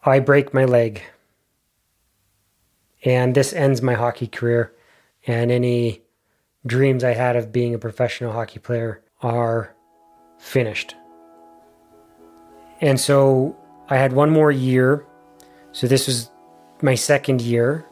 I 0.04 0.20
break 0.20 0.52
my 0.52 0.66
leg. 0.66 1.02
And 3.06 3.32
this 3.32 3.54
ends 3.54 3.80
my 3.82 3.94
hockey 3.94 4.28
career. 4.28 4.72
And 5.26 5.50
any 5.50 6.02
dreams 6.66 7.02
I 7.02 7.14
had 7.14 7.36
of 7.36 7.50
being 7.50 7.74
a 7.74 7.78
professional 7.78 8.32
hockey 8.32 8.58
player 8.58 9.02
are 9.22 9.74
finished. 10.38 10.94
And 12.80 13.00
so 13.00 13.56
I 13.88 13.96
had 13.96 14.12
one 14.12 14.30
more 14.30 14.50
year. 14.50 15.06
So 15.72 15.86
this 15.86 16.06
was 16.06 16.30
my 16.82 16.94
second 16.94 17.40
year 17.40 17.86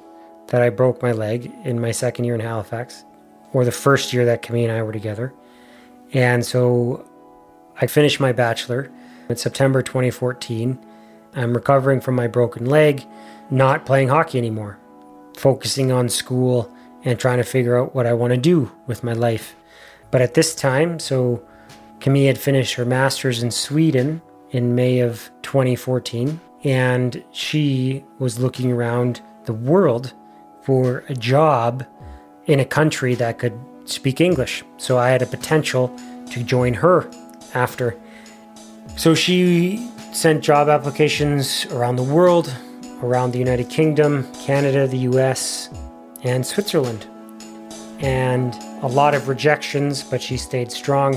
that 0.48 0.62
I 0.62 0.70
broke 0.70 1.02
my 1.02 1.12
leg 1.12 1.50
in 1.64 1.80
my 1.80 1.90
second 1.90 2.24
year 2.24 2.34
in 2.34 2.40
Halifax, 2.40 3.04
or 3.52 3.64
the 3.64 3.72
first 3.72 4.12
year 4.12 4.24
that 4.26 4.42
Camille 4.42 4.68
and 4.68 4.72
I 4.72 4.82
were 4.82 4.92
together. 4.92 5.32
And 6.12 6.44
so 6.44 7.08
I 7.80 7.86
finished 7.86 8.20
my 8.20 8.32
bachelor 8.32 8.90
in 9.28 9.36
September 9.36 9.82
2014. 9.82 10.78
I'm 11.34 11.54
recovering 11.54 12.00
from 12.00 12.14
my 12.14 12.26
broken 12.26 12.66
leg, 12.66 13.04
not 13.50 13.86
playing 13.86 14.08
hockey 14.08 14.38
anymore, 14.38 14.78
focusing 15.36 15.90
on 15.90 16.08
school 16.08 16.72
and 17.04 17.18
trying 17.18 17.38
to 17.38 17.44
figure 17.44 17.78
out 17.78 17.94
what 17.94 18.06
I 18.06 18.12
want 18.12 18.32
to 18.32 18.38
do 18.38 18.70
with 18.86 19.02
my 19.02 19.12
life. 19.12 19.56
But 20.10 20.20
at 20.22 20.34
this 20.34 20.54
time, 20.54 20.98
so 20.98 21.42
Camille 22.00 22.26
had 22.26 22.38
finished 22.38 22.74
her 22.74 22.84
master's 22.84 23.42
in 23.42 23.50
Sweden 23.50 24.22
in 24.54 24.76
May 24.76 25.00
of 25.00 25.30
2014, 25.42 26.40
and 26.62 27.24
she 27.32 28.04
was 28.20 28.38
looking 28.38 28.70
around 28.70 29.20
the 29.46 29.52
world 29.52 30.14
for 30.62 31.02
a 31.08 31.14
job 31.14 31.84
in 32.46 32.60
a 32.60 32.64
country 32.64 33.16
that 33.16 33.40
could 33.40 33.58
speak 33.84 34.20
English. 34.20 34.62
So 34.76 34.96
I 34.96 35.08
had 35.10 35.22
a 35.22 35.26
potential 35.26 35.94
to 36.30 36.44
join 36.44 36.72
her 36.74 37.10
after. 37.52 37.96
So 38.96 39.12
she 39.12 39.90
sent 40.12 40.44
job 40.44 40.68
applications 40.68 41.66
around 41.66 41.96
the 41.96 42.04
world, 42.04 42.54
around 43.02 43.32
the 43.32 43.40
United 43.40 43.68
Kingdom, 43.68 44.32
Canada, 44.46 44.86
the 44.86 44.98
US, 45.10 45.68
and 46.22 46.46
Switzerland. 46.46 47.08
And 47.98 48.54
a 48.82 48.88
lot 48.88 49.14
of 49.14 49.26
rejections, 49.26 50.04
but 50.04 50.22
she 50.22 50.36
stayed 50.36 50.70
strong 50.70 51.16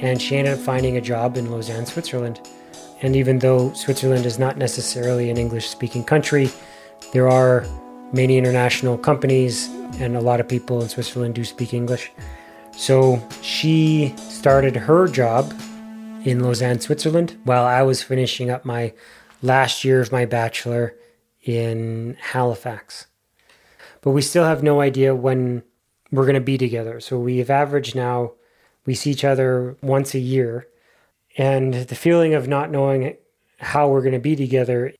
and 0.00 0.20
she 0.20 0.36
ended 0.36 0.54
up 0.54 0.58
finding 0.58 0.96
a 0.96 1.00
job 1.00 1.36
in 1.36 1.50
Lausanne, 1.50 1.86
Switzerland. 1.86 2.40
And 3.02 3.16
even 3.16 3.40
though 3.40 3.72
Switzerland 3.72 4.24
is 4.24 4.38
not 4.38 4.56
necessarily 4.56 5.28
an 5.28 5.36
English 5.36 5.68
speaking 5.68 6.04
country, 6.04 6.50
there 7.12 7.28
are 7.28 7.66
many 8.12 8.38
international 8.38 8.96
companies 8.96 9.68
and 9.98 10.16
a 10.16 10.20
lot 10.20 10.40
of 10.40 10.48
people 10.48 10.80
in 10.82 10.88
Switzerland 10.88 11.34
do 11.34 11.44
speak 11.44 11.74
English. 11.74 12.12
So 12.76 13.20
she 13.42 14.14
started 14.16 14.76
her 14.76 15.08
job 15.08 15.52
in 16.24 16.40
Lausanne, 16.40 16.80
Switzerland, 16.80 17.36
while 17.44 17.64
I 17.64 17.82
was 17.82 18.02
finishing 18.02 18.50
up 18.50 18.64
my 18.64 18.94
last 19.42 19.84
year 19.84 20.00
of 20.00 20.12
my 20.12 20.24
bachelor 20.24 20.94
in 21.42 22.16
Halifax. 22.20 23.06
But 24.00 24.12
we 24.12 24.22
still 24.22 24.44
have 24.44 24.62
no 24.62 24.80
idea 24.80 25.14
when 25.14 25.62
we're 26.12 26.24
going 26.24 26.34
to 26.34 26.40
be 26.40 26.58
together. 26.58 27.00
So 27.00 27.18
we've 27.18 27.50
averaged 27.50 27.96
now, 27.96 28.32
we 28.86 28.94
see 28.94 29.10
each 29.10 29.24
other 29.24 29.76
once 29.82 30.14
a 30.14 30.18
year. 30.18 30.68
And 31.38 31.74
the 31.74 31.94
feeling 31.94 32.34
of 32.34 32.46
not 32.46 32.70
knowing 32.70 33.16
how 33.58 33.88
we're 33.88 34.02
going 34.02 34.12
to 34.12 34.18
be 34.18 34.36
together, 34.36 34.92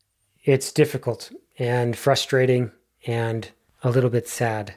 it's 0.44 0.72
difficult 0.72 1.30
and 1.58 1.96
frustrating 1.96 2.70
and 3.06 3.50
a 3.82 3.90
little 3.90 4.10
bit 4.10 4.28
sad. 4.28 4.74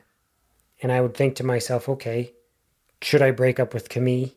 And 0.82 0.91
I 0.91 1.01
would 1.01 1.16
think 1.16 1.36
to 1.36 1.43
myself, 1.43 1.88
okay, 1.88 2.34
should 3.01 3.22
I 3.22 3.32
break 3.32 3.60
up 3.60 3.74
with 3.74 3.89
Camille? 3.89 4.32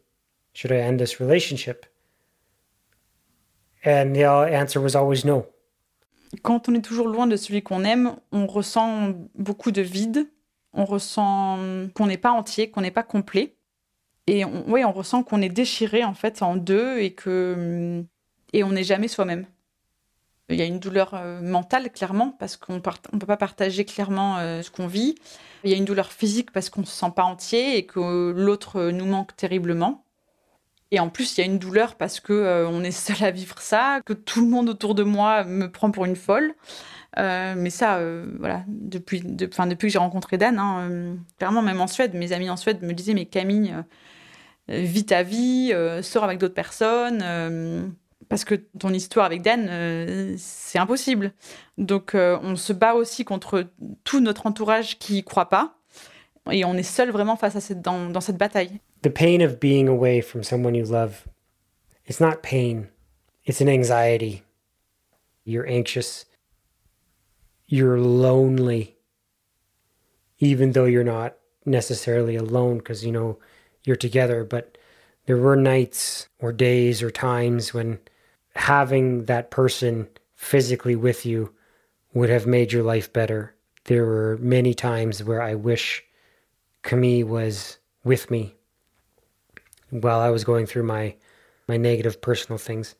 Should 0.52 0.72
I 0.72 0.76
end 0.76 1.00
this 1.00 1.20
relationship? 1.20 1.86
And 3.84 4.14
the 4.14 4.24
answer 4.24 4.80
was 4.80 4.94
always 4.94 5.24
no. 5.24 5.46
Quand 6.42 6.68
on 6.68 6.74
est 6.74 6.84
toujours 6.84 7.08
loin 7.08 7.26
de 7.26 7.36
celui 7.36 7.62
qu'on 7.62 7.84
aime, 7.84 8.16
on 8.32 8.46
ressent 8.46 9.14
beaucoup 9.34 9.70
de 9.70 9.82
vide, 9.82 10.26
on 10.74 10.84
ressent 10.84 11.88
qu'on 11.94 12.06
n'est 12.06 12.18
pas 12.18 12.32
entier, 12.32 12.70
qu'on 12.70 12.82
n'est 12.82 12.90
pas 12.90 13.02
complet. 13.02 13.56
Et 14.28 14.44
on, 14.44 14.64
oui, 14.68 14.84
on 14.84 14.92
ressent 14.92 15.22
qu'on 15.24 15.42
est 15.42 15.48
déchiré 15.48 16.04
en 16.04 16.14
fait 16.14 16.42
en 16.42 16.56
deux 16.56 16.98
et 16.98 17.12
que 17.12 18.04
et 18.52 18.62
on 18.62 18.70
n'est 18.70 18.84
jamais 18.84 19.08
soi-même. 19.08 19.46
Il 20.50 20.56
y 20.56 20.62
a 20.62 20.64
une 20.64 20.78
douleur 20.78 21.14
euh, 21.14 21.40
mentale 21.42 21.90
clairement 21.90 22.30
parce 22.38 22.56
qu'on 22.56 22.74
ne 22.74 22.78
peut 23.18 23.26
pas 23.26 23.36
partager 23.36 23.84
clairement 23.84 24.38
euh, 24.38 24.62
ce 24.62 24.70
qu'on 24.70 24.86
vit. 24.86 25.16
Il 25.64 25.70
y 25.70 25.74
a 25.74 25.76
une 25.76 25.84
douleur 25.84 26.12
physique 26.12 26.52
parce 26.52 26.70
qu'on 26.70 26.84
se 26.84 26.92
sent 26.92 27.12
pas 27.16 27.24
entier 27.24 27.76
et 27.76 27.86
que 27.86 28.32
l'autre 28.34 28.90
nous 28.90 29.06
manque 29.06 29.34
terriblement. 29.36 30.04
Et 30.90 31.00
en 31.00 31.10
plus, 31.10 31.36
il 31.36 31.40
y 31.40 31.44
a 31.44 31.46
une 31.46 31.58
douleur 31.58 31.96
parce 31.96 32.20
que 32.20 32.32
euh, 32.32 32.68
on 32.68 32.82
est 32.82 32.90
seul 32.90 33.22
à 33.26 33.30
vivre 33.30 33.60
ça, 33.60 34.00
que 34.06 34.12
tout 34.14 34.40
le 34.40 34.48
monde 34.48 34.68
autour 34.68 34.94
de 34.94 35.02
moi 35.02 35.44
me 35.44 35.70
prend 35.70 35.90
pour 35.90 36.04
une 36.04 36.16
folle. 36.16 36.54
Euh, 37.18 37.54
mais 37.56 37.70
ça, 37.70 37.96
euh, 37.96 38.26
voilà, 38.38 38.64
depuis, 38.68 39.20
depuis 39.22 39.76
que 39.76 39.88
j'ai 39.88 39.98
rencontré 39.98 40.38
Dan, 40.38 40.58
hein, 40.58 41.16
clairement, 41.38 41.62
même 41.62 41.80
en 41.80 41.86
Suède, 41.86 42.14
mes 42.14 42.32
amis 42.32 42.48
en 42.50 42.56
Suède 42.56 42.82
me 42.82 42.92
disaient 42.92 43.14
Mais 43.14 43.26
Camille, 43.26 43.74
vis 44.68 45.06
ta 45.06 45.22
vie, 45.22 45.72
sors 46.02 46.24
avec 46.24 46.38
d'autres 46.38 46.54
personnes, 46.54 47.94
parce 48.28 48.44
que 48.44 48.54
ton 48.54 48.92
histoire 48.92 49.26
avec 49.26 49.42
Dan, 49.42 50.36
c'est 50.36 50.78
impossible. 50.78 51.32
Donc, 51.78 52.14
on 52.14 52.56
se 52.56 52.72
bat 52.72 52.94
aussi 52.94 53.24
contre 53.24 53.66
tout 54.04 54.20
notre 54.20 54.46
entourage 54.46 54.98
qui 54.98 55.18
y 55.18 55.24
croit 55.24 55.48
pas. 55.48 55.74
Et 56.50 56.64
on 56.64 56.74
est 56.74 56.82
seul 56.82 57.10
vraiment 57.10 57.36
face 57.36 57.56
à 57.56 57.60
cette, 57.60 57.82
dans, 57.82 58.08
dans 58.08 58.22
cette 58.22 58.38
bataille. 58.38 58.80
The 59.02 59.10
pain 59.10 59.40
of 59.40 59.60
being 59.60 59.86
away 59.86 60.20
from 60.20 60.42
someone 60.42 60.74
you 60.74 60.84
love, 60.84 61.26
it's 62.06 62.20
not 62.20 62.42
pain, 62.42 62.88
it's 63.46 63.60
an 63.60 63.68
anxiety. 63.68 64.42
You're 65.44 65.68
anxious, 65.68 66.26
you're 67.68 67.98
lonely, 67.98 68.96
even 70.40 70.72
though 70.72 70.86
you're 70.86 71.04
not 71.04 71.34
necessarily 71.64 72.36
alone 72.36 72.78
because 72.78 73.04
you 73.04 73.12
know 73.12 73.38
you're 73.88 73.96
together. 73.96 74.44
But 74.44 74.78
there 75.26 75.38
were 75.38 75.56
nights 75.56 76.28
or 76.38 76.52
days 76.52 77.02
or 77.02 77.10
times 77.10 77.74
when 77.74 77.98
having 78.54 79.24
that 79.24 79.50
person 79.50 80.08
physically 80.36 80.94
with 80.94 81.26
you 81.26 81.52
would 82.14 82.30
have 82.30 82.46
made 82.46 82.72
your 82.72 82.84
life 82.84 83.12
better. 83.12 83.54
There 83.84 84.04
were 84.04 84.38
many 84.40 84.74
times 84.74 85.24
where 85.24 85.42
I 85.42 85.54
wish 85.54 86.04
Camille 86.82 87.26
was 87.26 87.78
with 88.04 88.30
me 88.30 88.54
while 89.90 90.20
I 90.20 90.30
was 90.30 90.44
going 90.44 90.66
through 90.66 90.84
my 90.84 91.16
my 91.66 91.76
negative 91.76 92.20
personal 92.22 92.58
things 92.58 92.94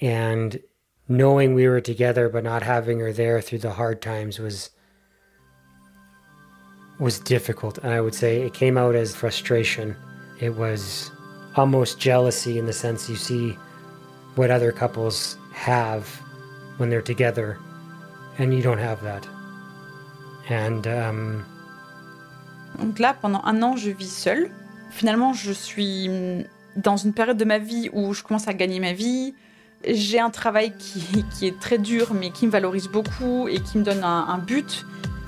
and 0.00 0.60
knowing 1.08 1.54
we 1.54 1.66
were 1.66 1.80
together 1.80 2.28
but 2.28 2.44
not 2.44 2.62
having 2.62 3.00
her 3.00 3.12
there 3.12 3.40
through 3.40 3.58
the 3.58 3.72
hard 3.72 4.02
times 4.02 4.38
was 4.38 4.70
was 6.98 7.18
difficult 7.18 7.78
and 7.78 7.92
I 7.92 8.00
would 8.00 8.14
say 8.14 8.42
it 8.42 8.54
came 8.54 8.76
out 8.78 8.94
as 8.94 9.14
frustration 9.14 9.96
it 10.40 10.56
was 10.56 11.10
almost 11.56 11.98
jealousy 11.98 12.58
in 12.58 12.66
the 12.66 12.72
sense 12.72 13.08
you 13.08 13.16
see 13.16 13.52
what 14.34 14.50
other 14.50 14.72
couples 14.72 15.38
have 15.52 16.06
when 16.78 16.90
they're 16.90 17.02
together 17.02 17.58
and 18.38 18.54
you 18.54 18.62
don't 18.62 18.78
have 18.78 19.02
that 19.02 19.26
and 20.48 20.86
um, 20.86 21.44
Donc 22.78 22.98
là, 22.98 23.14
pendant 23.14 23.42
un 23.44 23.62
an, 23.62 23.76
je 23.76 23.90
vis 23.90 24.10
seule. 24.10 24.50
Finalement, 24.90 25.32
je 25.32 25.52
suis 25.52 26.10
dans 26.76 26.96
une 26.96 27.12
période 27.12 27.36
de 27.36 27.44
ma 27.44 27.58
vie 27.58 27.88
où 27.92 28.12
je 28.12 28.22
commence 28.22 28.48
à 28.48 28.54
gagner 28.54 28.80
ma 28.80 28.92
vie. 28.92 29.34
J'ai 29.86 30.20
un 30.20 30.30
travail 30.30 30.72
qui, 30.76 31.24
est 31.42 31.58
très 31.58 31.78
dur, 31.78 32.14
mais 32.14 32.30
qui 32.30 32.46
me 32.46 32.50
valorise 32.50 32.88
beaucoup 32.88 33.48
et 33.48 33.60
qui 33.60 33.78
me 33.78 33.84
donne 33.84 34.04
un, 34.04 34.38
but. 34.38 34.84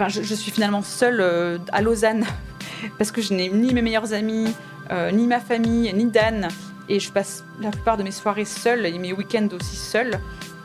Je, 0.06 0.34
suis 0.34 0.52
finalement 0.52 0.82
seule 0.82 1.20
euh, 1.20 1.58
à 1.72 1.82
Lausanne 1.82 2.24
parce 2.98 3.10
que 3.10 3.20
je 3.20 3.34
n'ai 3.34 3.48
ni 3.48 3.74
mes 3.74 3.82
meilleurs 3.82 4.12
amis, 4.12 4.54
euh, 4.90 5.10
ni 5.10 5.26
ma 5.26 5.40
famille, 5.40 5.92
ni 5.92 6.06
Dan. 6.06 6.48
Et 6.88 7.00
je 7.00 7.10
passe 7.10 7.44
la 7.60 7.70
plupart 7.70 7.96
de 7.96 8.04
mes 8.04 8.12
soirées 8.12 8.44
seule 8.44 8.86
et 8.86 8.96
mes 8.96 9.12
week-ends 9.12 9.48
aussi 9.52 9.76
seule. 9.76 10.20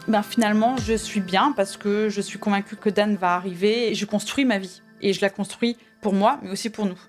Ben, 0.07 0.21
finalement, 0.21 0.77
je 0.77 0.93
suis 0.93 1.19
bien 1.19 1.51
parce 1.55 1.77
que 1.77 2.09
je 2.09 2.21
suis 2.21 2.37
convaincue 2.37 2.75
que 2.75 2.89
Dan 2.89 3.15
va 3.15 3.35
arriver 3.35 3.91
et 3.91 3.95
je 3.95 4.05
construis 4.05 4.45
ma 4.45 4.59
vie. 4.59 4.81
Et 5.01 5.13
je 5.13 5.21
la 5.21 5.29
construis 5.29 5.77
pour 6.01 6.13
moi, 6.13 6.39
mais 6.43 6.51
aussi 6.51 6.69
pour 6.69 6.85
nous. 6.85 6.99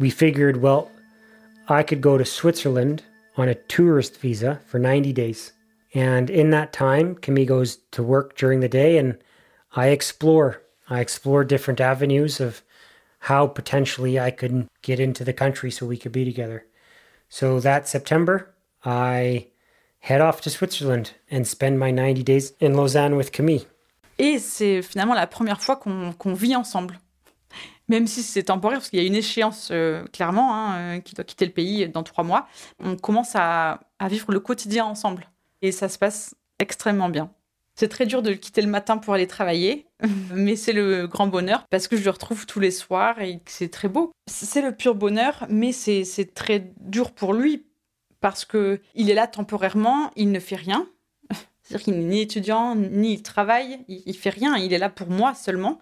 We 0.00 0.10
figured, 0.10 0.56
well, 0.56 0.88
I 1.68 1.84
could 1.84 2.00
go 2.00 2.16
to 2.16 2.24
Switzerland 2.24 3.02
on 3.36 3.48
a 3.48 3.54
tourist 3.54 4.20
visa 4.20 4.60
for 4.66 4.78
90 4.78 5.12
days. 5.12 5.52
And 5.94 6.30
in 6.30 6.50
that 6.50 6.72
time, 6.72 7.14
Camille 7.16 7.46
goes 7.46 7.78
to 7.92 8.02
work 8.02 8.36
during 8.36 8.60
the 8.60 8.68
day 8.68 8.98
and 8.98 9.18
I 9.76 9.88
explore. 9.88 10.62
I 10.92 11.00
explore 11.00 11.44
different 11.44 11.80
avenues 11.80 12.40
of 12.40 12.62
how 13.20 13.46
potentially 13.46 14.18
I 14.18 14.30
could 14.30 14.66
get 14.82 15.00
into 15.00 15.24
the 15.24 15.32
country 15.32 15.70
so 15.70 15.86
we 15.86 15.96
could 15.96 16.12
be 16.12 16.24
together. 16.24 16.64
So 17.28 17.60
that 17.60 17.88
September, 17.88 18.54
I 18.84 19.46
head 20.00 20.20
off 20.20 20.40
to 20.42 20.50
Switzerland 20.50 21.12
and 21.30 21.46
spend 21.46 21.78
my 21.78 21.90
90 21.90 22.22
days 22.22 22.52
in 22.60 22.74
Lausanne 22.74 23.16
with 23.16 23.32
Camille. 23.32 23.66
Et 24.18 24.38
c'est 24.38 24.82
finalement 24.82 25.14
la 25.14 25.26
première 25.26 25.60
fois 25.60 25.76
qu'on 25.76 26.12
qu 26.12 26.34
vit 26.34 26.54
ensemble. 26.54 26.98
même 27.88 28.06
si 28.06 28.22
c'est 28.22 28.44
temporaire, 28.44 28.78
parce 28.78 28.90
qu'il 28.90 29.00
y 29.00 29.02
a 29.02 29.06
une 29.06 29.14
échéance 29.14 29.68
euh, 29.70 30.04
clairement, 30.12 30.54
hein, 30.54 30.76
euh, 30.76 31.00
qui 31.00 31.14
doit 31.14 31.24
quitter 31.24 31.44
le 31.44 31.52
pays 31.52 31.88
dans 31.88 32.02
trois 32.02 32.24
mois, 32.24 32.48
on 32.82 32.96
commence 32.96 33.32
à, 33.34 33.80
vivre 34.08 34.32
le 34.32 34.40
quotidien 34.40 34.84
ensemble. 34.84 35.28
Et 35.60 35.72
ça 35.72 35.88
se 35.88 35.98
passe 35.98 36.34
extrêmement 36.58 37.08
bien. 37.08 37.30
C'est 37.74 37.88
très 37.88 38.06
dur 38.06 38.22
de 38.22 38.30
le 38.30 38.36
quitter 38.36 38.62
le 38.62 38.68
matin 38.68 38.98
pour 38.98 39.14
aller 39.14 39.26
travailler, 39.26 39.86
mais 40.34 40.56
c'est 40.56 40.72
le 40.72 41.06
grand 41.06 41.26
bonheur 41.26 41.64
parce 41.70 41.88
que 41.88 41.96
je 41.96 42.04
le 42.04 42.10
retrouve 42.10 42.46
tous 42.46 42.60
les 42.60 42.70
soirs 42.70 43.20
et 43.20 43.40
c'est 43.46 43.70
très 43.70 43.88
beau. 43.88 44.12
C'est 44.30 44.62
le 44.62 44.72
pur 44.72 44.94
bonheur, 44.94 45.46
mais 45.48 45.72
c'est 45.72 46.34
très 46.34 46.72
dur 46.80 47.12
pour 47.12 47.32
lui 47.32 47.66
parce 48.20 48.44
que 48.44 48.80
il 48.94 49.10
est 49.10 49.14
là 49.14 49.26
temporairement, 49.26 50.10
il 50.16 50.30
ne 50.30 50.40
fait 50.40 50.56
rien. 50.56 50.86
C'est-à-dire 51.62 51.84
qu'il 51.84 51.94
n'est 51.94 52.14
ni 52.14 52.20
étudiant, 52.20 52.74
ni 52.74 53.14
il 53.14 53.22
travaille, 53.22 53.80
il, 53.88 54.02
il 54.06 54.16
fait 54.16 54.30
rien, 54.30 54.56
il 54.56 54.72
est 54.72 54.78
là 54.78 54.90
pour 54.90 55.08
moi 55.08 55.34
seulement. 55.34 55.80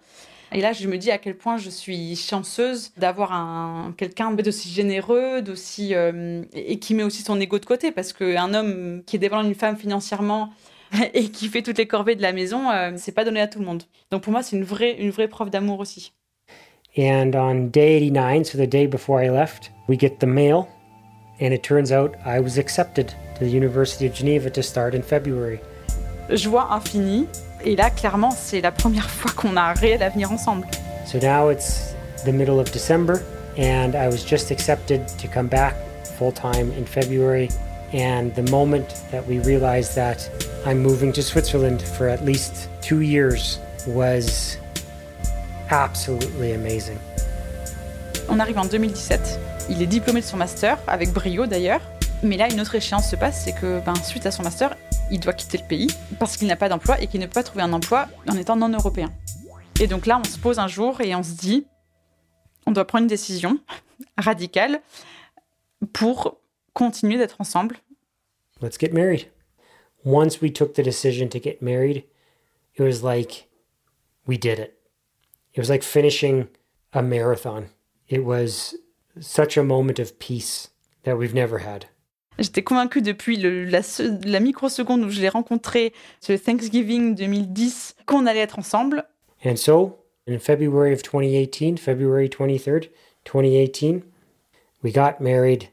Et 0.53 0.59
là, 0.59 0.73
je 0.73 0.85
me 0.87 0.97
dis 0.97 1.11
à 1.11 1.17
quel 1.17 1.37
point 1.37 1.57
je 1.57 1.69
suis 1.69 2.15
chanceuse 2.17 2.91
d'avoir 2.97 3.31
un 3.31 3.93
quelqu'un 3.95 4.31
d'aussi 4.31 4.69
généreux, 4.69 5.41
d'aussi 5.41 5.95
euh, 5.95 6.43
et 6.53 6.77
qui 6.77 6.93
met 6.93 7.03
aussi 7.03 7.21
son 7.23 7.39
ego 7.39 7.57
de 7.57 7.65
côté, 7.65 7.91
parce 7.91 8.11
qu'un 8.11 8.53
homme 8.53 9.01
qui 9.05 9.15
est 9.15 9.19
dépendant 9.19 9.43
d'une 9.43 9.55
femme 9.55 9.77
financièrement 9.77 10.51
et 11.13 11.29
qui 11.29 11.47
fait 11.47 11.61
toutes 11.61 11.77
les 11.77 11.87
corvées 11.87 12.15
de 12.15 12.21
la 12.21 12.33
maison, 12.33 12.69
euh, 12.69 12.91
c'est 12.97 13.11
pas 13.11 13.23
donné 13.23 13.39
à 13.41 13.47
tout 13.47 13.59
le 13.59 13.65
monde. 13.65 13.83
Donc 14.11 14.23
pour 14.23 14.31
moi, 14.31 14.43
c'est 14.43 14.55
une 14.55 14.63
vraie 14.63 14.95
une 14.97 15.11
vraie 15.11 15.27
preuve 15.27 15.49
d'amour 15.49 15.79
aussi. 15.79 16.13
And 16.97 17.35
on 17.35 17.69
day 17.71 17.99
89, 17.99 18.45
so 18.45 18.57
the 18.57 18.67
day 18.67 18.85
before 18.85 19.23
I 19.23 19.29
left, 19.29 19.71
we 19.87 19.97
get 19.97 20.19
the 20.19 20.25
mail, 20.25 20.67
and 21.39 21.53
it 21.53 21.63
turns 21.63 21.91
out 21.91 22.15
I 22.25 22.41
was 22.41 22.57
accepted 22.57 23.13
to 23.39 23.45
the 23.45 23.49
University 23.49 24.05
of 24.05 24.13
Geneva 24.13 24.49
to 24.49 24.61
start 24.61 24.93
in 24.93 25.01
February. 25.01 25.59
Joie 26.29 26.67
infinie. 26.69 27.27
Et 27.63 27.75
là, 27.75 27.89
clairement, 27.91 28.31
c'est 28.31 28.59
la 28.59 28.71
première 28.71 29.09
fois 29.09 29.31
qu'on 29.31 29.55
a 29.55 29.61
un 29.61 29.73
réel 29.73 30.03
avenir 30.03 30.31
ensemble. 30.31 30.67
So 31.05 31.19
now 31.19 31.49
it's 31.49 31.95
the 32.25 32.33
middle 32.33 32.59
of 32.59 32.71
December, 32.71 33.21
and 33.57 33.95
I 33.95 34.07
was 34.07 34.25
just 34.25 34.51
accepted 34.51 35.07
to 35.19 35.27
come 35.27 35.47
back 35.47 35.75
full 36.17 36.33
time 36.33 36.71
in 36.77 36.85
February. 36.85 37.49
And 37.93 38.31
the 38.35 38.49
moment 38.49 38.87
that 39.11 39.23
we 39.27 39.39
realized 39.39 39.95
that 39.95 40.29
I'm 40.65 40.79
moving 40.81 41.11
to 41.13 41.21
Switzerland 41.21 41.81
for 41.81 42.07
at 42.07 42.23
least 42.23 42.69
two 42.81 43.01
years 43.01 43.59
was 43.85 44.57
absolutely 45.69 46.53
amazing. 46.53 46.97
On 48.29 48.39
arrive 48.39 48.57
en 48.57 48.65
2017. 48.65 49.39
Il 49.69 49.81
est 49.81 49.87
diplômé 49.87 50.21
de 50.21 50.25
son 50.25 50.37
master, 50.37 50.77
avec 50.87 51.11
brio 51.11 51.47
d'ailleurs. 51.47 51.81
Mais 52.23 52.37
là, 52.37 52.49
une 52.49 52.61
autre 52.61 52.75
échéance 52.75 53.09
se 53.09 53.15
passe, 53.15 53.43
c'est 53.43 53.53
que 53.53 53.81
ben, 53.85 53.95
suite 53.95 54.25
à 54.25 54.31
son 54.31 54.43
master, 54.43 54.77
il 55.09 55.19
doit 55.19 55.33
quitter 55.33 55.57
le 55.57 55.67
pays 55.67 55.87
parce 56.19 56.37
qu'il 56.37 56.47
n'a 56.47 56.55
pas 56.55 56.69
d'emploi 56.69 57.01
et 57.01 57.07
qu'il 57.07 57.19
ne 57.19 57.25
peut 57.25 57.33
pas 57.33 57.43
trouver 57.43 57.63
un 57.63 57.73
emploi 57.73 58.07
en 58.29 58.37
étant 58.37 58.55
non 58.55 58.69
européen. 58.69 59.11
Et 59.81 59.87
donc 59.87 60.05
là, 60.05 60.19
on 60.19 60.23
se 60.23 60.37
pose 60.37 60.59
un 60.59 60.67
jour 60.67 61.01
et 61.01 61.13
on 61.15 61.23
se 61.23 61.33
dit, 61.33 61.65
on 62.65 62.71
doit 62.71 62.85
prendre 62.85 63.03
une 63.03 63.09
décision 63.09 63.57
radicale 64.17 64.81
pour 65.93 66.37
continuer 66.73 67.17
d'être 67.17 67.39
ensemble. 67.39 67.77
Let's 68.61 68.77
get 68.77 68.93
married. 68.93 69.27
Once 70.03 70.41
we 70.41 70.51
took 70.51 70.75
the 70.75 70.83
decision 70.83 71.29
to 71.29 71.39
get 71.39 71.61
married, 71.61 72.05
it 72.75 72.83
was 72.83 73.03
like 73.03 73.47
we 74.25 74.37
did 74.37 74.59
it. 74.59 74.77
It 75.53 75.59
was 75.59 75.69
like 75.69 75.83
finishing 75.83 76.47
a 76.93 77.01
marathon. 77.01 77.69
It 78.07 78.23
was 78.23 78.75
such 79.19 79.57
a 79.57 79.63
moment 79.63 79.99
of 79.99 80.17
peace 80.19 80.69
that 81.03 81.17
we've 81.17 81.33
never 81.33 81.59
had. 81.59 81.85
J'étais 82.39 82.63
convaincue 82.63 83.01
depuis 83.01 83.37
le, 83.37 83.65
la, 83.65 83.81
la 84.25 84.39
microseconde 84.39 85.03
où 85.03 85.09
je 85.09 85.21
l'ai 85.21 85.29
rencontré, 85.29 85.93
ce 86.21 86.33
Thanksgiving 86.33 87.13
2010, 87.13 87.95
qu'on 88.05 88.25
allait 88.25 88.39
être 88.39 88.57
ensemble. 88.57 89.03
And 89.45 89.57
so, 89.57 89.99
in 90.27 90.39
February 90.39 90.93
of 90.93 91.03
2018, 91.03 91.77
February 91.77 92.29
23rd, 92.29 92.89
2018, 93.25 94.03
we 94.83 94.91
got 94.91 95.19
married. 95.19 95.69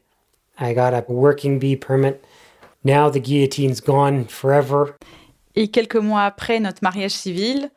I 0.60 0.74
got 0.74 0.92
a 0.92 1.04
working 1.08 1.58
bee 1.58 1.76
permit. 1.76 2.20
Now 2.84 3.10
the 3.10 3.20
guillotine's 3.20 3.80
gone 3.80 4.26
forever. 4.28 4.94
Et 5.54 5.68
quelques 5.68 5.96
mois 5.96 6.22
après 6.22 6.60
notre 6.60 6.78
mariage 6.82 7.12
civil, 7.12 7.70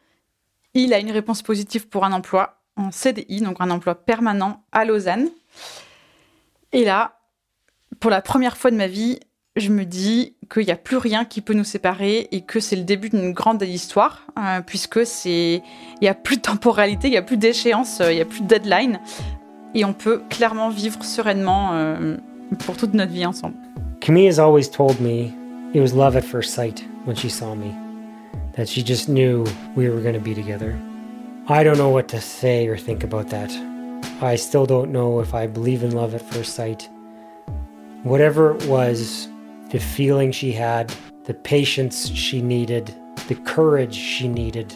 il 0.73 0.93
a 0.93 0.99
une 0.99 1.11
réponse 1.11 1.41
positive 1.41 1.87
pour 1.87 2.05
un 2.05 2.11
emploi 2.11 2.61
en 2.77 2.91
CDI, 2.91 3.41
donc 3.41 3.57
un 3.59 3.69
emploi 3.69 3.95
permanent 3.95 4.63
à 4.71 4.85
Lausanne. 4.85 5.29
Et 6.73 6.85
là, 6.85 7.19
pour 7.99 8.11
la 8.11 8.21
première 8.21 8.57
fois 8.57 8.71
de 8.71 8.77
ma 8.77 8.87
vie, 8.87 9.19
je 9.55 9.69
me 9.69 9.83
dis 9.83 10.35
qu'il 10.51 10.65
n'y 10.65 10.71
a 10.71 10.77
plus 10.77 10.97
rien 10.97 11.25
qui 11.25 11.41
peut 11.41 11.53
nous 11.53 11.65
séparer 11.65 12.29
et 12.31 12.41
que 12.41 12.59
c'est 12.59 12.77
le 12.77 12.83
début 12.83 13.09
d'une 13.09 13.33
grande 13.33 13.61
histoire, 13.63 14.25
euh, 14.39 14.61
puisque 14.61 15.05
c'est, 15.05 15.55
il 15.55 16.01
n'y 16.01 16.07
a 16.07 16.13
plus 16.13 16.37
de 16.37 16.41
temporalité, 16.41 17.07
il 17.07 17.11
n'y 17.11 17.17
a 17.17 17.21
plus 17.21 17.37
d'échéance, 17.37 17.99
euh, 17.99 18.11
il 18.11 18.15
n'y 18.15 18.21
a 18.21 18.25
plus 18.25 18.41
de 18.41 18.47
deadline, 18.47 19.01
et 19.73 19.83
on 19.83 19.93
peut 19.93 20.21
clairement 20.29 20.69
vivre 20.69 21.03
sereinement 21.03 21.71
euh, 21.73 22.15
pour 22.59 22.75
toute 22.75 22.93
notre 22.93 23.11
vie 23.11 23.25
ensemble. 23.25 23.57
Camille 24.01 24.27
has 24.27 24.39
always 24.39 24.69
told 24.69 24.99
me 24.99 25.33
it 25.73 25.79
was 25.79 25.93
love 25.93 26.15
at 26.15 26.23
first 26.23 26.53
sight 26.53 26.83
when 27.05 27.15
she 27.15 27.29
saw 27.29 27.55
me, 27.55 27.75
that 28.53 28.67
she 28.67 28.83
just 28.83 29.07
knew 29.07 29.45
we 29.75 29.89
were 29.89 30.01
going 30.01 30.15
to 30.15 30.19
be 30.19 30.33
together. 30.33 30.77
I 31.47 31.63
don't 31.63 31.77
know 31.77 31.89
what 31.89 32.07
to 32.09 32.21
say 32.21 32.67
or 32.67 32.77
think 32.77 33.03
about 33.03 33.29
that. 33.29 33.51
I 34.21 34.35
still 34.35 34.65
don't 34.65 34.91
know 34.91 35.19
if 35.19 35.33
I 35.33 35.47
believe 35.47 35.83
in 35.83 35.91
love 35.91 36.13
at 36.13 36.21
first 36.21 36.55
sight. 36.55 36.89
Whatever 38.03 38.55
it 38.55 38.65
was, 38.65 39.27
the 39.69 39.79
feeling 39.79 40.31
she 40.31 40.51
had, 40.51 40.93
the 41.25 41.33
patience 41.33 42.09
she 42.09 42.41
needed, 42.41 42.93
the 43.27 43.35
courage 43.35 43.95
she 43.95 44.27
needed 44.27 44.75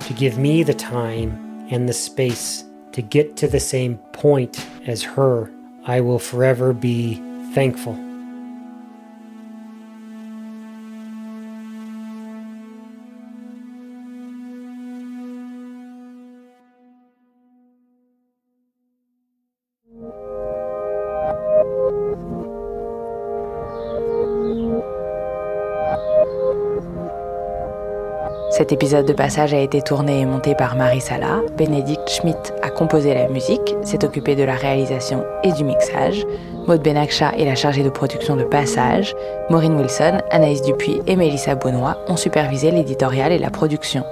to 0.00 0.12
give 0.12 0.38
me 0.38 0.62
the 0.62 0.74
time 0.74 1.66
and 1.70 1.88
the 1.88 1.92
space 1.92 2.64
to 2.92 3.02
get 3.02 3.36
to 3.36 3.48
the 3.48 3.60
same 3.60 3.98
point 4.12 4.66
as 4.86 5.02
her, 5.02 5.50
I 5.86 6.00
will 6.00 6.18
forever 6.18 6.72
be 6.72 7.14
thankful. 7.52 8.05
Cet 28.56 28.72
épisode 28.72 29.04
de 29.04 29.12
passage 29.12 29.52
a 29.52 29.60
été 29.60 29.82
tourné 29.82 30.22
et 30.22 30.24
monté 30.24 30.54
par 30.54 30.76
Marie 30.76 31.02
Sala. 31.02 31.42
Bénédicte 31.58 32.08
Schmidt 32.08 32.54
a 32.62 32.70
composé 32.70 33.12
la 33.12 33.28
musique, 33.28 33.76
s'est 33.82 34.02
occupé 34.02 34.34
de 34.34 34.44
la 34.44 34.54
réalisation 34.54 35.26
et 35.44 35.52
du 35.52 35.62
mixage. 35.62 36.24
Maud 36.66 36.80
Benakcha 36.80 37.32
est 37.36 37.44
la 37.44 37.54
chargée 37.54 37.82
de 37.82 37.90
production 37.90 38.34
de 38.34 38.44
Passage. 38.44 39.14
Maureen 39.50 39.78
Wilson, 39.78 40.22
Anaïs 40.30 40.62
Dupuis 40.62 41.02
et 41.06 41.16
Mélissa 41.16 41.54
Benoît 41.54 41.98
ont 42.08 42.16
supervisé 42.16 42.70
l'éditorial 42.70 43.30
et 43.30 43.38
la 43.38 43.50
production. 43.50 44.04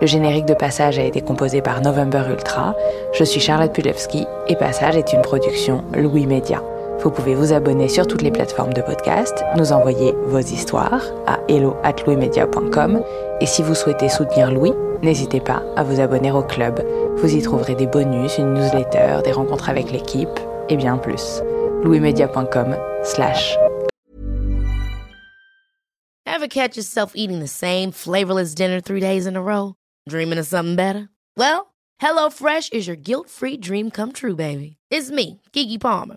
Le 0.00 0.06
générique 0.06 0.46
de 0.46 0.54
Passage 0.54 1.00
a 1.00 1.02
été 1.02 1.20
composé 1.20 1.60
par 1.60 1.80
November 1.80 2.22
Ultra. 2.30 2.76
Je 3.14 3.24
suis 3.24 3.40
Charlotte 3.40 3.72
Pudlewski 3.72 4.28
et 4.46 4.54
Passage 4.54 4.96
est 4.96 5.12
une 5.12 5.22
production 5.22 5.82
Louis 5.92 6.26
Média. 6.28 6.62
Vous 7.00 7.10
pouvez 7.12 7.36
vous 7.36 7.52
abonner 7.52 7.88
sur 7.88 8.06
toutes 8.08 8.22
les 8.22 8.32
plateformes 8.32 8.72
de 8.72 8.82
podcast, 8.82 9.44
nous 9.56 9.72
envoyer 9.72 10.12
vos 10.24 10.40
histoires 10.40 11.04
à 11.26 11.38
hello@louismedia.com 11.48 13.04
et 13.40 13.46
si 13.46 13.62
vous 13.62 13.76
souhaitez 13.76 14.08
soutenir 14.08 14.50
Louis, 14.50 14.72
n'hésitez 15.02 15.40
pas 15.40 15.62
à 15.76 15.84
vous 15.84 16.00
abonner 16.00 16.32
au 16.32 16.42
club. 16.42 16.82
Vous 17.16 17.36
y 17.36 17.40
trouverez 17.40 17.76
des 17.76 17.86
bonus, 17.86 18.38
une 18.38 18.52
newsletter, 18.54 19.22
des 19.22 19.30
rencontres 19.30 19.70
avec 19.70 19.92
l'équipe 19.92 20.40
et 20.68 20.76
bien 20.76 20.98
plus. 20.98 21.40
louismedia.com 21.84 22.76
slash 23.04 23.56
Ever 26.26 26.48
catch 26.48 26.76
yourself 26.76 27.12
eating 27.14 27.40
the 27.40 27.48
same 27.48 27.90
flavorless 27.92 28.54
dinner 28.54 28.80
three 28.80 29.00
days 29.00 29.26
in 29.26 29.36
a 29.36 29.42
row? 29.42 29.74
Dreaming 30.08 30.38
of 30.38 30.46
something 30.46 30.76
better? 30.76 31.08
Well, 31.36 31.74
HelloFresh 32.00 32.72
is 32.72 32.86
your 32.86 32.96
guilt-free 32.96 33.56
dream 33.58 33.90
come 33.90 34.12
true, 34.12 34.36
baby. 34.36 34.76
It's 34.90 35.10
me, 35.10 35.40
Kiki 35.52 35.78
Palmer. 35.78 36.16